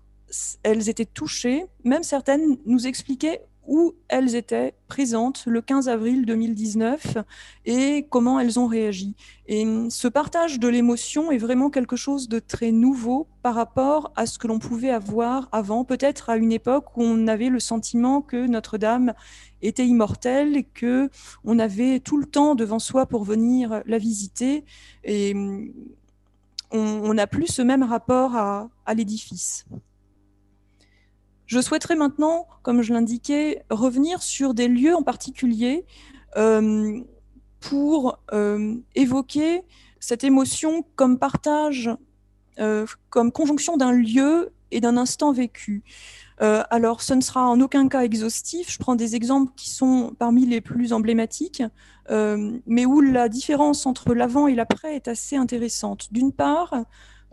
elles 0.64 0.90
étaient 0.90 1.06
touchées. 1.06 1.68
Même 1.84 2.02
certaines 2.02 2.58
nous 2.66 2.88
expliquaient 2.88 3.46
où 3.68 3.94
elles 4.08 4.36
étaient 4.36 4.74
présentes 4.88 5.46
le 5.46 5.62
15 5.62 5.90
avril 5.90 6.26
2019 6.26 7.18
et 7.66 8.06
comment 8.10 8.40
elles 8.40 8.60
ont 8.60 8.68
réagi. 8.68 9.16
Et 9.48 9.66
ce 9.90 10.08
partage 10.08 10.60
de 10.60 10.68
l'émotion 10.68 11.32
est 11.32 11.38
vraiment 11.38 11.70
quelque 11.70 11.96
chose 11.96 12.28
de 12.30 12.40
très 12.40 12.72
nouveau 12.72 13.28
par 13.42 13.56
rapport 13.56 14.12
à 14.16 14.26
ce 14.26 14.38
que 14.38 14.48
l'on 14.48 14.60
pouvait 14.60 14.90
avoir 14.90 15.50
avant, 15.52 15.84
peut-être 15.86 16.30
à 16.30 16.38
une 16.38 16.52
époque 16.52 16.98
où 16.98 17.04
on 17.04 17.28
avait 17.28 17.50
le 17.50 17.60
sentiment 17.60 18.22
que 18.22 18.48
Notre-Dame 18.48 19.14
était 19.62 19.86
immortelle 19.86 20.58
et 20.58 20.64
que 20.64 21.10
on 21.46 21.60
avait 21.60 22.00
tout 22.00 22.18
le 22.18 22.26
temps 22.26 22.56
devant 22.56 22.80
soi 22.80 23.06
pour 23.06 23.24
venir 23.24 23.82
la 23.86 23.98
visiter 23.98 24.66
et 25.04 25.34
on 26.72 27.14
n'a 27.14 27.28
plus 27.28 27.48
ce 27.48 27.62
même 27.62 27.84
rapport 27.84 28.36
à 28.36 28.94
l'édifice. 28.94 29.66
Je 31.46 31.60
souhaiterais 31.60 31.96
maintenant, 31.96 32.48
comme 32.62 32.82
je 32.82 32.94
l'indiquais, 32.94 33.64
revenir 33.70 34.24
sur 34.24 34.54
des 34.54 34.68
lieux 34.68 34.96
en 34.96 35.04
particulier 35.04 35.86
euh, 36.38 37.00
pour 37.60 38.20
euh, 38.34 38.76
évoquer 38.96 39.64
cette 40.00 40.24
émotion 40.24 40.86
comme 40.96 41.20
partage, 41.20 41.90
euh, 42.60 42.86
comme 43.10 43.32
conjonction 43.32 43.78
d'un 43.78 43.92
lieu 43.92 44.52
et 44.72 44.82
d'un 44.82 44.98
instant 44.98 45.32
vécu. 45.32 45.84
alors, 46.40 47.02
ce 47.02 47.14
ne 47.14 47.22
sera 47.22 47.48
en 47.48 47.62
aucun 47.62 47.88
cas 47.88 48.02
exhaustif. 48.02 48.70
Je 48.70 48.80
prends 48.80 48.96
des 48.96 49.16
exemples 49.16 49.54
qui 49.56 49.70
sont 49.70 50.14
parmi 50.18 50.46
les 50.46 50.60
plus 50.60 50.92
emblématiques, 50.92 51.64
mais 52.10 52.86
où 52.86 53.00
la 53.00 53.30
différence 53.30 53.86
entre 53.86 54.14
l'avant 54.16 54.48
et 54.48 54.56
l'après 54.56 54.96
est 54.96 55.08
assez 55.08 55.38
intéressante. 55.38 56.12
D'une 56.12 56.34
part, 56.34 56.74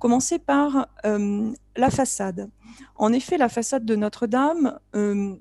commencer 0.01 0.41
par 0.41 0.89
la 1.05 1.91
façade. 1.91 2.51
En 2.97 3.13
effet, 3.13 3.39
la 3.39 3.49
façade 3.49 3.85
de 3.85 3.97
Notre-Dame 3.97 4.79
euh, 4.95 5.35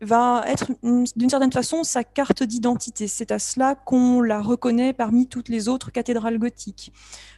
va 0.00 0.44
être 0.46 0.72
d'une 0.82 1.30
certaine 1.30 1.52
façon 1.52 1.82
sa 1.82 2.04
carte 2.04 2.42
d'identité. 2.42 3.08
C'est 3.08 3.32
à 3.32 3.38
cela 3.38 3.74
qu'on 3.74 4.20
la 4.20 4.40
reconnaît 4.40 4.92
parmi 4.92 5.26
toutes 5.26 5.48
les 5.48 5.68
autres 5.68 5.90
cathédrales 5.90 6.38
gothiques. 6.38 6.92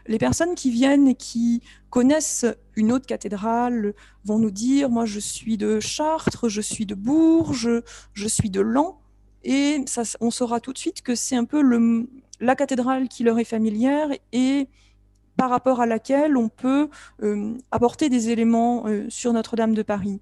Les 0.06 0.18
personnes 0.18 0.54
qui 0.54 0.70
viennent 0.70 1.08
et 1.08 1.14
qui 1.14 1.62
connaissent 1.90 2.46
une 2.74 2.92
autre 2.92 3.06
cathédrale 3.06 3.94
vont 4.24 4.38
nous 4.38 4.50
dire, 4.50 4.90
moi 4.90 5.04
je 5.04 5.20
suis 5.20 5.56
de 5.56 5.80
Chartres, 5.80 6.48
je 6.48 6.60
suis 6.60 6.86
de 6.86 6.94
Bourges, 6.94 7.82
je 8.12 8.28
suis 8.28 8.50
de 8.50 8.60
Lens. 8.60 8.94
Et 9.44 9.84
on 10.20 10.30
saura 10.30 10.60
tout 10.60 10.72
de 10.72 10.78
suite 10.78 11.02
que 11.02 11.14
c'est 11.14 11.36
un 11.36 11.44
peu 11.44 11.62
la 12.40 12.56
cathédrale 12.56 13.08
qui 13.08 13.22
leur 13.22 13.38
est 13.38 13.44
familière 13.44 14.08
et 14.32 14.68
par 15.36 15.50
rapport 15.50 15.80
à 15.80 15.86
laquelle 15.86 16.36
on 16.36 16.48
peut 16.48 16.88
euh, 17.22 17.54
apporter 17.70 18.08
des 18.08 18.30
éléments 18.30 18.86
euh, 18.86 19.06
sur 19.08 19.32
Notre-Dame 19.32 19.74
de 19.74 19.82
Paris. 19.82 20.20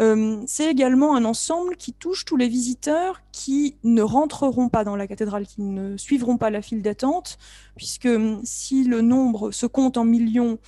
Euh, 0.00 0.42
c'est 0.46 0.68
également 0.68 1.14
un 1.14 1.24
ensemble 1.24 1.76
qui 1.76 1.92
touche 1.92 2.24
tous 2.24 2.36
les 2.36 2.48
visiteurs 2.48 3.22
qui 3.30 3.76
ne 3.84 4.02
rentreront 4.02 4.68
pas 4.68 4.82
dans 4.82 4.96
la 4.96 5.06
cathédrale, 5.06 5.46
qui 5.46 5.62
ne 5.62 5.96
suivront 5.96 6.36
pas 6.36 6.50
la 6.50 6.62
file 6.62 6.82
d'attente, 6.82 7.38
puisque 7.76 8.08
si 8.42 8.84
le 8.84 9.02
nombre 9.02 9.52
se 9.52 9.66
compte 9.66 9.96
en 9.96 10.04
millions 10.04 10.58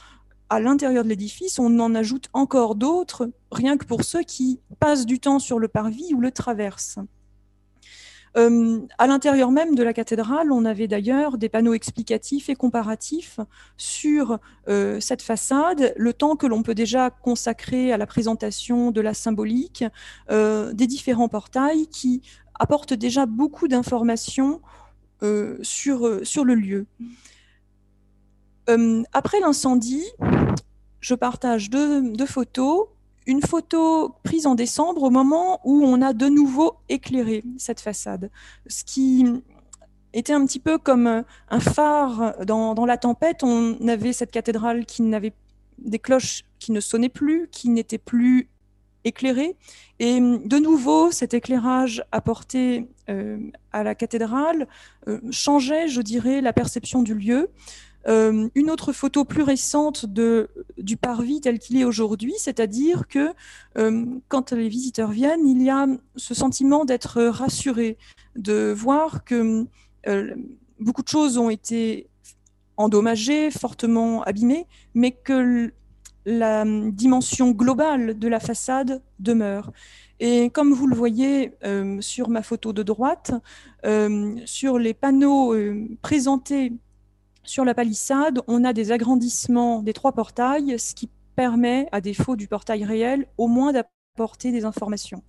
à 0.48 0.60
l'intérieur 0.60 1.02
de 1.02 1.08
l'édifice, 1.08 1.58
on 1.58 1.80
en 1.80 1.94
ajoute 1.96 2.28
encore 2.32 2.76
d'autres, 2.76 3.30
rien 3.50 3.76
que 3.76 3.84
pour 3.84 4.04
ceux 4.04 4.22
qui 4.22 4.60
passent 4.78 5.06
du 5.06 5.18
temps 5.18 5.40
sur 5.40 5.58
le 5.58 5.66
parvis 5.66 6.14
ou 6.14 6.20
le 6.20 6.30
traversent. 6.30 7.00
Euh, 8.36 8.80
à 8.98 9.06
l'intérieur 9.06 9.50
même 9.50 9.74
de 9.74 9.82
la 9.82 9.92
cathédrale, 9.92 10.52
on 10.52 10.64
avait 10.64 10.88
d'ailleurs 10.88 11.38
des 11.38 11.48
panneaux 11.48 11.72
explicatifs 11.72 12.48
et 12.48 12.54
comparatifs 12.54 13.40
sur 13.78 14.38
euh, 14.68 15.00
cette 15.00 15.22
façade, 15.22 15.94
le 15.96 16.12
temps 16.12 16.36
que 16.36 16.46
l'on 16.46 16.62
peut 16.62 16.74
déjà 16.74 17.10
consacrer 17.10 17.92
à 17.92 17.96
la 17.96 18.06
présentation 18.06 18.90
de 18.90 19.00
la 19.00 19.14
symbolique, 19.14 19.84
euh, 20.30 20.72
des 20.74 20.86
différents 20.86 21.28
portails 21.28 21.86
qui 21.86 22.20
apportent 22.58 22.94
déjà 22.94 23.26
beaucoup 23.26 23.68
d'informations 23.68 24.60
sur, 25.62 26.20
sur 26.24 26.44
le 26.44 26.54
lieu. 26.54 26.86
après 29.14 29.40
l'incendie, 29.40 30.04
je 31.00 31.14
partage 31.14 31.70
deux, 31.70 32.26
photos. 32.26 32.88
Une 33.26 33.42
photo 33.42 34.14
prise 34.22 34.46
en 34.46 34.54
décembre 34.54 35.02
au 35.02 35.10
moment 35.10 35.60
où 35.64 35.82
on 35.84 36.00
a 36.00 36.12
de 36.12 36.26
nouveau 36.26 36.74
éclairé 36.88 37.42
cette 37.58 37.80
façade. 37.80 38.30
Ce 38.68 38.84
qui 38.84 39.26
était 40.16 40.32
un 40.32 40.44
petit 40.46 40.60
peu 40.60 40.78
comme 40.78 41.24
un 41.50 41.60
phare 41.60 42.34
dans, 42.46 42.86
la 42.86 42.96
tempête. 42.96 43.42
On 43.42 43.76
avait 43.86 44.12
cette 44.12 44.30
cathédrale 44.30 44.86
qui 44.86 45.02
n'avait 45.02 45.34
des 45.78 45.98
cloches 45.98 46.42
qui 46.58 46.72
ne 46.72 46.80
sonnaient 46.80 47.10
plus, 47.10 47.48
qui 47.50 47.68
n'étaient 47.68 47.98
plus 47.98 48.48
éclairées. 49.04 49.56
Et 49.98 50.18
de 50.18 50.58
nouveau, 50.58 51.10
cet 51.10 51.34
éclairage 51.34 52.02
apporté 52.12 52.88
euh, 53.08 53.38
à 53.72 53.82
la 53.82 53.94
cathédrale 53.94 54.66
euh, 55.06 55.20
changeait, 55.30 55.88
je 55.88 56.00
dirais, 56.00 56.40
la 56.40 56.52
perception 56.52 57.02
du 57.02 57.14
lieu. 57.14 57.50
Euh, 58.08 58.48
une 58.54 58.70
autre 58.70 58.92
photo 58.92 59.24
plus 59.24 59.42
récente 59.42 60.06
du 60.06 60.96
parvis 60.96 61.40
tel 61.40 61.58
qu'il 61.58 61.76
est 61.76 61.84
aujourd'hui, 61.84 62.34
c'est-à-dire 62.38 63.08
que 63.08 63.32
euh, 63.78 64.04
quand 64.28 64.52
les 64.52 64.68
visiteurs 64.68 65.10
viennent, 65.10 65.46
il 65.46 65.62
y 65.62 65.70
a 65.70 65.86
ce 66.14 66.34
sentiment 66.34 66.84
d'être 66.84 67.22
rassuré, 67.22 67.98
de 68.36 68.72
voir 68.76 69.24
que 69.24 69.66
euh, 70.06 70.34
beaucoup 70.78 71.02
de 71.02 71.08
choses 71.08 71.36
ont 71.36 71.50
été 71.50 72.08
endommagées, 72.76 73.50
fortement 73.50 74.22
abîmées, 74.22 74.66
mais 74.94 75.10
que 75.10 75.72
la 76.26 76.64
dimension 76.90 77.52
globale 77.52 78.18
de 78.18 78.28
la 78.28 78.40
façade 78.40 79.02
demeure. 79.18 79.72
Et 80.18 80.50
comme 80.50 80.72
vous 80.72 80.86
le 80.86 80.96
voyez 80.96 81.52
sur 82.00 82.28
ma 82.28 82.42
photo 82.42 82.72
de 82.72 82.82
droite, 82.82 83.32
sur 84.44 84.78
les 84.78 84.92
panneaux 84.92 85.54
présentés 86.02 86.72
sur 87.46 87.64
la 87.64 87.74
palissade, 87.74 88.40
on 88.48 88.64
a 88.64 88.72
des 88.72 88.92
agrandissements 88.92 89.82
des 89.82 89.92
trois 89.92 90.12
portails, 90.12 90.78
ce 90.78 90.94
qui 90.94 91.08
permet, 91.36 91.88
à 91.92 92.00
défaut 92.00 92.36
du 92.36 92.48
portail 92.48 92.84
réel, 92.84 93.26
au 93.38 93.46
moins 93.46 93.72
d'apporter 93.72 94.52
des 94.52 94.64
informations. 94.64 95.22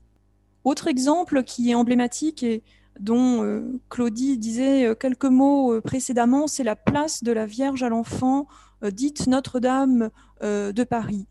Autre 0.63 0.87
exemple 0.87 1.43
qui 1.43 1.71
est 1.71 1.75
emblématique 1.75 2.43
et 2.43 2.63
dont 2.99 3.43
euh, 3.43 3.79
Claudie 3.89 4.37
disait 4.37 4.85
euh, 4.85 4.95
quelques 4.95 5.25
mots 5.25 5.73
euh, 5.73 5.81
précédemment, 5.81 6.47
c'est 6.47 6.63
la 6.63 6.75
place 6.75 7.23
de 7.23 7.31
la 7.31 7.45
Vierge 7.45 7.83
à 7.83 7.89
l'enfant, 7.89 8.47
dite 8.83 9.25
Notre-Dame 9.25 10.11
de 10.43 10.83
Paris. 10.83 11.25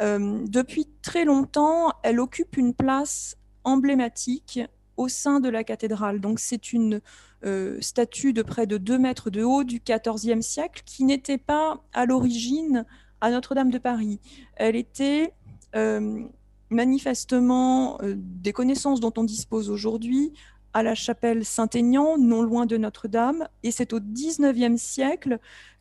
depuis 0.00 0.86
très 1.00 1.24
longtemps, 1.24 1.94
elle 2.02 2.20
occupe 2.20 2.58
une 2.58 2.74
place 2.74 3.36
emblématique 3.64 4.60
au 5.00 5.08
sein 5.08 5.40
de 5.40 5.48
la 5.48 5.64
cathédrale. 5.64 6.20
Donc 6.20 6.38
c'est 6.40 6.74
une 6.74 7.00
euh, 7.46 7.78
statue 7.80 8.34
de 8.34 8.42
près 8.42 8.66
de 8.66 8.76
2 8.76 8.98
mètres 8.98 9.30
de 9.30 9.42
haut 9.42 9.64
du 9.64 9.80
XIVe 9.80 10.42
siècle 10.42 10.82
qui 10.84 11.04
n'était 11.04 11.38
pas 11.38 11.82
à 11.94 12.04
l'origine 12.04 12.84
à 13.22 13.30
Notre-Dame 13.30 13.70
de 13.70 13.78
Paris. 13.78 14.20
Elle 14.56 14.76
était 14.76 15.32
euh, 15.74 16.22
manifestement 16.68 17.98
euh, 18.02 18.14
des 18.16 18.52
connaissances 18.52 19.00
dont 19.00 19.12
on 19.16 19.24
dispose 19.24 19.70
aujourd'hui 19.70 20.34
à 20.74 20.82
la 20.82 20.94
chapelle 20.94 21.46
Saint-Aignan, 21.46 22.18
non 22.18 22.42
loin 22.42 22.66
de 22.66 22.76
Notre-Dame, 22.76 23.48
et 23.62 23.70
c'est 23.70 23.94
au 23.94 24.00
XIXe 24.00 24.80
siècle 24.80 25.38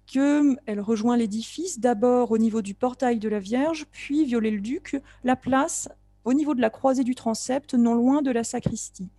qu'elle 0.07 0.79
rejoint 0.79 1.17
l'édifice, 1.17 1.79
d'abord 1.79 2.31
au 2.31 2.37
niveau 2.37 2.61
du 2.63 2.73
portail 2.73 3.19
de 3.19 3.29
la 3.29 3.39
Vierge, 3.39 3.85
puis 3.91 4.23
Viollet-le-Duc, 4.23 4.99
la 5.23 5.35
place 5.35 5.89
au 6.29 6.33
niveau 6.33 6.53
de 6.53 6.61
la 6.61 6.69
croisée 6.69 7.03
du 7.03 7.15
transept, 7.15 7.73
non 7.73 7.95
loin 7.95 8.21
de 8.21 8.29
la 8.29 8.43
sacristie. 8.43 9.09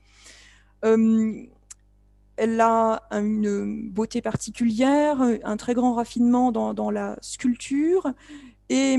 Euh, 0.85 1.43
elle 2.37 2.61
a 2.61 3.03
une 3.11 3.91
beauté 3.91 4.23
particulière, 4.23 5.21
un 5.21 5.57
très 5.57 5.75
grand 5.75 5.95
raffinement 5.95 6.53
dans, 6.53 6.91
la 6.91 7.19
sculpture. 7.21 8.13
Et 8.69 8.97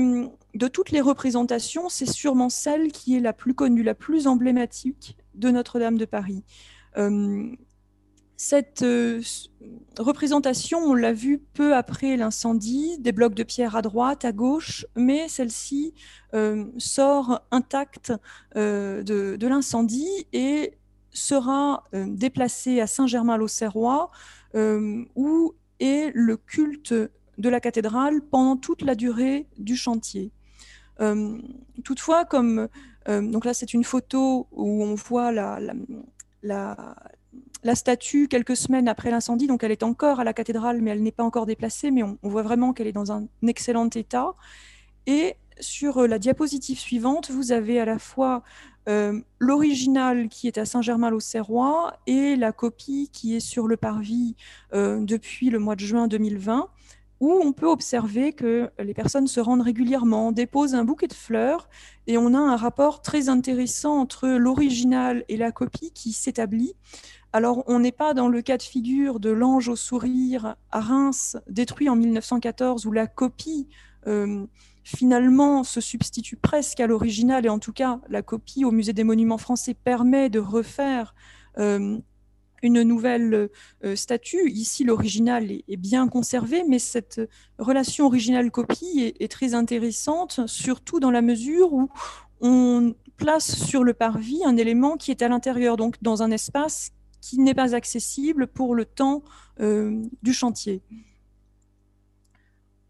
de 0.54 0.68
toutes 0.68 0.90
les 0.90 1.00
représentations, 1.00 1.88
c'est 1.88 2.10
sûrement 2.10 2.50
celle 2.50 2.92
qui 2.92 3.16
est 3.16 3.20
la 3.20 3.32
plus 3.32 3.54
connue, 3.54 3.82
la 3.82 3.94
plus 3.94 4.26
emblématique 4.26 5.16
de 5.34 5.50
Notre-Dame 5.50 5.96
de 5.96 6.04
Paris. 6.04 6.44
Euh, 6.98 7.50
cette 8.36 8.82
euh, 8.82 9.20
représentation, 9.98 10.78
on 10.78 10.94
l'a 10.94 11.12
vue 11.12 11.38
peu 11.38 11.74
après 11.74 12.16
l'incendie, 12.16 12.98
des 12.98 13.12
blocs 13.12 13.34
de 13.34 13.42
pierre 13.42 13.76
à 13.76 13.82
droite, 13.82 14.24
à 14.24 14.32
gauche, 14.32 14.84
mais 14.96 15.28
celle-ci 15.28 15.94
euh, 16.34 16.64
sort 16.78 17.40
intacte 17.50 18.12
euh, 18.56 19.02
de, 19.02 19.46
l'incendie 19.46 20.26
et 20.32 20.74
sera 21.12 21.84
déplacée 21.92 22.80
à 22.80 22.86
Saint-Germain-l'Auxerrois, 22.86 24.10
où 24.54 25.54
est 25.78 26.10
le 26.14 26.38
culte 26.38 26.94
de 26.94 27.48
la 27.50 27.60
cathédrale 27.60 28.22
pendant 28.22 28.56
toute 28.56 28.80
la 28.80 28.94
durée 28.94 29.46
du 29.58 29.76
chantier. 29.76 30.32
toutefois, 31.84 32.24
comme 32.24 32.66
donc 33.06 33.44
là 33.44 33.52
c'est 33.52 33.74
une 33.74 33.84
photo 33.84 34.46
où 34.52 34.82
on 34.82 34.94
voit 34.94 35.32
la 35.32 35.58
statue 37.74 38.28
quelques 38.28 38.56
semaines 38.56 38.88
après 38.88 39.10
l'incendie, 39.10 39.46
donc 39.46 39.62
elle 39.62 39.70
est 39.70 39.82
encore 39.82 40.20
à 40.20 40.24
la 40.24 40.32
cathédrale, 40.32 40.80
mais 40.82 40.90
elle 40.90 41.02
n'est 41.02 41.12
pas 41.12 41.24
encore 41.24 41.46
déplacée, 41.46 41.90
mais 41.90 42.02
on, 42.02 42.18
voit 42.22 42.42
vraiment 42.42 42.72
qu'elle 42.72 42.86
est 42.86 42.92
dans 42.92 43.12
un 43.12 43.26
excellent 43.46 43.88
état. 43.88 44.34
Et 45.06 45.36
sur 45.60 45.98
euh, 45.98 46.06
la 46.06 46.18
diapositive 46.18 46.78
suivante, 46.78 47.30
vous 47.30 47.52
avez 47.52 47.80
à 47.80 47.84
la 47.84 47.98
fois 47.98 48.42
euh, 48.88 49.20
l'original 49.38 50.28
qui 50.28 50.48
est 50.48 50.58
à 50.58 50.64
Saint-Germain-l'Auxerrois 50.64 51.94
et 52.06 52.36
la 52.36 52.52
copie 52.52 53.10
qui 53.12 53.36
est 53.36 53.40
sur 53.40 53.68
le 53.68 53.76
parvis 53.76 54.34
euh, 54.74 55.00
depuis 55.00 55.50
le 55.50 55.58
mois 55.58 55.76
de 55.76 55.80
juin 55.80 56.08
2020 56.08 56.68
où 57.22 57.30
on 57.40 57.52
peut 57.52 57.68
observer 57.68 58.32
que 58.32 58.68
les 58.80 58.94
personnes 58.94 59.28
se 59.28 59.38
rendent 59.38 59.62
régulièrement, 59.62 60.32
déposent 60.32 60.74
un 60.74 60.82
bouquet 60.82 61.06
de 61.06 61.12
fleurs, 61.12 61.68
et 62.08 62.18
on 62.18 62.34
a 62.34 62.38
un 62.38 62.56
rapport 62.56 63.00
très 63.00 63.28
intéressant 63.28 63.96
entre 64.00 64.26
l'original 64.26 65.24
et 65.28 65.36
la 65.36 65.52
copie 65.52 65.92
qui 65.92 66.12
s'établit. 66.12 66.74
Alors, 67.34 67.64
on 67.66 67.78
n'est 67.78 67.92
pas 67.92 68.12
dans 68.12 68.28
le 68.28 68.42
cas 68.42 68.58
de 68.58 68.62
figure 68.62 69.18
de 69.18 69.30
l'ange 69.30 69.68
au 69.68 69.76
sourire 69.76 70.56
à 70.70 70.80
Reims, 70.80 71.38
détruit 71.48 71.88
en 71.88 71.96
1914, 71.96 72.84
où 72.84 72.92
la 72.92 73.06
copie 73.06 73.68
euh, 74.06 74.46
finalement 74.84 75.64
se 75.64 75.80
substitue 75.80 76.36
presque 76.36 76.80
à 76.80 76.86
l'original, 76.86 77.46
et 77.46 77.48
en 77.48 77.58
tout 77.58 77.72
cas, 77.72 78.00
la 78.10 78.20
copie 78.20 78.66
au 78.66 78.70
Musée 78.70 78.92
des 78.92 79.04
Monuments 79.04 79.38
français 79.38 79.72
permet 79.72 80.28
de 80.28 80.40
refaire 80.40 81.14
euh, 81.56 81.98
une 82.62 82.82
nouvelle 82.82 83.48
euh, 83.82 83.96
statue. 83.96 84.50
Ici, 84.50 84.84
l'original 84.84 85.50
est, 85.50 85.76
bien 85.78 86.08
conservé, 86.08 86.64
mais 86.68 86.78
cette 86.78 87.18
relation 87.58 88.06
originale-copie 88.06 89.14
est, 89.18 89.32
très 89.32 89.54
intéressante, 89.54 90.40
surtout 90.46 91.00
dans 91.00 91.10
la 91.10 91.22
mesure 91.22 91.72
où 91.72 91.88
on 92.42 92.94
place 93.16 93.54
sur 93.54 93.84
le 93.84 93.94
parvis 93.94 94.44
un 94.44 94.58
élément 94.58 94.98
qui 94.98 95.10
est 95.10 95.22
à 95.22 95.28
l'intérieur, 95.28 95.78
donc 95.78 95.96
dans 96.02 96.22
un 96.22 96.30
espace 96.30 96.92
qui 97.22 97.38
n'est 97.38 97.54
pas 97.54 97.74
accessible 97.74 98.46
pour 98.46 98.74
le 98.74 98.84
temps 98.84 99.22
euh, 99.60 100.02
du 100.22 100.34
chantier. 100.34 100.82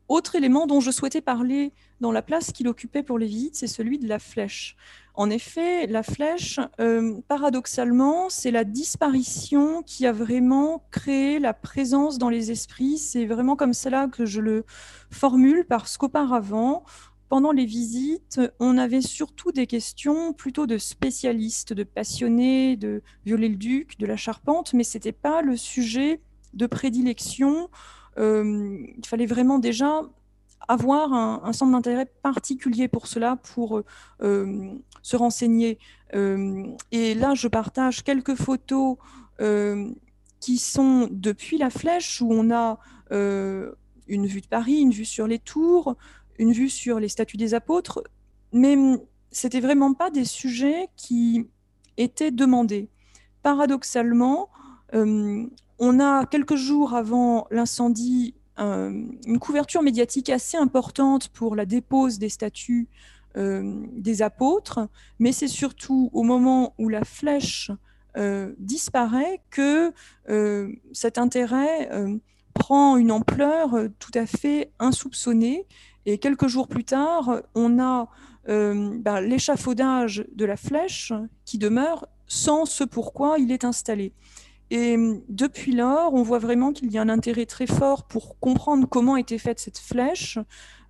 Autre 0.08 0.34
élément 0.34 0.66
dont 0.66 0.80
je 0.80 0.90
souhaitais 0.90 1.20
parler 1.20 1.72
dans 2.00 2.12
la 2.12 2.20
place 2.20 2.52
qu'il 2.52 2.68
occupait 2.68 3.02
pour 3.02 3.18
les 3.18 3.26
visites, 3.26 3.54
c'est 3.54 3.66
celui 3.66 3.98
de 3.98 4.08
la 4.08 4.18
flèche. 4.18 4.76
En 5.14 5.30
effet, 5.30 5.86
la 5.86 6.02
flèche, 6.02 6.58
euh, 6.80 7.20
paradoxalement, 7.28 8.28
c'est 8.28 8.50
la 8.50 8.64
disparition 8.64 9.82
qui 9.82 10.06
a 10.06 10.12
vraiment 10.12 10.84
créé 10.90 11.38
la 11.38 11.54
présence 11.54 12.18
dans 12.18 12.28
les 12.28 12.50
esprits. 12.50 12.98
C'est 12.98 13.26
vraiment 13.26 13.56
comme 13.56 13.74
cela 13.74 14.06
que 14.08 14.26
je 14.26 14.40
le 14.40 14.64
formule, 15.10 15.64
parce 15.68 15.96
qu'auparavant, 15.96 16.84
pendant 17.32 17.52
les 17.52 17.64
visites, 17.64 18.42
on 18.60 18.76
avait 18.76 19.00
surtout 19.00 19.52
des 19.52 19.66
questions 19.66 20.34
plutôt 20.34 20.66
de 20.66 20.76
spécialistes, 20.76 21.72
de 21.72 21.82
passionnés, 21.82 22.76
de 22.76 23.00
Viollet-le-Duc, 23.24 23.98
de 23.98 24.04
la 24.04 24.18
Charpente, 24.18 24.74
mais 24.74 24.84
ce 24.84 24.98
n'était 24.98 25.12
pas 25.12 25.40
le 25.40 25.56
sujet 25.56 26.20
de 26.52 26.66
prédilection. 26.66 27.70
Euh, 28.18 28.84
il 28.98 29.06
fallait 29.06 29.24
vraiment 29.24 29.58
déjà 29.58 30.02
avoir 30.68 31.14
un, 31.14 31.52
centre 31.54 31.72
d'intérêt 31.72 32.04
particulier 32.22 32.86
pour 32.86 33.06
cela, 33.06 33.36
pour 33.36 33.80
euh, 34.20 34.74
se 35.00 35.16
renseigner. 35.16 35.78
Euh, 36.14 36.66
et 36.90 37.14
là, 37.14 37.32
je 37.34 37.48
partage 37.48 38.04
quelques 38.04 38.34
photos 38.34 38.98
qui 40.38 40.58
sont 40.58 41.08
depuis 41.10 41.56
la 41.56 41.70
flèche, 41.70 42.20
où 42.20 42.30
on 42.30 42.50
a 42.50 42.78
une 43.10 44.26
vue 44.26 44.42
de 44.42 44.46
Paris, 44.46 44.80
une 44.80 44.90
vue 44.90 45.06
sur 45.06 45.26
les 45.26 45.38
tours, 45.38 45.96
une 46.38 46.52
vue 46.52 46.68
sur 46.68 47.00
les 47.00 47.08
statues 47.08 47.36
des 47.36 47.54
apôtres, 47.54 48.02
mais 48.52 48.76
c'était 49.30 49.60
vraiment 49.60 49.94
pas 49.94 50.10
des 50.10 50.24
sujets 50.24 50.88
qui 50.96 51.46
étaient 51.96 52.30
demandés. 52.30 52.88
Paradoxalement, 53.42 54.48
euh, 54.94 55.46
on 55.78 56.00
a 56.00 56.26
quelques 56.26 56.56
jours 56.56 56.94
avant 56.94 57.46
l'incendie 57.50 58.34
une 58.58 59.38
couverture 59.40 59.82
médiatique 59.82 60.28
assez 60.28 60.56
importante 60.56 61.30
pour 61.30 61.56
la 61.56 61.66
dépose 61.66 62.20
des 62.20 62.28
statues 62.28 62.86
euh, 63.36 63.82
des 63.92 64.22
apôtres, 64.22 64.88
mais 65.18 65.32
c'est 65.32 65.48
surtout 65.48 66.10
au 66.12 66.22
moment 66.22 66.74
où 66.78 66.88
la 66.88 67.02
flèche 67.02 67.72
euh, 68.16 68.52
disparaît 68.58 69.40
que 69.50 69.92
cet 70.92 71.18
intérêt 71.18 71.90
prend 72.54 72.96
une 72.96 73.12
ampleur 73.12 73.70
tout 73.98 74.10
à 74.14 74.26
fait 74.26 74.70
insoupçonnée. 74.78 75.66
Et 76.06 76.18
quelques 76.18 76.48
jours 76.48 76.68
plus 76.68 76.84
tard, 76.84 77.42
on 77.54 77.78
a 77.78 78.08
ben, 78.46 79.20
l'échafaudage 79.20 80.24
de 80.34 80.44
la 80.44 80.56
flèche 80.56 81.12
qui 81.44 81.58
demeure 81.58 82.08
sans 82.26 82.64
ce 82.64 82.82
pourquoi 82.82 83.38
il 83.38 83.52
est 83.52 83.64
installé. 83.64 84.12
Et 84.70 84.96
depuis 85.28 85.72
lors, 85.72 86.14
on 86.14 86.22
voit 86.22 86.38
vraiment 86.38 86.72
qu'il 86.72 86.90
y 86.90 86.96
a 86.96 87.02
un 87.02 87.10
intérêt 87.10 87.44
très 87.44 87.66
fort 87.66 88.04
pour 88.04 88.38
comprendre 88.38 88.88
comment 88.88 89.18
était 89.18 89.36
faite 89.36 89.60
cette 89.60 89.78
flèche, 89.78 90.38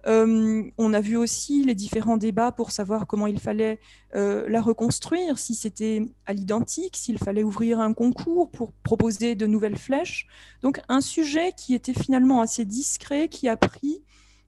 euh, 0.07 0.65
on 0.79 0.93
a 0.95 1.01
vu 1.01 1.17
aussi 1.17 1.65
les 1.65 1.75
différents 1.75 2.17
débats 2.17 2.53
pour 2.53 2.71
savoir 2.71 3.07
comment 3.07 3.27
il 3.27 3.39
fallait 3.39 3.79
euh, 4.15 4.49
la 4.49 4.61
reconstruire, 4.61 5.39
si 5.39 5.55
c'était 5.55 6.03
à 6.27 6.33
l'identique, 6.33 6.97
s'il 6.97 7.19
fallait 7.19 7.45
ouvrir 7.45 7.81
un 7.81 7.95
concours 7.95 8.51
pour 8.51 8.73
proposer 8.83 9.35
de 9.35 9.47
nouvelles 9.47 9.79
flèches. 9.79 10.27
Donc 10.63 10.81
un 10.89 11.01
sujet 11.01 11.53
qui 11.57 11.75
était 11.75 11.95
finalement 11.95 12.41
assez 12.41 12.65
discret, 12.65 13.29
qui 13.29 13.49
a 13.49 13.57
pris 13.57 14.03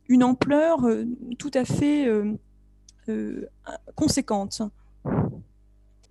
une 0.08 0.24
ampleur 0.24 0.84
euh, 0.84 1.04
tout 1.38 1.52
à 1.54 1.64
fait 1.64 2.08
conséquente. 3.94 4.62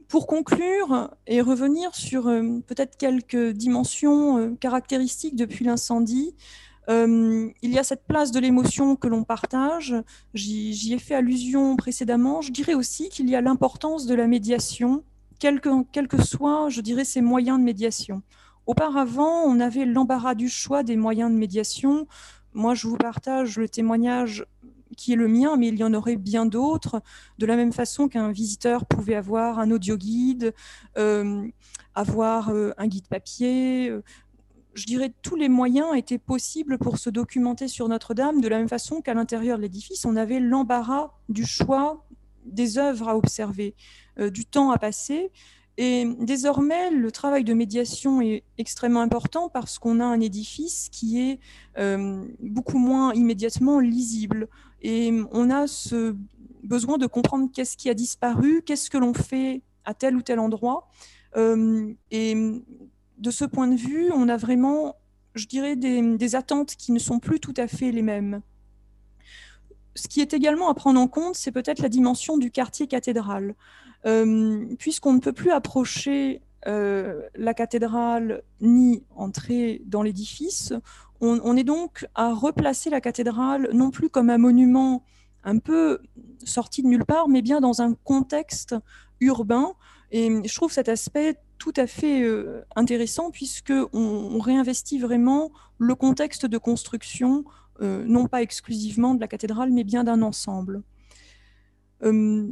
Pour 0.07 0.27
conclure 0.27 1.09
et 1.25 1.41
revenir 1.41 1.95
sur 1.95 2.25
peut-être 2.67 2.97
quelques 2.97 3.49
dimensions 3.49 4.55
caractéristiques 4.57 5.35
depuis 5.35 5.65
l'incendie, 5.65 6.35
euh, 6.89 7.49
il 7.61 7.71
y 7.71 7.79
a 7.79 7.83
cette 7.83 8.05
place 8.05 8.31
de 8.31 8.39
l'émotion 8.39 8.95
que 8.95 9.07
l'on 9.07 9.23
partage. 9.23 9.95
J'y 10.33 10.93
ai 10.93 10.99
fait 10.99 11.15
allusion 11.15 11.75
précédemment. 11.75 12.41
Je 12.41 12.51
dirais 12.51 12.73
aussi 12.73 13.09
qu'il 13.09 13.29
y 13.29 13.35
a 13.35 13.41
l'importance 13.41 14.05
de 14.05 14.15
la 14.15 14.27
médiation, 14.27 15.03
quels 15.39 15.61
que, 15.61 16.05
que 16.05 16.21
soient, 16.21 16.69
je 16.69 16.81
dirais, 16.81 17.05
ces 17.05 17.21
moyens 17.21 17.59
de 17.59 17.63
médiation. 17.63 18.21
Auparavant, 18.65 19.43
on 19.45 19.59
avait 19.59 19.85
l'embarras 19.85 20.35
du 20.35 20.49
choix 20.49 20.83
des 20.83 20.95
moyens 20.95 21.31
de 21.31 21.37
médiation. 21.37 22.07
Moi, 22.53 22.75
je 22.75 22.87
vous 22.87 22.97
partage 22.97 23.57
le 23.57 23.67
témoignage 23.67 24.45
qui 24.95 25.13
est 25.13 25.15
le 25.15 25.27
mien, 25.27 25.57
mais 25.57 25.69
il 25.69 25.75
y 25.75 25.83
en 25.83 25.93
aurait 25.93 26.15
bien 26.15 26.45
d'autres, 26.45 27.01
de 27.39 27.45
la 27.45 27.55
même 27.55 27.73
façon 27.73 28.07
qu'un 28.07 28.31
visiteur 28.31 28.85
pouvait 28.85 29.15
avoir 29.15 29.59
un 29.59 29.71
audio 29.71 29.97
guide, 29.97 30.53
euh, 30.97 31.47
avoir 31.95 32.49
euh, 32.49 32.71
un 32.77 32.87
guide 32.87 33.07
papier, 33.07 33.91
je 34.73 34.85
dirais, 34.85 35.13
tous 35.21 35.35
les 35.35 35.49
moyens 35.49 35.95
étaient 35.95 36.17
possibles 36.17 36.77
pour 36.77 36.97
se 36.97 37.09
documenter 37.09 37.67
sur 37.67 37.87
Notre-Dame, 37.87 38.41
de 38.41 38.47
la 38.47 38.57
même 38.57 38.69
façon 38.69 39.01
qu'à 39.01 39.13
l'intérieur 39.13 39.57
de 39.57 39.63
l'édifice, 39.63 40.05
on 40.05 40.15
avait 40.15 40.39
l'embarras 40.39 41.11
du 41.29 41.45
choix 41.45 42.05
des 42.45 42.77
œuvres 42.77 43.09
à 43.09 43.17
observer, 43.17 43.75
euh, 44.19 44.29
du 44.29 44.45
temps 44.45 44.71
à 44.71 44.77
passer. 44.77 45.31
Et 45.77 46.05
désormais, 46.19 46.91
le 46.91 47.11
travail 47.11 47.43
de 47.43 47.53
médiation 47.53 48.21
est 48.21 48.43
extrêmement 48.57 49.01
important 49.01 49.49
parce 49.49 49.79
qu'on 49.79 49.99
a 49.99 50.05
un 50.05 50.19
édifice 50.19 50.89
qui 50.91 51.19
est 51.19 51.39
euh, 51.79 52.23
beaucoup 52.39 52.77
moins 52.77 53.13
immédiatement 53.13 53.79
lisible. 53.79 54.49
Et 54.81 55.11
on 55.31 55.49
a 55.49 55.65
ce 55.65 56.15
besoin 56.63 56.97
de 56.97 57.07
comprendre 57.07 57.49
qu'est-ce 57.51 57.75
qui 57.75 57.89
a 57.89 57.95
disparu, 57.95 58.61
qu'est-ce 58.63 58.89
que 58.89 58.97
l'on 58.97 59.13
fait 59.13 59.61
à 59.83 59.93
tel 59.93 60.15
ou 60.15 60.21
tel 60.21 60.39
endroit. 60.39 60.89
Euh, 61.35 61.91
et 62.11 62.35
de 63.23 63.31
ce 63.31 63.45
point 63.45 63.67
de 63.67 63.75
vue, 63.75 64.11
on 64.13 64.27
a 64.27 64.35
vraiment, 64.35 64.97
je 65.33 65.47
dirais, 65.47 65.77
des, 65.77 66.35
attentes 66.35 66.75
qui 66.75 66.91
ne 66.91 66.99
sont 66.99 67.19
plus 67.19 67.39
tout 67.39 67.53
à 67.55 67.67
fait 67.67 67.91
les 67.91 68.01
mêmes. 68.01 68.41
Ce 69.95 70.09
qui 70.09 70.19
est 70.19 70.33
également 70.33 70.69
à 70.69 70.73
prendre 70.73 70.99
en 70.99 71.07
compte, 71.07 71.35
c'est 71.35 71.53
peut-être 71.53 71.81
la 71.81 71.87
dimension 71.87 72.37
du 72.37 72.51
quartier 72.51 72.85
cathédral. 72.85 73.55
Euh, 74.05 74.65
puisqu'on 74.77 75.13
ne 75.13 75.19
peut 75.19 75.31
plus 75.31 75.51
approcher 75.51 76.41
euh, 76.67 77.21
la 77.35 77.53
cathédrale 77.53 78.43
ni 78.59 79.05
entrer 79.15 79.81
dans 79.85 80.03
l'édifice, 80.03 80.73
on, 81.21 81.55
est 81.55 81.63
donc 81.63 82.05
à 82.15 82.33
replacer 82.33 82.89
la 82.89 82.99
cathédrale 82.99 83.69
non 83.71 83.91
plus 83.91 84.09
comme 84.09 84.29
un 84.29 84.37
monument 84.37 85.05
un 85.45 85.57
peu 85.59 85.99
sorti 86.43 86.83
de 86.83 86.87
nulle 86.87 87.05
part, 87.05 87.29
mais 87.29 87.41
bien 87.41 87.61
dans 87.61 87.81
un 87.81 87.93
contexte 87.93 88.75
urbain. 89.21 89.75
Et 90.11 90.29
je 90.45 90.53
trouve 90.53 90.73
cet 90.73 90.89
aspect 90.89 91.37
tout 91.57 91.73
à 91.77 91.87
fait 91.87 92.23
euh, 92.23 92.65
intéressant 92.75 93.31
puisqu'on 93.31 93.89
on 93.93 94.39
réinvestit 94.39 94.99
vraiment 94.99 95.51
le 95.77 95.95
contexte 95.95 96.45
de 96.45 96.57
construction, 96.57 97.45
euh, 97.81 98.03
non 98.05 98.27
pas 98.27 98.41
exclusivement 98.41 99.15
de 99.15 99.21
la 99.21 99.27
cathédrale, 99.27 99.71
mais 99.71 99.83
bien 99.83 100.03
d'un 100.03 100.21
ensemble. 100.21 100.83
Euh, 102.03 102.47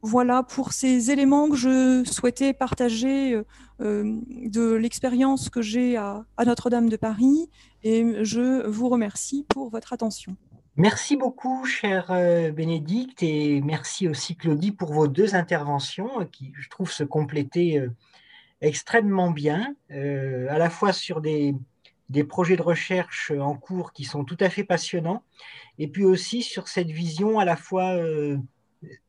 voilà 0.00 0.42
pour 0.42 0.72
ces 0.72 1.10
éléments 1.10 1.50
que 1.50 1.56
je 1.56 2.04
souhaitais 2.04 2.52
partager 2.52 3.42
de 3.80 4.72
l'expérience 4.72 5.50
que 5.50 5.60
j'ai 5.60 5.96
à 5.96 6.24
Notre-Dame 6.46 6.88
de 6.88 6.96
Paris 6.96 7.50
et 7.82 8.24
je 8.24 8.64
vous 8.68 8.88
remercie 8.88 9.44
pour 9.48 9.70
votre 9.70 9.92
attention. 9.92 10.36
Merci 10.76 11.16
beaucoup, 11.16 11.64
cher 11.64 12.12
Bénédicte, 12.54 13.24
et 13.24 13.60
merci 13.60 14.06
aussi 14.06 14.36
Claudie 14.36 14.70
pour 14.70 14.92
vos 14.92 15.08
deux 15.08 15.34
interventions 15.34 16.24
qui, 16.30 16.52
je 16.56 16.68
trouve, 16.68 16.92
se 16.92 17.02
complétaient 17.02 17.88
extrêmement 18.60 19.30
bien, 19.30 19.74
euh, 19.90 20.46
à 20.50 20.58
la 20.58 20.70
fois 20.70 20.92
sur 20.92 21.20
des, 21.20 21.54
des, 22.08 22.24
projets 22.24 22.56
de 22.56 22.62
recherche 22.62 23.30
en 23.30 23.54
cours 23.54 23.92
qui 23.92 24.04
sont 24.04 24.24
tout 24.24 24.36
à 24.40 24.50
fait 24.50 24.64
passionnants, 24.64 25.22
et 25.78 25.88
puis 25.88 26.04
aussi 26.04 26.42
sur 26.42 26.68
cette 26.68 26.90
vision 26.90 27.38
à 27.38 27.44
la 27.44 27.56
fois 27.56 27.94
euh, 27.94 28.36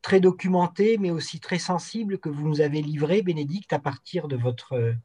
très 0.02 0.20
documentée, 0.20 0.98
mais 0.98 1.12
aussi 1.12 1.40
très 1.40 1.60
sensible 1.60 2.20
que 2.20 2.30
vous 2.30 2.48
nous 2.48 2.62
avez 2.62 2.82
livrée, 2.82 3.22
Bénédicte, 3.22 3.74
à 3.74 3.80
partir 3.80 4.28
de 4.28 4.36
votre, 4.36 4.96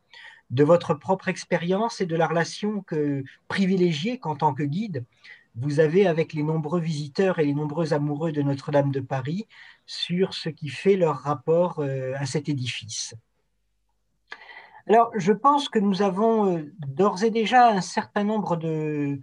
de 0.51 0.64
votre 0.64 0.95
propre 0.95 1.28
expérience 1.28 2.01
et 2.01 2.07
de 2.07 2.16
la 2.16 2.26
relation 2.26 2.82
que, 2.82 3.24
privilégiée 3.49 4.18
qu'en 4.18 4.36
tant 4.36 4.55
que 4.55 4.62
guide, 4.62 5.05
vous 5.57 5.80
avez 5.80 6.07
avec 6.07 6.32
les 6.32 6.42
nombreux 6.42 6.80
visiteurs 6.80 7.38
et 7.38 7.45
les 7.45 7.55
nombreux 7.55 7.92
amoureux 7.92 8.32
de 8.32 8.42
Notre-Dame 8.42 8.90
de 8.90 9.01
Paris 9.01 9.47
sur 9.86 10.34
ce 10.34 10.49
qui 10.49 10.68
fait 10.68 10.97
leur 10.97 11.16
rapport 11.16 11.78
euh, 11.78 12.14
à 12.16 12.26
cet 12.26 12.49
édifice. 12.49 13.14
Alors, 14.87 15.11
je 15.16 15.32
pense 15.32 15.68
que 15.68 15.78
nous 15.78 16.03
avons 16.03 16.57
euh, 16.57 16.72
d'ores 16.87 17.24
et 17.24 17.30
déjà 17.30 17.68
un 17.68 17.80
certain 17.80 18.22
nombre 18.22 18.57
de, 18.57 19.18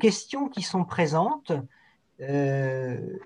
questions 0.00 0.48
qui 0.48 0.62
sont 0.62 0.84
présentes. 0.84 1.52
Euh, 2.20 3.16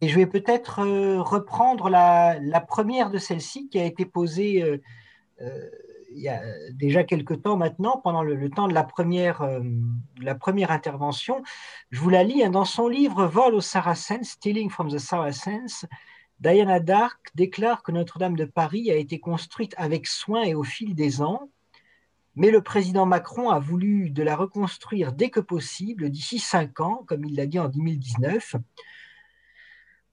et 0.00 0.08
je 0.08 0.16
vais 0.16 0.26
peut-être 0.26 0.80
euh, 0.80 1.22
reprendre 1.22 1.88
la, 1.88 2.60
première 2.66 3.10
de 3.10 3.18
celles-ci 3.18 3.68
qui 3.68 3.78
a 3.78 3.84
été 3.84 4.04
posée 4.04 4.80
il 6.16 6.20
y 6.20 6.28
a 6.28 6.40
déjà 6.72 7.02
quelque 7.02 7.34
temps 7.34 7.56
maintenant, 7.56 8.00
pendant 8.02 8.22
le, 8.22 8.48
temps 8.48 8.68
de 8.68 8.74
la 8.74 8.84
première, 8.84 9.44
la 10.20 10.34
première 10.36 10.70
intervention. 10.70 11.42
Je 11.90 12.00
vous 12.00 12.08
la 12.08 12.22
lis 12.22 12.44
hein. 12.44 12.50
dans 12.50 12.64
son 12.64 12.86
livre 12.86 13.26
Vol 13.26 13.54
aux 13.54 13.60
Saracens, 13.60 14.28
Stealing 14.28 14.70
from 14.70 14.90
the 14.90 14.98
Saracens. 14.98 15.86
Diana 16.44 16.78
d'Arc 16.78 17.30
déclare 17.34 17.82
que 17.82 17.90
Notre-Dame 17.90 18.36
de 18.36 18.44
Paris 18.44 18.90
a 18.90 18.96
été 18.96 19.18
construite 19.18 19.74
avec 19.78 20.06
soin 20.06 20.42
et 20.42 20.54
au 20.54 20.62
fil 20.62 20.94
des 20.94 21.22
ans, 21.22 21.48
mais 22.36 22.50
le 22.50 22.60
président 22.60 23.06
Macron 23.06 23.48
a 23.48 23.58
voulu 23.58 24.10
de 24.10 24.22
la 24.22 24.36
reconstruire 24.36 25.14
dès 25.14 25.30
que 25.30 25.40
possible, 25.40 26.10
d'ici 26.10 26.38
cinq 26.38 26.80
ans, 26.80 27.02
comme 27.06 27.24
il 27.24 27.34
l'a 27.34 27.46
dit 27.46 27.58
en 27.58 27.70
2019. 27.70 28.56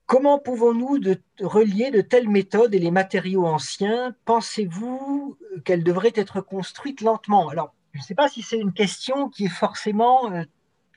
Comment 0.06 0.38
pouvons-nous 0.38 0.98
relier 1.40 1.90
de 1.90 2.00
telles 2.00 2.30
méthodes 2.30 2.74
et 2.74 2.78
les 2.78 2.90
matériaux 2.90 3.44
anciens? 3.44 4.16
Pensez-vous 4.24 5.36
qu'elles 5.66 5.84
devraient 5.84 6.14
être 6.14 6.40
construites 6.40 7.02
lentement? 7.02 7.50
Alors, 7.50 7.74
je 7.92 7.98
ne 7.98 8.04
sais 8.04 8.14
pas 8.14 8.30
si 8.30 8.40
c'est 8.40 8.58
une 8.58 8.72
question 8.72 9.28
qui 9.28 9.44
est 9.44 9.48
forcément 9.48 10.32
euh, 10.32 10.44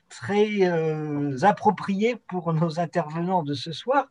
très 0.08 0.62
euh, 0.62 1.36
approprié 1.42 2.16
pour 2.28 2.52
nos 2.52 2.80
intervenants 2.80 3.42
de 3.42 3.54
ce 3.54 3.72
soir. 3.72 4.06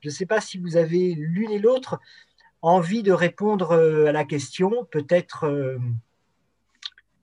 Je 0.00 0.08
ne 0.08 0.12
sais 0.12 0.26
pas 0.26 0.40
si 0.40 0.58
vous 0.58 0.76
avez 0.76 1.14
l'une 1.14 1.50
et 1.50 1.58
l'autre 1.58 2.00
envie 2.62 3.02
de 3.02 3.12
répondre 3.12 3.72
euh, 3.72 4.06
à 4.06 4.12
la 4.12 4.24
question, 4.24 4.86
peut-être 4.90 5.44
euh, 5.44 5.78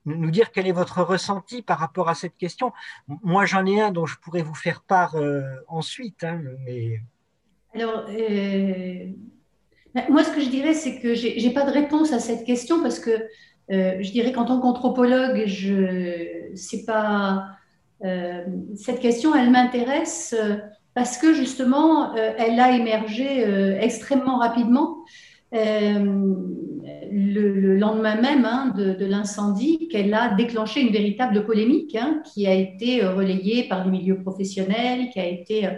nous 0.06 0.32
dire 0.32 0.52
quel 0.52 0.68
est 0.68 0.72
votre 0.72 1.02
ressenti 1.02 1.62
par 1.62 1.80
rapport 1.80 2.10
à 2.10 2.16
cette 2.16 2.38
question. 2.38 2.72
Moi, 3.08 3.46
j'en 3.46 3.66
ai 3.66 3.82
un 3.82 3.92
dont 3.92 4.06
je 4.06 4.18
pourrais 4.20 4.44
vous 4.44 4.56
faire 4.56 4.82
part 4.82 5.16
ensuite. 5.68 6.24
Hein, 6.24 6.44
mais... 6.64 7.02
Alors, 7.74 8.06
moi, 10.10 10.24
ce 10.24 10.32
que 10.32 10.42
je 10.42 10.50
dirais, 10.50 10.76
c'est 10.76 11.00
que 11.00 11.16
je 11.16 11.28
n'ai 11.28 11.54
pas 11.54 11.66
de 11.66 11.72
réponse 11.72 12.14
à 12.14 12.20
cette 12.20 12.46
question 12.46 12.84
parce 12.84 13.00
que 13.00 13.28
je 13.68 14.12
dirais 14.12 14.32
qu'en 14.32 14.46
tant 14.46 14.62
qu'anthropologue, 14.62 15.46
je 15.48 16.52
sais 16.54 16.86
pas 16.86 17.48
cette 18.76 18.99
question, 18.99 19.36
elle 19.36 19.51
m'intéresse 19.51 20.36
euh, 20.38 20.58
parce 20.93 21.18
que 21.18 21.34
justement, 21.34 22.16
euh, 22.16 22.34
elle 22.38 22.60
a 22.60 22.72
émergé 22.72 23.43
extrêmement 23.82 24.38
rapidement. 24.38 25.03
Le, 25.52 26.16
lendemain 27.78 28.20
même 28.20 28.46
hein, 28.46 28.74
de, 28.76 29.06
l'incendie 29.06 29.88
qu'elle 29.89 30.14
a 30.14 30.34
déclenché 30.36 30.82
une 30.82 30.91
véritable 30.91 31.46
polémique 31.46 31.96
hein, 31.96 32.22
qui 32.26 32.48
a 32.48 32.54
été 32.54 33.06
relayée 33.06 33.68
par 33.68 33.86
les 33.86 33.91
milieux 33.91 34.22
professionnels, 34.22 35.10
qui 35.12 35.20
a 35.20 35.28
été 35.28 35.70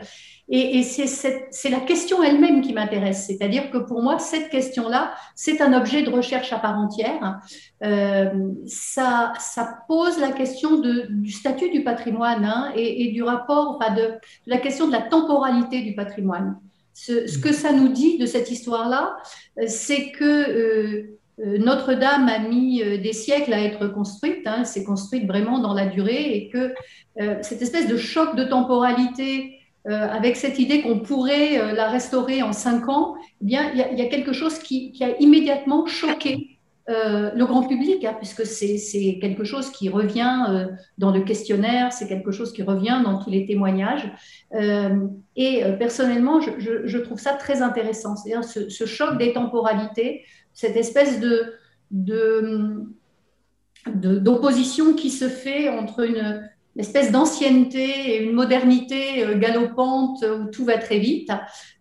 et, 0.50 0.84
c'est 0.84 1.70
la 1.70 1.82
question 1.82 2.24
elle-même 2.24 2.62
qui 2.62 2.72
m'intéresse. 2.72 3.26
C'est-à-dire 3.28 3.70
que 3.70 3.78
pour 3.78 4.02
moi, 4.02 4.18
cette 4.18 4.50
question-là, 4.50 5.14
c'est 5.36 5.62
un 5.62 5.74
objet 5.74 6.04
de 6.04 6.10
recherche 6.10 6.54
à 6.54 6.60
part 6.60 6.78
entière. 6.78 7.42
Euh, 7.84 8.54
ça, 8.66 9.34
pose 9.90 10.20
la 10.20 10.32
question 10.32 10.80
du 10.80 11.32
statut 11.32 11.70
du 11.70 11.84
patrimoine 11.84 12.46
hein, 12.46 12.72
et, 12.76 13.12
du 13.12 13.24
rapport, 13.24 13.78
enfin 13.78 13.94
de, 13.94 14.14
la 14.46 14.58
question 14.58 14.88
de 14.88 14.94
la 14.94 15.02
temporalité 15.02 15.82
du 15.82 15.96
patrimoine. 15.96 16.58
Ce, 17.00 17.28
ce 17.28 17.38
que 17.38 17.54
ça 17.54 17.72
nous 17.72 17.90
dit 17.90 18.18
de 18.18 18.26
cette 18.26 18.50
histoire-là, 18.50 19.18
c'est 19.68 20.12
que 20.12 20.24
euh, 20.24 21.20
euh, 21.40 21.58
Notre-Dame 21.60 22.28
a 22.28 22.40
mis 22.40 22.80
des 22.80 23.14
siècles 23.14 23.54
à 23.54 23.62
être 23.62 23.88
construite, 23.88 24.48
hein, 24.48 24.64
c'est 24.64 24.84
construite 24.84 25.28
vraiment 25.28 25.60
dans 25.60 25.74
la 25.74 25.86
durée, 25.86 26.36
et 26.36 26.50
que 26.50 26.74
cette 27.42 27.62
espèce 27.64 27.88
de 27.88 27.98
choc 27.98 28.36
de 28.36 28.44
temporalité 28.44 29.58
euh, 29.88 30.10
avec 30.10 30.36
cette 30.36 30.60
idée 30.60 30.82
qu'on 30.82 31.00
pourrait 31.00 31.60
euh, 31.60 31.72
la 31.72 31.88
restaurer 31.88 32.44
en 32.44 32.52
cinq 32.52 32.90
ans, 32.90 33.16
eh 33.42 33.46
bien, 33.46 33.72
il 33.74 33.98
y, 33.98 34.02
a 34.02 34.08
quelque 34.08 34.34
chose 34.34 34.60
qui, 34.60 34.92
a 35.00 35.18
immédiatement 35.22 35.86
choqué 35.86 36.57
euh, 36.90 37.32
le 37.34 37.46
grand 37.46 37.68
public, 37.68 38.04
hein, 38.06 38.16
puisque 38.18 38.46
c'est 38.46 39.20
quelque 39.20 39.44
chose 39.44 39.72
qui 39.72 39.90
revient 39.90 40.68
dans 40.98 41.12
le 41.12 41.22
questionnaire, 41.22 41.92
c'est 41.92 42.08
quelque 42.08 42.32
chose 42.32 42.54
qui 42.54 42.64
revient 42.64 43.02
dans 43.04 43.22
tous 43.22 43.30
les 43.30 43.46
témoignages. 43.46 44.10
et 45.36 45.64
personnellement, 45.78 46.40
je, 46.42 46.98
trouve 46.98 47.20
ça 47.20 47.34
très 47.34 47.62
intéressant, 47.62 48.16
c'est-à-dire 48.16 48.44
ce, 48.44 48.70
ce, 48.70 48.86
choc 48.86 49.18
des 49.18 49.34
temporalités, 49.34 50.24
cette 50.54 50.76
espèce 50.78 51.20
de 51.20 51.54
d'opposition 53.96 54.94
qui 54.94 55.10
se 55.10 55.30
fait 55.30 55.70
entre 55.70 56.06
une, 56.06 56.50
espèce 56.78 57.12
d'ancienneté 57.12 58.16
et 58.16 58.24
une 58.24 58.34
modernité 58.34 59.24
euh, 59.24 59.38
galopante 59.38 60.24
où 60.24 60.50
tout 60.50 60.66
va 60.66 60.78
très 60.78 61.00
vite, 61.00 61.32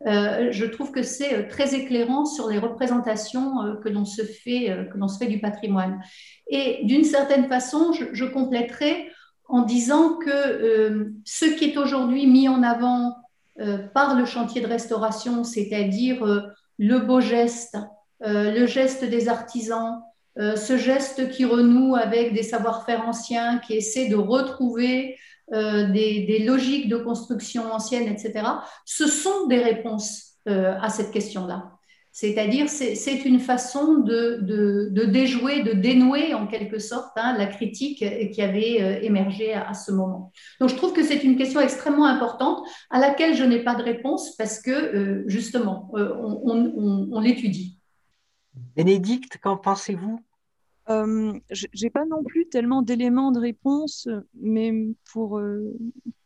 euh, 0.07 0.49
je 0.51 0.65
trouve 0.65 0.91
que 0.91 1.03
c'est 1.03 1.35
euh, 1.35 1.49
très 1.49 1.75
éclairant 1.75 2.25
sur 2.25 2.49
les 2.49 2.59
représentations 2.59 3.77
que 3.83 3.89
l'on 3.89 4.05
se 4.05 4.23
fait, 4.23 4.89
que 4.93 4.99
l'on 4.99 5.09
se 5.09 5.19
fait 5.19 5.27
du 5.27 5.41
patrimoine. 5.41 6.01
Et 6.49 6.81
d'une 6.85 7.05
certaine 7.05 7.49
façon, 7.49 7.93
je, 7.93 8.25
compléterai 8.25 9.11
en 9.49 9.63
disant 9.63 10.17
que 10.17 11.13
ce 11.25 11.45
qui 11.45 11.67
est 11.67 11.77
aujourd'hui 11.77 12.27
mis 12.27 12.49
en 12.49 12.63
avant 12.63 13.17
par 13.95 14.17
le 14.17 14.25
chantier 14.25 14.61
de 14.61 14.67
restauration, 14.67 15.45
c'est-à-dire 15.45 16.53
le 16.79 16.99
beau 16.99 17.21
geste, 17.21 17.79
le 18.21 18.67
geste 18.67 19.05
des 19.05 19.29
artisans, 19.29 20.03
ce 20.39 20.77
geste 20.77 21.31
qui 21.31 21.45
renoue 21.45 21.97
avec 21.97 22.35
des 22.35 22.43
savoir-faire 22.43 23.09
anciens, 23.09 23.59
qui 23.59 23.75
essaie 23.75 24.09
de 24.09 24.17
retrouver 24.17 25.17
euh, 25.53 25.93
des, 25.93 26.41
logiques 26.45 26.89
de 26.89 26.97
construction 26.97 27.73
anciennes, 27.73 28.09
etc., 28.09 28.45
ce 28.85 29.07
sont 29.07 29.47
des 29.47 29.59
réponses 29.59 30.39
euh, 30.49 30.75
à 30.81 30.89
cette 30.89 31.13
question-là. 31.13 31.71
C'est-à-dire, 32.11 32.69
c'est 32.69 33.25
une 33.27 33.39
façon 33.39 33.99
de, 33.99 34.41
déjouer, 35.05 35.63
de 35.63 35.73
dénouer 35.73 36.33
en 36.33 36.47
quelque 36.47 36.79
sorte 36.79 37.13
hein, 37.17 37.37
la 37.37 37.47
critique 37.47 37.99
qui 38.33 38.43
avait 38.43 39.05
émergé 39.05 39.53
à, 39.53 39.75
ce 39.75 39.93
moment. 39.93 40.33
Donc, 40.59 40.71
je 40.71 40.77
trouve 40.77 40.95
que 40.95 41.05
c'est 41.05 41.23
une 41.23 41.37
question 41.37 41.61
extrêmement 41.61 42.07
importante 42.07 42.67
à 42.89 42.99
laquelle 43.01 43.37
je 43.37 43.45
n'ai 43.45 43.63
pas 43.63 43.75
de 43.75 43.83
réponse 43.83 44.35
parce 44.37 44.63
que, 44.63 45.25
justement, 45.27 45.91
on 45.93 47.21
l'étudie. 47.21 47.79
Bénédicte, 48.75 49.37
qu'en 49.37 49.59
pensez-vous? 49.59 50.19
Euh, 50.91 51.39
J'ai 51.51 51.91
pas 51.91 52.05
non 52.07 52.23
plus 52.23 52.49
tellement 52.49 52.83
d'éléments 52.83 53.33
de 53.33 53.41
réponse, 53.41 54.09
mais 54.35 54.73
pour 55.13 55.39
euh, 55.39 55.77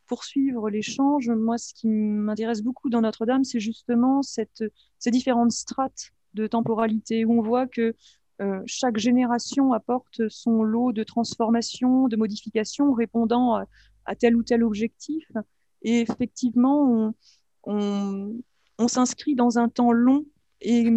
poursuivre 0.07 0.69
l'échange, 0.69 1.29
moi, 1.29 1.57
ce 1.57 1.73
qui 1.73 1.87
m'intéresse 1.87 2.61
beaucoup 2.61 2.89
dans 2.89 3.01
Notre-Dame, 3.01 3.43
c'est 3.43 3.59
justement 3.59 4.21
ces 4.21 5.11
différentes 5.11 5.51
strates 5.51 6.11
de 6.33 6.47
temporalité 6.47 7.25
où 7.25 7.39
on 7.39 7.41
voit 7.41 7.67
que 7.67 7.95
euh, 8.41 8.61
chaque 8.65 8.97
génération 8.97 9.73
apporte 9.73 10.27
son 10.29 10.63
lot 10.63 10.91
de 10.91 11.03
transformations, 11.03 12.07
de 12.07 12.15
modifications 12.15 12.91
répondant 12.93 13.55
à, 14.05 14.15
tel 14.15 14.35
ou 14.35 14.43
tel 14.43 14.63
objectif. 14.63 15.25
Et 15.83 16.01
effectivement, 16.01 17.13
on, 17.63 18.33
s'inscrit 18.87 19.35
dans 19.35 19.59
un 19.59 19.69
temps 19.69 19.91
long 19.91 20.25
et 20.59 20.89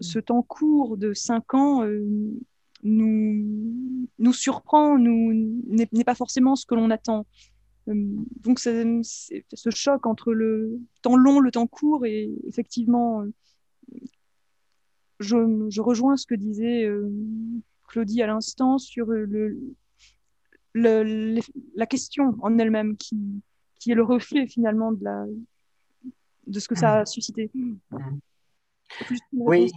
ce 0.00 0.18
temps 0.18 0.42
court 0.42 0.96
de 0.96 1.14
cinq 1.14 1.54
ans 1.54 1.84
euh, 1.84 2.06
nous, 2.82 4.08
nous 4.18 4.32
surprend, 4.32 4.98
nous, 4.98 5.32
n'est 5.68 6.04
pas 6.04 6.14
forcément 6.14 6.56
ce 6.56 6.66
que 6.66 6.74
l'on 6.74 6.90
attend. 6.90 7.26
Euh, 7.88 7.94
donc, 8.40 8.58
ce 8.60 9.70
choc 9.70 10.06
entre 10.06 10.32
le 10.32 10.80
temps 11.02 11.16
long, 11.16 11.40
le 11.40 11.50
temps 11.50 11.66
court, 11.66 12.06
et 12.06 12.30
effectivement, 12.46 13.22
euh, 13.22 13.32
je, 15.20 15.66
je 15.68 15.80
rejoins 15.80 16.16
ce 16.16 16.26
que 16.26 16.34
disait 16.34 16.88
Claudie 17.88 18.22
à 18.22 18.26
l'instant 18.26 18.78
sur 18.78 19.06
le, 19.06 19.58
le, 20.74 21.40
la 21.74 21.86
question 21.86 22.36
en 22.40 22.58
elle-même 22.58 22.96
qui, 22.96 23.16
qui 23.80 23.90
est 23.90 23.94
le 23.94 24.04
reflet 24.04 24.46
finalement 24.46 24.92
de, 24.92 25.02
la, 25.02 25.26
de 26.46 26.60
ce 26.60 26.68
que 26.68 26.76
ça 26.76 27.00
a 27.00 27.06
suscité. 27.06 27.50
Oui, 29.32 29.72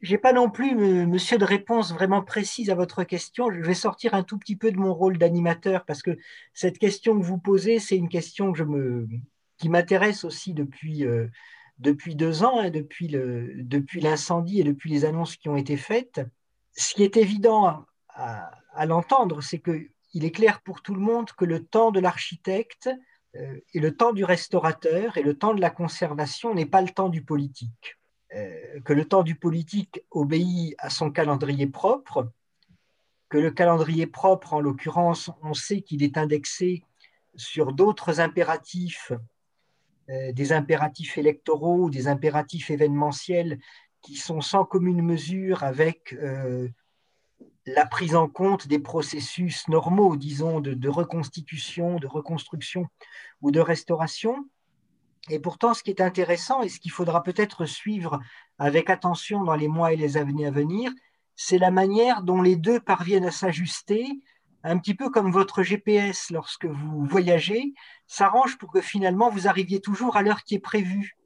j'ai 0.00 0.18
pas 0.18 0.32
non 0.32 0.48
plus, 0.50 0.74
monsieur, 0.74 1.38
de 1.38 1.44
réponse 1.44 1.92
vraiment 1.92 2.22
précise 2.22 2.70
à 2.70 2.74
votre 2.74 3.04
question. 3.04 3.50
Je 3.50 3.60
vais 3.60 3.74
sortir 3.74 4.14
un 4.14 4.22
tout 4.22 4.38
petit 4.38 4.56
peu 4.56 4.70
de 4.70 4.78
mon 4.78 4.94
rôle 4.94 5.18
d'animateur 5.18 5.84
parce 5.84 6.02
que 6.02 6.16
cette 6.54 6.78
question 6.78 7.18
que 7.18 7.24
vous 7.24 7.38
posez, 7.38 7.78
c'est 7.78 7.96
une 7.96 8.08
question 8.08 8.52
qui 9.56 9.68
m'intéresse 9.68 10.24
aussi 10.24 10.54
depuis, 10.54 11.04
euh, 11.04 11.26
deux 11.78 12.44
ans, 12.44 12.60
hein, 12.60 12.70
depuis, 12.70 13.08
l'incendie 14.00 14.60
et 14.60 14.64
depuis 14.64 14.90
les 14.90 15.04
annonces 15.04 15.36
qui 15.36 15.48
ont 15.48 15.56
été 15.56 15.76
faites. 15.76 16.20
Ce 16.76 16.94
qui 16.94 17.02
est 17.02 17.16
évident 17.16 17.84
à, 18.08 18.50
à, 18.72 18.86
l'entendre, 18.86 19.42
c'est 19.42 19.58
qu'il 19.58 20.24
est 20.24 20.30
clair 20.30 20.60
pour 20.62 20.80
tout 20.80 20.94
le 20.94 21.00
monde 21.00 21.32
que 21.32 21.44
le 21.44 21.64
temps 21.64 21.90
de 21.90 21.98
l'architecte 21.98 22.88
euh, 23.34 23.60
et 23.74 23.80
le 23.80 23.96
temps 23.96 24.12
du 24.12 24.24
restaurateur 24.24 25.16
et 25.16 25.22
le 25.22 25.36
temps 25.36 25.54
de 25.54 25.60
la 25.60 25.70
conservation 25.70 26.54
n'est 26.54 26.66
pas 26.66 26.82
le 26.82 26.90
temps 26.90 27.08
du 27.08 27.24
politique. 27.24 27.97
Euh, 28.34 28.80
que 28.80 28.92
le 28.92 29.06
temps 29.06 29.22
du 29.22 29.36
politique 29.36 30.02
obéit 30.10 30.74
à 30.78 30.90
son 30.90 31.10
calendrier 31.10 31.66
propre, 31.66 32.30
que 33.30 33.38
le 33.38 33.50
calendrier 33.50 34.06
propre, 34.06 34.52
en 34.52 34.60
l'occurrence, 34.60 35.30
on 35.42 35.54
sait 35.54 35.80
qu'il 35.80 36.02
est 36.02 36.18
indexé 36.18 36.84
sur 37.36 37.72
d'autres 37.72 38.20
impératifs, 38.20 39.12
euh, 40.10 40.32
des 40.32 40.52
impératifs 40.52 41.16
électoraux, 41.16 41.88
des 41.88 42.06
impératifs 42.06 42.70
événementiels 42.70 43.58
qui 44.02 44.16
sont 44.16 44.42
sans 44.42 44.66
commune 44.66 45.00
mesure 45.00 45.62
avec 45.62 46.12
euh, 46.12 46.68
la 47.64 47.86
prise 47.86 48.14
en 48.14 48.28
compte 48.28 48.68
des 48.68 48.78
processus 48.78 49.68
normaux, 49.68 50.16
disons, 50.16 50.60
de 50.60 50.88
reconstitution, 50.88 51.98
de 51.98 52.06
reconstruction 52.06 52.86
ou 53.40 53.50
de 53.50 53.60
restauration. 53.60 54.46
Et 55.30 55.38
pourtant, 55.38 55.74
ce 55.74 55.82
qui 55.82 55.90
est 55.90 56.00
intéressant 56.00 56.62
et 56.62 56.68
ce 56.68 56.80
qu'il 56.80 56.90
faudra 56.90 57.22
peut-être 57.22 57.66
suivre 57.66 58.20
avec 58.58 58.90
attention 58.90 59.44
dans 59.44 59.54
les 59.54 59.68
mois 59.68 59.92
et 59.92 59.96
les 59.96 60.16
années 60.16 60.46
à 60.46 60.50
venir, 60.50 60.90
c'est 61.36 61.58
la 61.58 61.70
manière 61.70 62.22
dont 62.22 62.42
les 62.42 62.56
deux 62.56 62.80
parviennent 62.80 63.26
à 63.26 63.30
s'ajuster, 63.30 64.06
un 64.64 64.78
petit 64.78 64.94
peu 64.94 65.10
comme 65.10 65.30
votre 65.30 65.62
GPS 65.62 66.30
lorsque 66.30 66.66
vous 66.66 67.04
voyagez, 67.04 67.74
s'arrange 68.06 68.58
pour 68.58 68.72
que 68.72 68.80
finalement 68.80 69.30
vous 69.30 69.46
arriviez 69.46 69.80
toujours 69.80 70.16
à 70.16 70.22
l'heure 70.22 70.42
qui 70.42 70.56
est 70.56 70.60
prévue. 70.60 71.16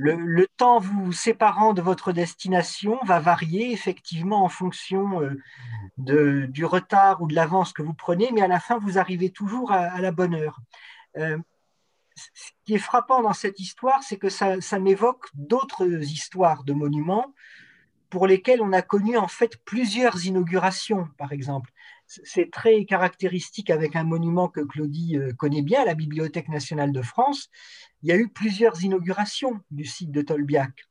Le, 0.00 0.46
temps 0.56 0.78
vous 0.78 1.10
séparant 1.10 1.72
de 1.72 1.82
votre 1.82 2.12
destination 2.12 3.00
va 3.04 3.18
varier 3.18 3.72
effectivement 3.72 4.44
en 4.44 4.48
fonction 4.48 5.20
euh, 5.22 6.46
du 6.46 6.64
retard 6.64 7.20
ou 7.20 7.26
de 7.26 7.34
l'avance 7.34 7.72
que 7.72 7.82
vous 7.82 7.94
prenez, 7.94 8.30
mais 8.32 8.42
à 8.42 8.46
la 8.46 8.60
fin, 8.60 8.78
vous 8.78 8.98
arrivez 8.98 9.30
toujours 9.30 9.72
à, 9.72 10.00
la 10.00 10.12
bonne 10.12 10.34
heure. 10.36 10.60
Euh, 11.16 11.36
qui 12.64 12.74
est 12.74 12.78
frappant 12.78 13.22
dans 13.22 13.32
cette 13.32 13.60
histoire, 13.60 14.02
c'est 14.02 14.16
que 14.16 14.28
ça, 14.28 14.78
m'évoque 14.78 15.26
d'autres 15.34 15.86
histoires 16.02 16.64
de 16.64 16.72
monuments 16.72 17.34
pour 18.10 18.26
lesquels 18.26 18.62
on 18.62 18.72
a 18.72 18.82
connu 18.82 19.16
en 19.16 19.28
fait 19.28 19.58
plusieurs 19.64 20.24
inaugurations, 20.24 21.08
par 21.18 21.32
exemple. 21.32 21.70
C'est 22.06 22.50
très 22.50 22.86
caractéristique 22.86 23.68
avec 23.68 23.94
un 23.94 24.04
monument 24.04 24.48
que 24.48 24.60
Claudie 24.60 25.18
euh, 25.18 25.34
connaît 25.34 25.60
bien, 25.60 25.84
la 25.84 25.94
Bibliothèque 25.94 26.48
nationale 26.48 26.90
de 26.90 27.02
France. 27.02 27.50
Il 28.02 28.08
y 28.08 28.12
a 28.12 28.16
eu 28.16 28.28
plusieurs 28.28 28.82
inaugurations 28.82 29.60
du 29.70 29.84
site 29.84 30.10
de 30.10 30.22
Tolbiac. 30.22 30.88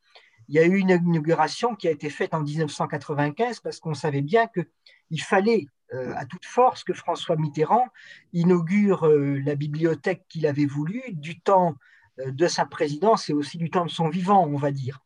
Il 0.48 0.56
y 0.56 0.60
a 0.60 0.66
eu 0.66 0.78
une 0.78 0.92
inauguration 0.92 1.76
qui 1.76 1.88
a 1.88 1.92
été 1.92 2.10
faite 2.10 2.34
en 2.36 2.42
1995 2.42 3.60
parce 3.62 3.80
qu'on 3.80 3.96
savait 3.96 4.22
bien 4.22 4.48
qu'il 4.48 5.22
fallait 5.22 5.68
à 5.94 6.26
toute 6.26 6.46
force 6.46 6.84
que 6.84 6.94
François 6.94 7.38
Mitterrand 7.38 7.88
inaugure 8.34 9.08
euh, 9.08 9.40
la 9.46 9.56
bibliothèque 9.56 10.26
qu'il 10.28 10.46
avait 10.46 10.66
voulu 10.66 11.02
du 11.12 11.40
temps 11.40 11.76
euh, 12.20 12.32
de 12.32 12.48
sa 12.48 12.66
présidence 12.66 13.30
et 13.30 13.34
aussi 13.34 13.58
du 13.58 13.70
temps 13.70 13.86
de 13.86 13.92
son 13.92 14.10
vivant, 14.10 14.46
on 14.46 14.58
va 14.58 14.72
dire. 14.72 15.00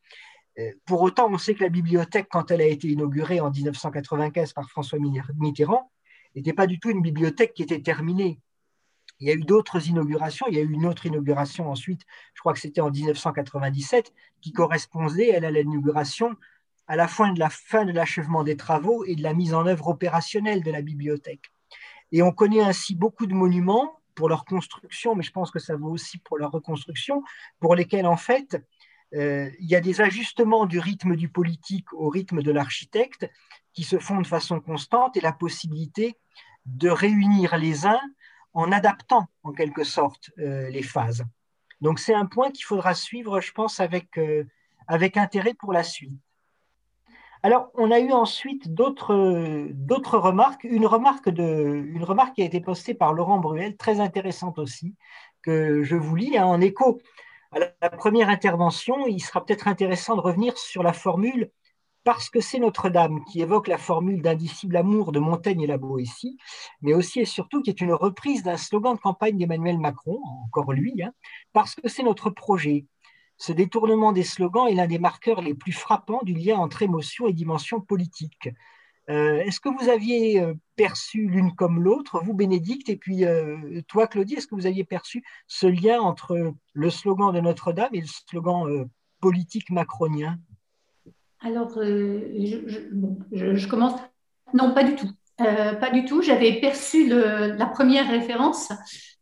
Pour 0.85 1.01
autant, 1.01 1.31
on 1.31 1.39
sait 1.39 1.55
que 1.55 1.63
la 1.63 1.69
bibliothèque, 1.69 2.27
quand 2.29 2.51
elle 2.51 2.61
a 2.61 2.65
été 2.65 2.87
inaugurée 2.89 3.39
en 3.39 3.49
1995 3.49 4.53
par 4.53 4.69
François 4.69 4.99
Mitterrand, 5.39 5.89
n'était 6.35 6.53
pas 6.53 6.67
du 6.67 6.77
tout 6.77 6.91
une 6.91 7.01
bibliothèque 7.01 7.53
qui 7.53 7.63
était 7.63 7.81
terminée. 7.81 8.39
Il 9.19 9.27
y 9.27 9.31
a 9.31 9.33
eu 9.33 9.41
d'autres 9.41 9.87
inaugurations. 9.87 10.45
Il 10.49 10.55
y 10.55 10.59
a 10.59 10.61
eu 10.61 10.71
une 10.71 10.85
autre 10.85 11.05
inauguration 11.05 11.69
ensuite, 11.69 12.01
je 12.33 12.41
crois 12.41 12.53
que 12.53 12.59
c'était 12.59 12.81
en 12.81 12.91
1997, 12.91 14.13
qui 14.41 14.51
correspondait, 14.51 15.29
elle, 15.29 15.45
à 15.45 15.51
l'inauguration 15.51 16.35
à 16.87 16.95
la 16.95 17.07
fin 17.07 17.31
de 17.31 17.39
la 17.39 17.49
fin 17.49 17.85
de 17.85 17.91
l'achèvement 17.91 18.43
des 18.43 18.57
travaux 18.57 19.05
et 19.05 19.15
de 19.15 19.23
la 19.23 19.33
mise 19.33 19.53
en 19.53 19.65
œuvre 19.65 19.87
opérationnelle 19.87 20.63
de 20.63 20.71
la 20.71 20.81
bibliothèque. 20.81 21.51
Et 22.11 22.21
on 22.21 22.31
connaît 22.31 22.61
ainsi 22.61 22.95
beaucoup 22.95 23.25
de 23.25 23.33
monuments 23.33 24.01
pour 24.15 24.27
leur 24.27 24.45
construction, 24.45 25.15
mais 25.15 25.23
je 25.23 25.31
pense 25.31 25.51
que 25.51 25.59
ça 25.59 25.75
vaut 25.75 25.89
aussi 25.89 26.17
pour 26.17 26.37
leur 26.37 26.51
reconstruction, 26.51 27.23
pour 27.59 27.75
lesquels 27.75 28.05
en 28.05 28.17
fait 28.17 28.57
euh, 29.13 29.49
il 29.59 29.69
y 29.69 29.75
a 29.75 29.81
des 29.81 30.01
ajustements 30.01 30.65
du 30.65 30.79
rythme 30.79 31.15
du 31.15 31.29
politique 31.29 31.91
au 31.93 32.09
rythme 32.09 32.41
de 32.41 32.51
l'architecte 32.51 33.29
qui 33.73 33.83
se 33.83 33.99
font 33.99 34.21
de 34.21 34.27
façon 34.27 34.59
constante 34.59 35.17
et 35.17 35.21
la 35.21 35.33
possibilité 35.33 36.17
de 36.65 36.89
réunir 36.89 37.57
les 37.57 37.85
uns 37.85 37.99
en 38.53 38.71
adaptant 38.71 39.27
en 39.43 39.51
quelque 39.51 39.83
sorte 39.83 40.31
euh, 40.39 40.69
les 40.69 40.83
phases. 40.83 41.23
Donc 41.79 41.99
c'est 41.99 42.13
un 42.13 42.25
point 42.25 42.51
qu'il 42.51 42.65
faudra 42.65 42.93
suivre, 42.93 43.41
je 43.41 43.51
pense, 43.51 43.79
avec, 43.79 44.17
euh, 44.17 44.45
avec 44.87 45.17
intérêt 45.17 45.53
pour 45.53 45.73
la 45.73 45.83
suite. 45.83 46.19
Alors, 47.43 47.71
on 47.73 47.89
a 47.89 47.99
eu 47.99 48.11
ensuite 48.11 48.73
d'autres 48.73 49.15
remarques. 50.17 50.63
Une 50.63 50.85
remarque, 50.85 51.25
qui 52.35 52.41
a 52.41 52.45
été 52.45 52.61
postée 52.61 52.93
par 52.93 53.13
Laurent 53.13 53.39
Bruel, 53.39 53.77
très 53.77 53.99
intéressante 53.99 54.59
aussi, 54.59 54.95
que 55.41 55.81
je 55.83 55.95
vous 55.95 56.15
lis 56.15 56.37
hein, 56.37 56.45
en 56.45 56.61
écho 56.61 56.99
à 57.51 57.59
la 57.59 57.89
première 57.89 58.29
intervention. 58.29 59.07
Il 59.07 59.19
sera 59.19 59.43
peut-être 59.43 59.67
intéressant 59.67 60.15
de 60.15 60.21
revenir 60.21 60.57
sur 60.57 60.83
la 60.83 60.93
formule 60.93 61.49
parce 62.03 62.29
que 62.29 62.41
c'est 62.41 62.59
Notre-Dame 62.59 63.23
qui 63.25 63.41
évoque 63.41 63.67
la 63.67 63.77
formule 63.77 64.21
d'indicible 64.21 64.75
amour 64.77 65.11
de 65.11 65.19
Montaigne 65.19 65.61
et 65.61 65.67
la 65.67 65.77
Boétie, 65.77 66.37
mais 66.81 66.93
aussi 66.93 67.21
et 67.21 67.25
surtout 67.25 67.61
qui 67.61 67.69
est 67.69 67.81
une 67.81 67.93
reprise 67.93 68.43
d'un 68.43 68.57
slogan 68.57 68.95
de 68.95 68.99
campagne 68.99 69.37
d'Emmanuel 69.37 69.77
Macron, 69.77 70.19
encore 70.45 70.73
lui, 70.73 71.01
hein, 71.03 71.11
parce 71.53 71.75
que 71.75 71.87
c'est 71.87 72.03
notre 72.03 72.29
projet. 72.29 72.85
Ce 73.41 73.51
détournement 73.51 74.11
des 74.11 74.21
slogans 74.21 74.67
est 74.67 74.75
l'un 74.75 74.85
des 74.85 74.99
marqueurs 74.99 75.41
les 75.41 75.55
plus 75.55 75.71
frappants 75.71 76.21
du 76.21 76.35
lien 76.35 76.57
entre 76.57 76.83
émotion 76.83 77.25
et 77.25 77.33
dimension 77.33 77.81
politique. 77.81 78.49
Euh, 79.09 79.37
est-ce 79.37 79.59
que 79.59 79.69
vous 79.69 79.89
aviez 79.89 80.39
euh, 80.39 80.53
perçu 80.75 81.27
l'une 81.27 81.55
comme 81.55 81.81
l'autre, 81.81 82.21
vous 82.23 82.35
Bénédicte, 82.35 82.87
et 82.89 82.97
puis 82.97 83.25
euh, 83.25 83.81
toi 83.87 84.05
Claudie, 84.05 84.35
est-ce 84.35 84.45
que 84.45 84.53
vous 84.53 84.67
aviez 84.67 84.83
perçu 84.83 85.23
ce 85.47 85.65
lien 85.65 85.99
entre 85.99 86.53
le 86.73 86.89
slogan 86.91 87.33
de 87.33 87.39
Notre-Dame 87.39 87.89
et 87.93 88.01
le 88.01 88.05
slogan 88.05 88.87
politique 89.19 89.71
macronien? 89.71 90.37
Alors, 91.39 91.71
je, 91.81 93.67
commence. 93.67 93.99
Non, 94.53 94.75
pas 94.75 94.83
du 94.83 94.95
tout. 94.95 95.09
Euh, 95.39 95.73
pas 95.73 95.89
du 95.89 96.05
tout. 96.05 96.21
J'avais 96.21 96.59
perçu 96.59 97.07
la 97.07 97.65
première 97.65 98.09
référence 98.09 98.69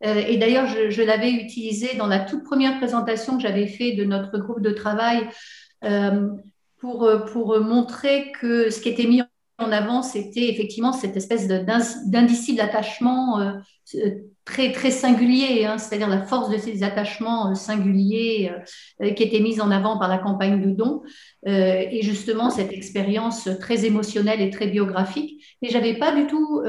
euh, 0.03 0.15
et 0.15 0.37
d'ailleurs, 0.37 0.67
je, 0.67 1.01
l'avais 1.01 1.31
utilisée 1.31 1.95
dans 1.97 2.07
la 2.07 2.19
toute 2.19 2.43
première 2.43 2.77
présentation 2.77 3.37
que 3.37 3.43
j'avais 3.43 3.67
faite 3.67 3.95
de 3.95 4.05
notre 4.05 4.37
groupe 4.37 4.61
de 4.61 4.71
travail 4.71 5.27
pour, 6.77 7.09
pour 7.31 7.59
montrer 7.59 8.31
que 8.33 8.69
ce 8.69 8.81
qui 8.81 8.89
était 8.89 9.07
mis 9.07 9.21
en 9.59 9.71
avant, 9.71 10.01
c'était 10.01 10.49
effectivement 10.49 10.93
cette 10.93 11.17
espèce 11.17 11.47
d'indicible 11.47 12.61
attachement 12.61 13.61
très, 14.49 14.71
très 14.71 14.89
singulier, 14.89 15.65
hein, 15.65 15.77
c'est-à-dire 15.77 16.09
la 16.09 16.23
force 16.23 16.49
de 16.49 16.57
ces 16.57 16.81
attachements 16.83 17.51
euh, 17.51 17.53
singuliers 17.53 18.51
euh, 18.51 19.05
euh, 19.05 19.13
qui 19.13 19.23
étaient 19.23 19.39
mis 19.39 19.61
en 19.61 19.69
avant 19.69 19.99
par 19.99 20.09
la 20.09 20.17
campagne 20.17 20.59
de 20.61 20.71
don, 20.71 21.01
et 21.45 22.01
justement 22.01 22.49
cette 22.49 22.73
expérience 22.73 23.47
très 23.61 23.85
émotionnelle 23.85 24.41
et 24.41 24.49
très 24.49 24.67
biographique. 24.67 25.41
Et 25.61 25.69
j'avais 25.69 25.93
pas 25.93 26.13
du 26.13 26.27
tout 26.27 26.61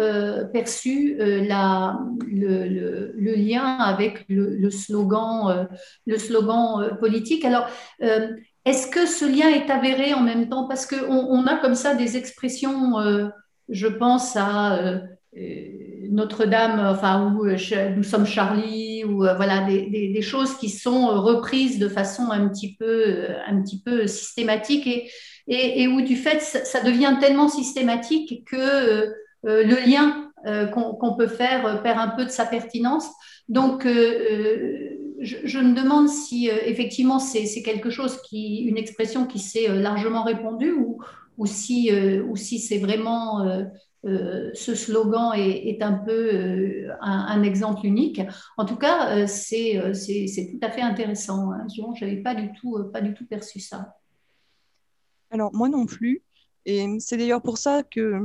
perçu 0.53 1.17
le, 1.19 2.03
le, 3.17 3.35
lien 3.35 3.65
avec 3.65 4.25
le, 4.29 4.71
slogan, 4.71 5.69
le 6.07 6.19
slogan 6.19 6.97
politique. 7.01 7.45
Alors, 7.45 7.67
est-ce 8.65 8.89
que 8.89 9.07
ce 9.07 9.25
lien 9.25 9.49
est 9.49 9.71
avéré 9.71 10.15
en 10.15 10.21
même 10.21 10.49
temps? 10.49 10.69
Parce 10.69 10.87
qu'on 10.87 11.11
on 11.11 11.47
a 11.47 11.57
comme 11.57 11.75
ça 11.75 11.95
des 11.95 12.17
expressions, 12.17 12.95
je 13.69 13.87
pense 13.87 14.37
à 14.37 15.01
notre-Dame, 16.11 16.81
enfin, 16.81 17.35
où 17.35 17.47
euh, 17.47 17.57
nous 17.97 18.03
sommes 18.03 18.27
Charlie, 18.27 19.05
ou 19.05 19.25
euh, 19.25 19.35
voilà, 19.35 19.67
des, 19.67 20.23
choses 20.23 20.57
qui 20.57 20.69
sont 20.69 21.09
euh, 21.09 21.21
reprises 21.21 21.79
de 21.79 21.89
façon 21.89 22.31
un 22.31 22.49
petit 22.49 22.77
peu, 22.77 24.07
systématique 24.07 24.87
et, 24.87 25.83
et, 25.83 25.89
où 25.89 26.03
du 26.03 26.17
fait, 26.17 26.41
ça 26.41 26.83
devient 26.83 27.17
tellement 27.21 27.49
systématique 27.49 28.45
que 28.47 29.13
le 29.43 29.89
lien 29.89 30.31
qu'on 30.73 31.17
peut 31.17 31.27
faire 31.27 31.83
perd 31.83 31.99
un 31.99 32.09
peu 32.09 32.25
de 32.25 32.31
sa 32.31 32.47
pertinence. 32.47 33.09
Donc, 33.49 33.87
je, 35.21 35.59
me 35.59 35.75
demande 35.75 36.09
si 36.09 36.49
effectivement 36.49 37.19
c'est 37.19 37.63
quelque 37.63 37.91
chose 37.91 38.21
qui, 38.23 38.63
une 38.63 38.79
expression 38.79 39.27
qui 39.27 39.39
s'est 39.39 39.69
largement 39.69 40.25
répandue 40.25 40.73
ou, 40.73 40.99
ou 41.39 41.47
si, 41.47 41.91
ou 41.93 42.37
si 42.37 42.59
c'est 42.59 42.79
vraiment 42.79 43.69
euh, 44.07 44.51
ce 44.55 44.75
slogan 44.75 45.33
est, 45.37 45.83
un 45.83 45.93
peu 45.93 46.35
euh, 46.35 46.89
un, 47.03 47.43
exemple 47.43 47.85
unique. 47.85 48.23
En 48.57 48.65
tout 48.65 48.77
cas, 48.77 49.15
euh, 49.15 49.27
c'est 49.27 49.79
tout 50.51 50.67
à 50.67 50.71
fait 50.71 50.81
intéressant. 50.81 51.53
Hein. 51.53 51.67
Je 51.69 52.05
n'avais 52.05 52.23
pas, 52.23 52.35
du 52.35 52.51
tout, 52.53 52.83
pas 52.93 53.03
du 53.03 53.13
tout 53.13 53.27
perçu 53.27 53.61
ça. 53.61 53.97
Alors, 55.31 55.55
moi 55.55 55.69
non 55.69 55.87
plus. 55.87 56.23
Et 56.67 56.87
c'est 56.99 57.17
d'ailleurs 57.17 57.43
pour 57.43 57.59
ça 57.59 57.83
que 57.83 58.21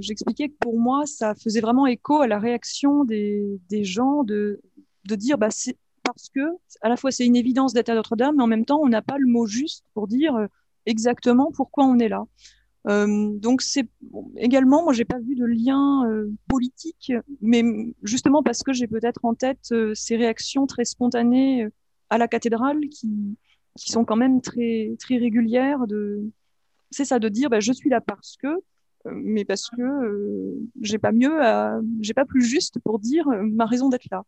j'expliquais 0.00 0.48
que 0.48 0.56
pour 0.60 0.78
moi, 0.78 1.06
ça 1.06 1.34
faisait 1.34 1.60
vraiment 1.60 1.86
écho 1.86 2.20
à 2.20 2.26
la 2.26 2.38
réaction 2.38 3.04
des, 3.04 3.60
des 3.68 3.84
gens 3.84 4.24
de, 4.24 4.60
de 5.04 5.14
dire 5.14 5.38
bah, 5.38 5.50
c'est 5.50 5.76
parce 6.04 6.28
que 6.28 6.40
à 6.80 6.88
la 6.88 6.96
fois 6.96 7.10
c'est 7.10 7.26
une 7.26 7.36
évidence 7.36 7.72
d'être 7.72 7.90
à 7.90 7.94
Notre-Dame, 7.94 8.36
mais 8.36 8.42
en 8.42 8.46
même 8.46 8.64
temps, 8.64 8.80
on 8.82 8.88
n'a 8.88 9.02
pas 9.02 9.18
le 9.18 9.26
mot 9.26 9.46
juste 9.46 9.84
pour 9.94 10.08
dire 10.08 10.48
exactement 10.86 11.50
pourquoi 11.54 11.84
on 11.84 11.98
est 11.98 12.08
là. 12.08 12.24
Euh, 12.88 13.30
donc 13.38 13.62
c'est 13.62 13.86
également, 14.36 14.82
moi 14.82 14.92
j'ai 14.92 15.04
pas 15.04 15.18
vu 15.18 15.36
de 15.36 15.44
lien 15.44 16.04
euh, 16.08 16.32
politique, 16.48 17.12
mais 17.40 17.62
justement 18.02 18.42
parce 18.42 18.62
que 18.62 18.72
j'ai 18.72 18.88
peut-être 18.88 19.24
en 19.24 19.34
tête 19.34 19.68
euh, 19.70 19.94
ces 19.94 20.16
réactions 20.16 20.66
très 20.66 20.84
spontanées 20.84 21.68
à 22.10 22.18
la 22.18 22.28
cathédrale 22.28 22.80
qui, 22.88 23.36
sont 23.76 24.04
quand 24.04 24.16
même 24.16 24.42
très 24.42 24.94
très 24.98 25.16
régulières. 25.16 25.80
C'est 26.90 27.06
ça 27.06 27.18
de 27.18 27.28
dire, 27.30 27.48
bah, 27.48 27.60
je 27.60 27.72
suis 27.72 27.88
là 27.88 28.02
parce 28.02 28.36
que, 28.36 28.60
mais 29.06 29.46
parce 29.46 29.70
que 29.70 30.58
j'ai 30.82 30.98
pas 30.98 31.12
mieux, 31.12 31.38
j'ai 32.00 32.12
pas 32.12 32.26
plus 32.26 32.42
juste 32.44 32.78
pour 32.80 32.98
dire 32.98 33.26
ma 33.42 33.64
raison 33.64 33.88
d'être 33.88 34.08
là. 34.10 34.24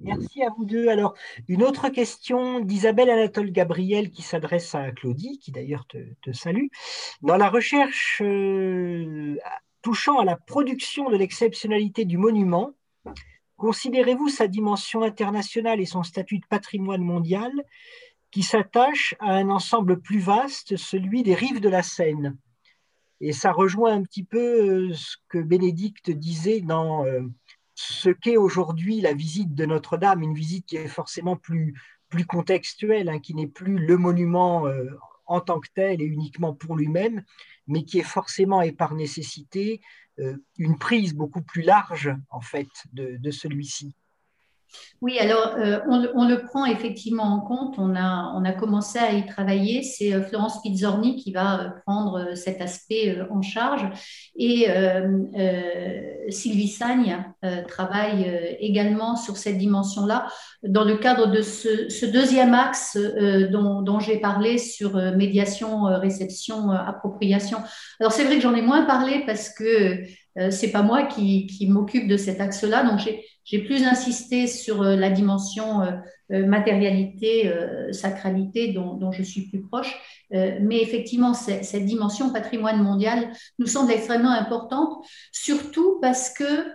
Merci 0.00 0.42
à 0.42 0.50
vous 0.50 0.64
deux. 0.64 0.88
Alors, 0.88 1.14
une 1.48 1.62
autre 1.62 1.88
question 1.88 2.60
d'Isabelle 2.60 3.08
Anatole 3.08 3.50
Gabriel 3.50 4.10
qui 4.10 4.22
s'adresse 4.22 4.74
à 4.74 4.90
Claudie, 4.90 5.38
qui 5.38 5.52
d'ailleurs 5.52 5.86
te, 5.86 6.32
salue. 6.32 6.66
Dans 7.22 7.36
la 7.36 7.48
recherche 7.48 8.20
euh, 8.22 9.36
touchant 9.80 10.18
à 10.18 10.24
la 10.24 10.36
production 10.36 11.08
de 11.08 11.16
l'exceptionnalité 11.16 12.04
du 12.04 12.18
monument, 12.18 12.72
considérez-vous 13.56 14.28
sa 14.28 14.48
dimension 14.48 15.02
internationale 15.02 15.80
et 15.80 15.86
son 15.86 16.02
statut 16.02 16.38
de 16.38 16.46
patrimoine 16.46 17.02
mondial 17.02 17.52
qui 18.30 18.42
s'attache 18.42 19.14
à 19.18 19.32
un 19.32 19.48
ensemble 19.48 20.00
plus 20.00 20.18
vaste, 20.18 20.76
celui 20.76 21.22
des 21.22 21.34
rives 21.34 21.60
de 21.60 21.70
la 21.70 21.82
Seine? 21.82 22.36
Et 23.22 23.32
ça 23.32 23.50
rejoint 23.50 23.94
un 23.94 24.02
petit 24.02 24.24
peu 24.24 24.88
euh, 24.88 24.92
ce 24.92 25.16
que 25.28 25.38
Bénédicte 25.38 26.10
disait 26.10 26.60
dans... 26.60 27.06
Euh, 27.06 27.22
ce 27.76 28.08
qu'est 28.08 28.38
aujourd'hui 28.38 29.00
la 29.02 29.12
visite 29.12 29.54
de 29.54 29.66
Notre-Dame, 29.66 30.22
une 30.22 30.34
visite 30.34 30.66
qui 30.66 30.76
est 30.76 30.88
forcément 30.88 31.36
plus, 31.36 31.74
plus 32.08 32.24
contextuelle, 32.24 33.08
hein, 33.08 33.20
qui 33.20 33.34
n'est 33.34 33.46
plus 33.46 33.78
le 33.78 33.98
monument 33.98 34.66
euh, 34.66 34.86
en 35.26 35.40
tant 35.40 35.60
que 35.60 35.68
tel 35.74 36.00
et 36.00 36.06
uniquement 36.06 36.54
pour 36.54 36.74
lui-même, 36.74 37.22
mais 37.66 37.84
qui 37.84 37.98
est 37.98 38.02
forcément 38.02 38.62
et 38.62 38.72
par 38.72 38.94
nécessité 38.94 39.82
euh, 40.18 40.36
une 40.56 40.78
prise 40.78 41.14
beaucoup 41.14 41.42
plus 41.42 41.62
large 41.62 42.10
en 42.30 42.40
fait 42.40 42.68
de 42.92 43.30
celui-ci. 43.30 43.94
Oui, 45.02 45.18
alors 45.18 45.56
euh, 45.58 45.78
on, 45.88 46.26
le 46.26 46.42
prend 46.46 46.64
effectivement 46.64 47.24
en 47.24 47.40
compte. 47.40 47.74
On 47.78 47.94
a, 47.94 48.32
on 48.34 48.44
a 48.44 48.52
commencé 48.52 48.98
à 48.98 49.12
y 49.12 49.26
travailler. 49.26 49.82
C'est 49.82 50.14
euh, 50.14 50.22
Florence 50.22 50.62
Pizzorni 50.62 51.16
qui 51.16 51.32
va 51.32 51.60
euh, 51.60 51.68
prendre 51.84 52.34
cet 52.34 52.62
aspect 52.62 53.18
en 53.30 53.42
charge. 53.42 53.86
Et 54.36 54.66
Sylvie 56.28 56.68
Sagne 56.68 57.24
travaille 57.68 58.56
également 58.60 59.16
sur 59.16 59.36
cette 59.36 59.58
dimension-là 59.58 60.26
dans 60.62 60.84
le 60.84 60.96
cadre 60.96 61.26
de 61.26 61.42
ce, 61.42 62.06
deuxième 62.06 62.54
axe 62.54 62.96
dont, 63.50 63.82
dont 63.82 64.00
j'ai 64.00 64.18
parlé 64.18 64.58
sur 64.58 64.96
médiation, 65.16 65.84
réception, 66.00 66.70
appropriation. 66.70 67.58
Alors 68.00 68.12
c'est 68.12 68.24
vrai 68.24 68.36
que 68.36 68.42
j'en 68.42 68.54
ai 68.54 68.62
moins 68.62 68.84
parlé 68.84 69.22
parce 69.26 69.50
que 69.50 70.02
euh, 70.38 70.50
c'est 70.50 70.70
pas 70.70 70.82
moi 70.82 71.04
qui, 71.04 71.66
m'occupe 71.68 72.08
de 72.08 72.16
cet 72.16 72.40
axe-là. 72.40 72.84
Donc, 72.84 73.00
j'ai 73.44 73.58
plus 73.60 73.84
insisté 73.84 74.46
sur 74.46 74.82
euh, 74.82 74.96
la 74.96 75.10
dimension 75.10 75.82
euh, 75.82 76.46
matérialité, 76.46 77.52
sacralité 77.92 78.72
dont, 78.72 79.12
je 79.12 79.22
suis 79.22 79.42
plus 79.42 79.62
proche. 79.62 79.94
mais 80.32 80.82
effectivement, 80.82 81.34
cette 81.34 81.86
dimension 81.86 82.32
patrimoine 82.32 82.82
mondial 82.82 83.30
nous 83.60 83.68
semble 83.68 83.92
extrêmement 83.92 84.32
importante, 84.32 85.06
surtout 85.30 86.00
parce 86.02 86.30
que 86.30 86.66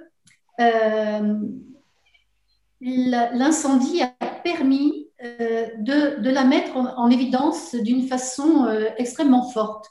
l'incendie 2.79 4.01
a 4.01 4.13
permis 4.41 5.09
de, 5.21 6.29
la 6.29 6.45
mettre 6.45 6.77
en 6.77 7.09
évidence 7.09 7.75
d'une 7.75 8.07
façon 8.07 8.69
extrêmement 8.97 9.49
forte. 9.49 9.87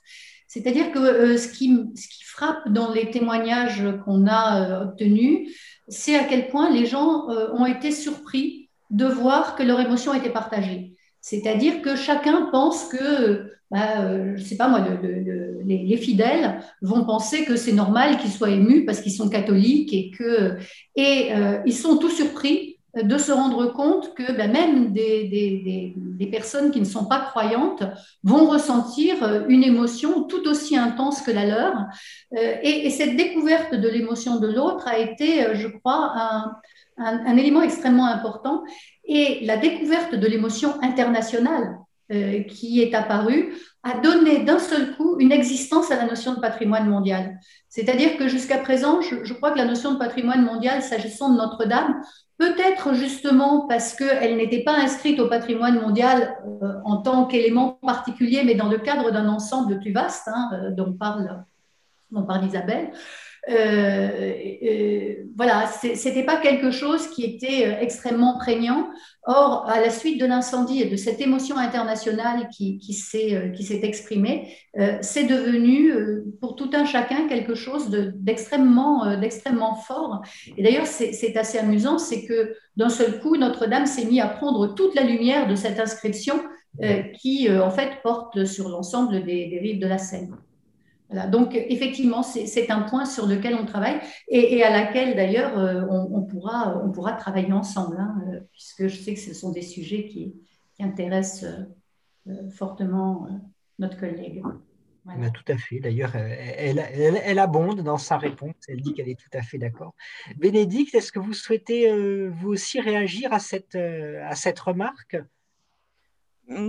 C'est-à-dire 0.51 0.91
que 0.91 0.99
euh, 0.99 1.39
ce, 1.39 1.47
qui, 1.47 1.79
ce, 1.95 2.09
qui, 2.09 2.25
frappe 2.25 2.69
dans 2.69 2.93
les 2.93 3.09
témoignages 3.13 3.85
qu'on 4.05 4.27
a 4.27 4.63
euh, 4.63 4.85
obtenus, 4.87 5.49
c'est 5.87 6.17
à 6.17 6.25
quel 6.25 6.49
point 6.49 6.71
les 6.71 6.87
gens 6.87 7.31
euh, 7.31 7.53
ont 7.53 7.67
été 7.67 7.93
surpris 7.93 8.69
de 8.91 9.07
voir 9.07 9.55
que 9.55 9.63
leur 9.63 9.79
émotion 9.79 10.13
était 10.13 10.33
partagée. 10.33 10.97
C'est-à-dire 11.21 11.83
que 11.83 11.95
chacun 11.95 12.49
pense 12.51 12.89
que, 12.89 13.53
bah, 13.71 14.35
je 14.35 14.41
ne 14.41 14.45
sais 14.45 14.57
pas 14.57 14.67
moi, 14.67 14.85
les, 15.65 15.85
les, 15.85 15.97
fidèles 15.97 16.61
vont 16.83 17.05
penser 17.05 17.45
que 17.45 17.55
c'est 17.55 17.73
normal 17.73 18.19
qu'ils 18.19 18.33
soient 18.33 18.51
émus 18.51 18.85
parce 18.85 19.01
qu'ils 19.01 19.13
sont 19.13 19.29
catholiques 19.29 19.93
et 19.93 20.11
que 20.11 20.57
et 20.97 21.31
ils 21.67 21.75
sont 21.75 21.99
tous 21.99 22.09
surpris 22.09 22.70
de 22.95 23.19
se 23.19 23.31
rendre 23.31 23.67
compte 23.67 24.15
que 24.15 24.33
ben, 24.33 24.51
même 24.51 24.93
des, 24.93 25.25
des, 25.29 26.27
personnes 26.27 26.71
qui 26.71 26.81
ne 26.81 26.85
sont 26.85 27.07
pas 27.07 27.21
croyantes 27.21 27.83
vont 28.23 28.47
ressentir 28.49 29.23
euh, 29.23 29.45
une 29.49 29.65
émotion 29.65 30.25
tout 30.25 30.47
aussi 30.47 30.77
intense 30.77 31.23
que 31.23 31.31
la 31.31 31.47
leur. 31.47 31.75
Euh, 32.37 32.55
et, 32.63 32.91
cette 32.91 33.17
découverte 33.17 33.75
de 33.75 33.89
l'émotion 33.89 34.39
de 34.39 34.47
l'autre 34.47 34.87
a 34.87 34.99
été, 34.99 35.45
euh, 35.45 35.55
je 35.55 35.67
crois, 35.69 36.13
un, 36.17 36.57
un, 36.99 37.37
élément 37.37 37.63
extrêmement 37.63 38.07
important. 38.07 38.63
Et 39.05 39.45
la 39.45 39.57
découverte 39.57 40.15
de 40.15 40.27
l'émotion 40.27 40.75
internationale 40.83 41.79
qui 42.49 42.83
est 42.83 42.95
apparue 42.95 43.55
a 43.83 43.99
donné 43.99 44.45
d'un 44.45 44.59
seul 44.59 44.97
coup 44.97 45.17
une 45.21 45.33
existence 45.33 45.91
à 45.91 45.97
la 45.97 46.07
notion 46.07 46.35
de 46.35 46.41
patrimoine 46.41 46.89
mondial. 46.89 47.39
C'est-à-dire 47.69 48.17
que 48.17 48.29
jusqu'à 48.29 48.59
présent, 48.59 49.01
je, 49.01 49.25
je, 49.25 49.33
crois 49.33 49.53
que 49.53 49.59
la 49.59 49.65
notion 49.65 49.93
de 49.93 49.99
patrimoine 49.99 50.45
mondial, 50.45 50.83
s'agissant 50.83 51.33
de 51.33 51.39
Notre-Dame, 51.39 52.03
Peut-être 52.41 52.95
justement 52.95 53.67
parce 53.67 53.95
qu'elle 53.95 54.39
n'était 54.39 54.65
pas 54.65 54.73
inscrite 54.73 55.21
au 55.21 55.29
patrimoine 55.29 55.79
mondial 55.79 56.39
euh, 56.63 56.73
en 56.87 56.97
tant 56.97 57.27
qu'élément 57.27 57.73
particulier, 57.83 58.45
mais 58.47 58.55
dans 58.55 58.71
le 58.71 58.79
cadre 58.79 59.11
d'un 59.11 59.29
ensemble 59.29 59.79
plus 59.79 59.93
vaste 59.93 60.27
hein, 60.27 60.49
euh, 60.55 60.71
dont 60.71 60.95
parle, 60.95 61.45
dont 62.11 62.23
parle 62.23 62.47
Isabelle. 62.47 62.93
Euh, 63.49 64.33
euh, 64.63 65.15
voilà, 65.37 65.67
c'était 65.67 66.25
pas 66.25 66.37
quelque 66.37 66.71
chose 66.71 67.09
qui 67.09 67.25
était 67.25 67.67
euh, 67.67 67.81
extrêmement 67.81 68.39
prégnant. 68.39 68.89
Or, 69.25 69.69
à 69.69 69.81
la 69.81 69.91
suite 69.91 70.21
de 70.21 70.27
l'incendie 70.27 70.83
et 70.83 70.87
de 70.87 70.97
cette 70.97 71.21
émotion 71.21 71.57
internationale 71.57 72.49
qui, 72.51 72.79
qui 72.79 72.95
s'est 72.95 73.81
exprimée, 73.83 74.57
c'est 75.03 75.25
devenu 75.25 75.93
pour 76.41 76.57
tout 76.57 76.71
un 76.73 76.87
chacun 76.87 77.29
quelque 77.29 77.55
chose 77.55 77.91
d'extrêmement 77.91 79.19
d'extrêmement 79.19 79.75
fort. 79.75 80.23
Et 80.57 80.63
d'ailleurs, 80.63 80.87
c'est 80.87 81.37
assez 81.37 81.59
amusant, 81.59 81.99
c'est 81.99 82.25
que 82.25 82.57
d'un 82.77 82.89
seul 82.89 83.21
coup, 83.21 83.37
Notre-Dame 83.37 83.85
s'est 83.85 84.07
mis 84.07 84.23
à 84.23 84.27
prendre 84.27 84.75
toute 84.75 84.95
la 84.95 85.03
lumière 85.03 85.47
de 85.47 85.55
cette 85.55 85.79
inscription 85.79 86.37
qui, 87.21 87.47
en 87.53 87.71
fait, 87.71 87.91
porte 88.03 88.47
sur 88.47 88.71
l'ensemble 88.71 89.23
des 89.23 89.59
rives 89.63 89.81
de 89.81 89.87
la 89.87 89.99
Seine 89.99 90.35
donc 91.31 91.55
effectivement, 91.55 92.23
c'est 92.23 92.71
un 92.71 92.83
point 92.83 93.05
sur 93.05 93.27
lequel 93.27 93.55
on 93.55 93.67
travaille 93.67 94.01
et, 94.29 94.63
à 94.63 94.71
laquelle 94.71 95.17
d'ailleurs 95.17 95.59
euh, 95.59 95.85
on, 95.89 96.23
pourra, 96.23 96.81
on 96.85 96.93
pourra 96.93 97.13
travailler 97.13 97.53
ensemble, 97.53 97.97
hein, 97.99 98.15
euh, 98.29 98.41
puisque 98.53 98.87
je 98.87 98.97
sais 98.97 99.15
que 99.15 99.21
ce 99.21 99.35
sont 99.35 99.51
des 99.51 99.63
sujets 99.63 100.07
qui, 100.07 100.35
intéressent 100.83 101.45
euh, 102.27 102.49
fortement 102.49 103.29
notre 103.79 104.01
collègue. 104.01 104.43
tout 105.05 105.53
à 105.53 105.59
fait. 105.59 105.79
D'ailleurs, 105.79 106.17
elle, 106.17 106.79
elle, 106.79 107.39
abonde 107.39 107.83
dans 107.83 107.99
sa 107.99 108.17
réponse. 108.17 108.55
Elle 108.67 108.81
dit 108.81 108.95
qu'elle 108.95 109.11
est 109.11 109.21
tout 109.21 109.37
à 109.37 109.43
fait 109.43 109.59
d'accord. 109.59 109.95
Bénédicte, 110.39 110.95
est-ce 110.95 111.13
que 111.13 111.19
vous 111.19 111.35
souhaitez 111.35 112.31
vous 112.31 112.49
aussi 112.49 112.81
réagir 112.81 113.31
à 113.31 113.41
cette, 113.41 113.75
à 113.75 114.35
cette 114.37 114.59
remarque? 114.59 115.19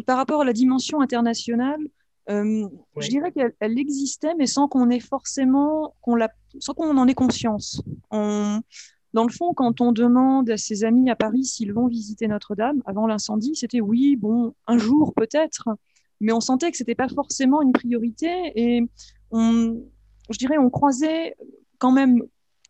Par 0.05 0.17
rapport 0.17 0.41
à 0.41 0.45
la 0.45 0.51
dimension 0.51 0.99
internationale, 0.99 1.79
euh, 2.29 2.67
je 2.97 3.09
dirais 3.09 3.31
qu'elle 3.31 3.79
existait, 3.79 4.35
mais 4.35 4.45
sans 4.45 4.67
qu'on 4.67 4.89
ait 4.89 4.99
forcément, 4.99 5.95
qu'on 6.01 6.15
la, 6.15 6.31
sans 6.59 6.73
qu'on 6.73 6.97
en 6.97 7.07
ait 7.07 7.13
conscience. 7.13 7.81
dans 8.11 9.23
le 9.25 9.31
fond, 9.31 9.53
quand 9.53 9.81
on 9.81 9.91
demande 9.91 10.49
à 10.49 10.57
ses 10.57 10.83
amis 10.83 11.09
à 11.09 11.15
Paris 11.15 11.45
s'ils 11.45 11.73
vont 11.73 11.87
visiter 11.87 12.27
Notre-Dame 12.27 12.81
avant 12.85 13.07
l'incendie, 13.07 13.55
c'était 13.55 13.81
oui, 13.81 14.15
bon, 14.15 14.53
un 14.67 14.77
jour 14.77 15.13
peut-être, 15.15 15.69
mais 16.19 16.31
on 16.31 16.39
sentait 16.39 16.71
que 16.71 16.77
c'était 16.77 16.95
pas 16.95 17.09
forcément 17.09 17.61
une 17.61 17.73
priorité 17.73 18.29
et 18.55 18.87
on, 19.31 19.81
je 20.29 20.37
dirais, 20.37 20.57
on 20.57 20.69
croisait 20.69 21.35
quand 21.79 21.91
même 21.91 22.21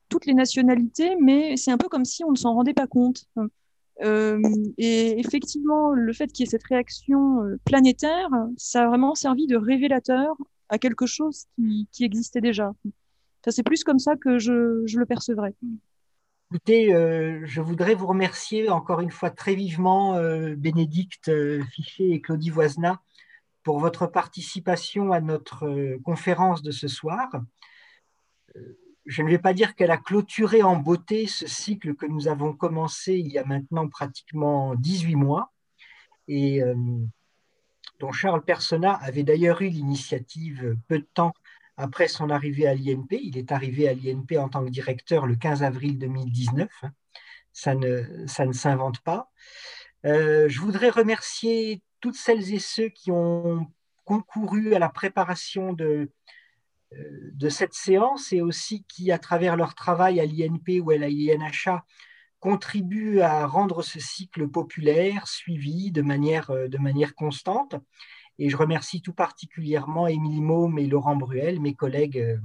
toutes 0.10 0.26
les 0.26 0.34
nationalités, 0.34 1.16
mais 1.20 1.58
c'est 1.58 1.72
un 1.72 1.78
peu 1.78 1.90
comme 1.90 2.06
si 2.06 2.24
on 2.24 2.32
ne 2.32 2.38
s'en 2.38 2.54
rendait 2.54 2.74
pas 2.74 2.88
compte. 2.88 3.26
Euh, 4.02 4.42
et 4.78 5.20
effectivement, 5.20 5.92
le 5.92 6.14
fait 6.14 6.28
qu'il 6.28 6.46
y 6.46 6.48
ait 6.48 6.52
cette 6.52 6.64
réaction 6.64 7.44
euh, 7.44 7.60
planétaire, 7.66 8.30
ça 8.58 8.84
a 8.84 8.88
vraiment 8.88 9.16
servi 9.16 9.48
de 9.48 9.56
révélateur 9.56 10.36
à 10.70 10.78
quelque 10.78 11.06
chose 11.06 11.46
qui, 11.92 12.04
existait 12.04 12.42
déjà. 12.42 12.72
c'est 13.48 13.64
plus 13.64 13.84
comme 13.84 14.00
ça 14.00 14.16
que 14.16 14.40
je, 14.40 14.98
le 14.98 15.06
percevrais. 15.06 15.54
Écoutez, 16.50 16.94
euh, 16.94 17.42
je 17.46 17.62
voudrais 17.62 17.94
vous 17.94 18.08
remercier 18.08 18.70
encore 18.70 19.02
une 19.02 19.12
fois 19.12 19.30
très 19.30 19.56
vivement, 19.56 20.20
Bénédicte 20.56 21.32
Fichet 21.72 22.10
et 22.10 22.22
Claudie 22.22 22.50
Voisenat, 22.50 23.02
pour 23.64 23.80
votre 23.80 24.08
participation 24.08 25.12
à 25.12 25.20
notre 25.20 25.98
conférence 26.04 26.64
de 26.64 26.72
ce 26.72 26.88
soir 26.88 27.30
je 29.06 29.24
ne 29.24 29.30
vais 29.30 29.40
pas 29.40 29.54
dire 29.54 29.76
qu'elle 29.76 29.92
a 29.92 29.98
clôturé 29.98 30.64
en 30.64 30.76
beauté 30.76 31.28
ce 31.28 31.48
cycle 31.48 31.96
que 31.96 32.06
nous 32.06 32.28
avons 32.28 32.54
commencé 32.54 33.14
il 33.14 33.28
y 33.28 33.38
a 33.38 33.46
maintenant 33.46 33.88
pratiquement 33.88 34.76
18 34.76 35.16
mois 35.16 35.52
et 36.28 36.62
euh, 36.62 36.76
dont 38.00 38.12
Charles 38.12 38.44
Persona 38.44 38.94
avait 38.94 39.24
d'ailleurs 39.24 39.62
eu 39.62 39.70
l'initiative 39.70 40.76
peu 40.88 41.00
de 41.00 41.08
temps 41.14 41.34
après 41.78 42.08
son 42.08 42.30
arrivée 42.30 42.68
à 42.68 42.76
l'INP. 42.76 43.20
Il 43.22 43.38
est 43.38 43.52
arrivé 43.52 43.88
à 43.88 43.94
l'INP 43.94 44.38
en 44.38 44.50
tant 44.50 44.64
que 44.64 44.70
directeur 44.70 45.26
le 45.26 45.36
15 45.36 45.64
avril 45.64 45.98
2019. 45.98 46.70
Ça 47.54 47.76
ne, 47.76 48.26
ça 48.28 48.46
ne 48.46 48.54
s'invente 48.54 49.00
pas. 49.02 49.32
Euh, 50.06 50.48
je 50.48 50.60
voudrais 50.60 50.90
remercier 50.90 51.82
toutes 52.00 52.16
celles 52.16 52.54
et 52.54 52.60
ceux 52.60 52.90
qui 52.90 53.12
ont 53.12 53.68
concouru 54.06 54.74
à 54.74 54.80
la 54.80 54.90
préparation 54.90 55.74
de, 55.74 56.10
de 56.92 57.50
cette 57.50 57.74
séance 57.74 58.34
et 58.34 58.42
aussi 58.42 58.84
qui, 58.88 59.12
à 59.12 59.18
travers 59.18 59.56
leur 59.56 59.76
travail 59.76 60.20
à 60.20 60.26
l'INP 60.26 60.82
ou 60.82 60.92
à 60.92 60.98
l'INHA, 60.98 61.86
contribuent 62.42 63.22
à 63.22 63.46
rendre 63.46 63.84
ce 63.84 64.00
cycle 64.00 64.48
populaire, 64.48 65.28
suivi 65.28 65.92
de 65.92 66.02
manière, 66.02 66.50
euh, 66.50 66.68
de 66.68 66.78
manière 66.78 67.16
constante. 67.16 67.76
Et 68.40 68.50
je 68.50 68.58
remercie 68.58 69.02
tout 69.02 69.14
particulièrement 69.14 70.08
Émilie 70.08 70.42
Maume 70.42 70.80
et 70.80 70.88
Laurent 70.88 71.16
Bruel, 71.16 71.62
mes 71.62 71.76
collègues 71.76 72.18
euh, 72.18 72.38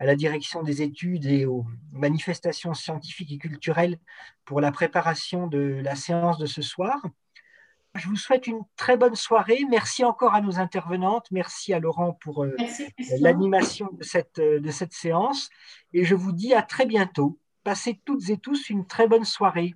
à 0.00 0.06
la 0.06 0.16
direction 0.16 0.62
des 0.62 0.82
études 0.82 1.26
et 1.26 1.46
aux 1.46 1.64
manifestations 1.92 2.74
scientifiques 2.74 3.32
et 3.32 3.38
culturelles 3.38 3.98
pour 4.44 4.60
la 4.60 4.72
préparation 4.72 5.46
de 5.46 5.80
la 5.82 5.94
séance 5.94 6.38
de 6.38 6.46
ce 6.46 6.62
soir. 6.62 7.00
Je 7.98 8.08
vous 8.08 8.16
souhaite 8.16 8.46
une 8.46 8.62
très 8.76 8.96
bonne 8.96 9.16
soirée. 9.16 9.64
Merci 9.68 10.04
encore 10.04 10.34
à 10.34 10.40
nos 10.40 10.58
intervenantes. 10.58 11.26
Merci 11.30 11.74
à 11.74 11.80
Laurent 11.80 12.12
pour 12.12 12.44
euh, 12.44 12.56
l'animation 13.20 13.88
de 13.92 14.04
cette, 14.04 14.38
euh, 14.38 14.60
de 14.60 14.70
cette 14.70 14.92
séance. 14.92 15.50
Et 15.92 16.04
je 16.04 16.14
vous 16.14 16.32
dis 16.32 16.54
à 16.54 16.62
très 16.62 16.86
bientôt. 16.86 17.38
Passez 17.64 18.00
toutes 18.04 18.30
et 18.30 18.38
tous 18.38 18.70
une 18.70 18.86
très 18.86 19.08
bonne 19.08 19.24
soirée. 19.24 19.74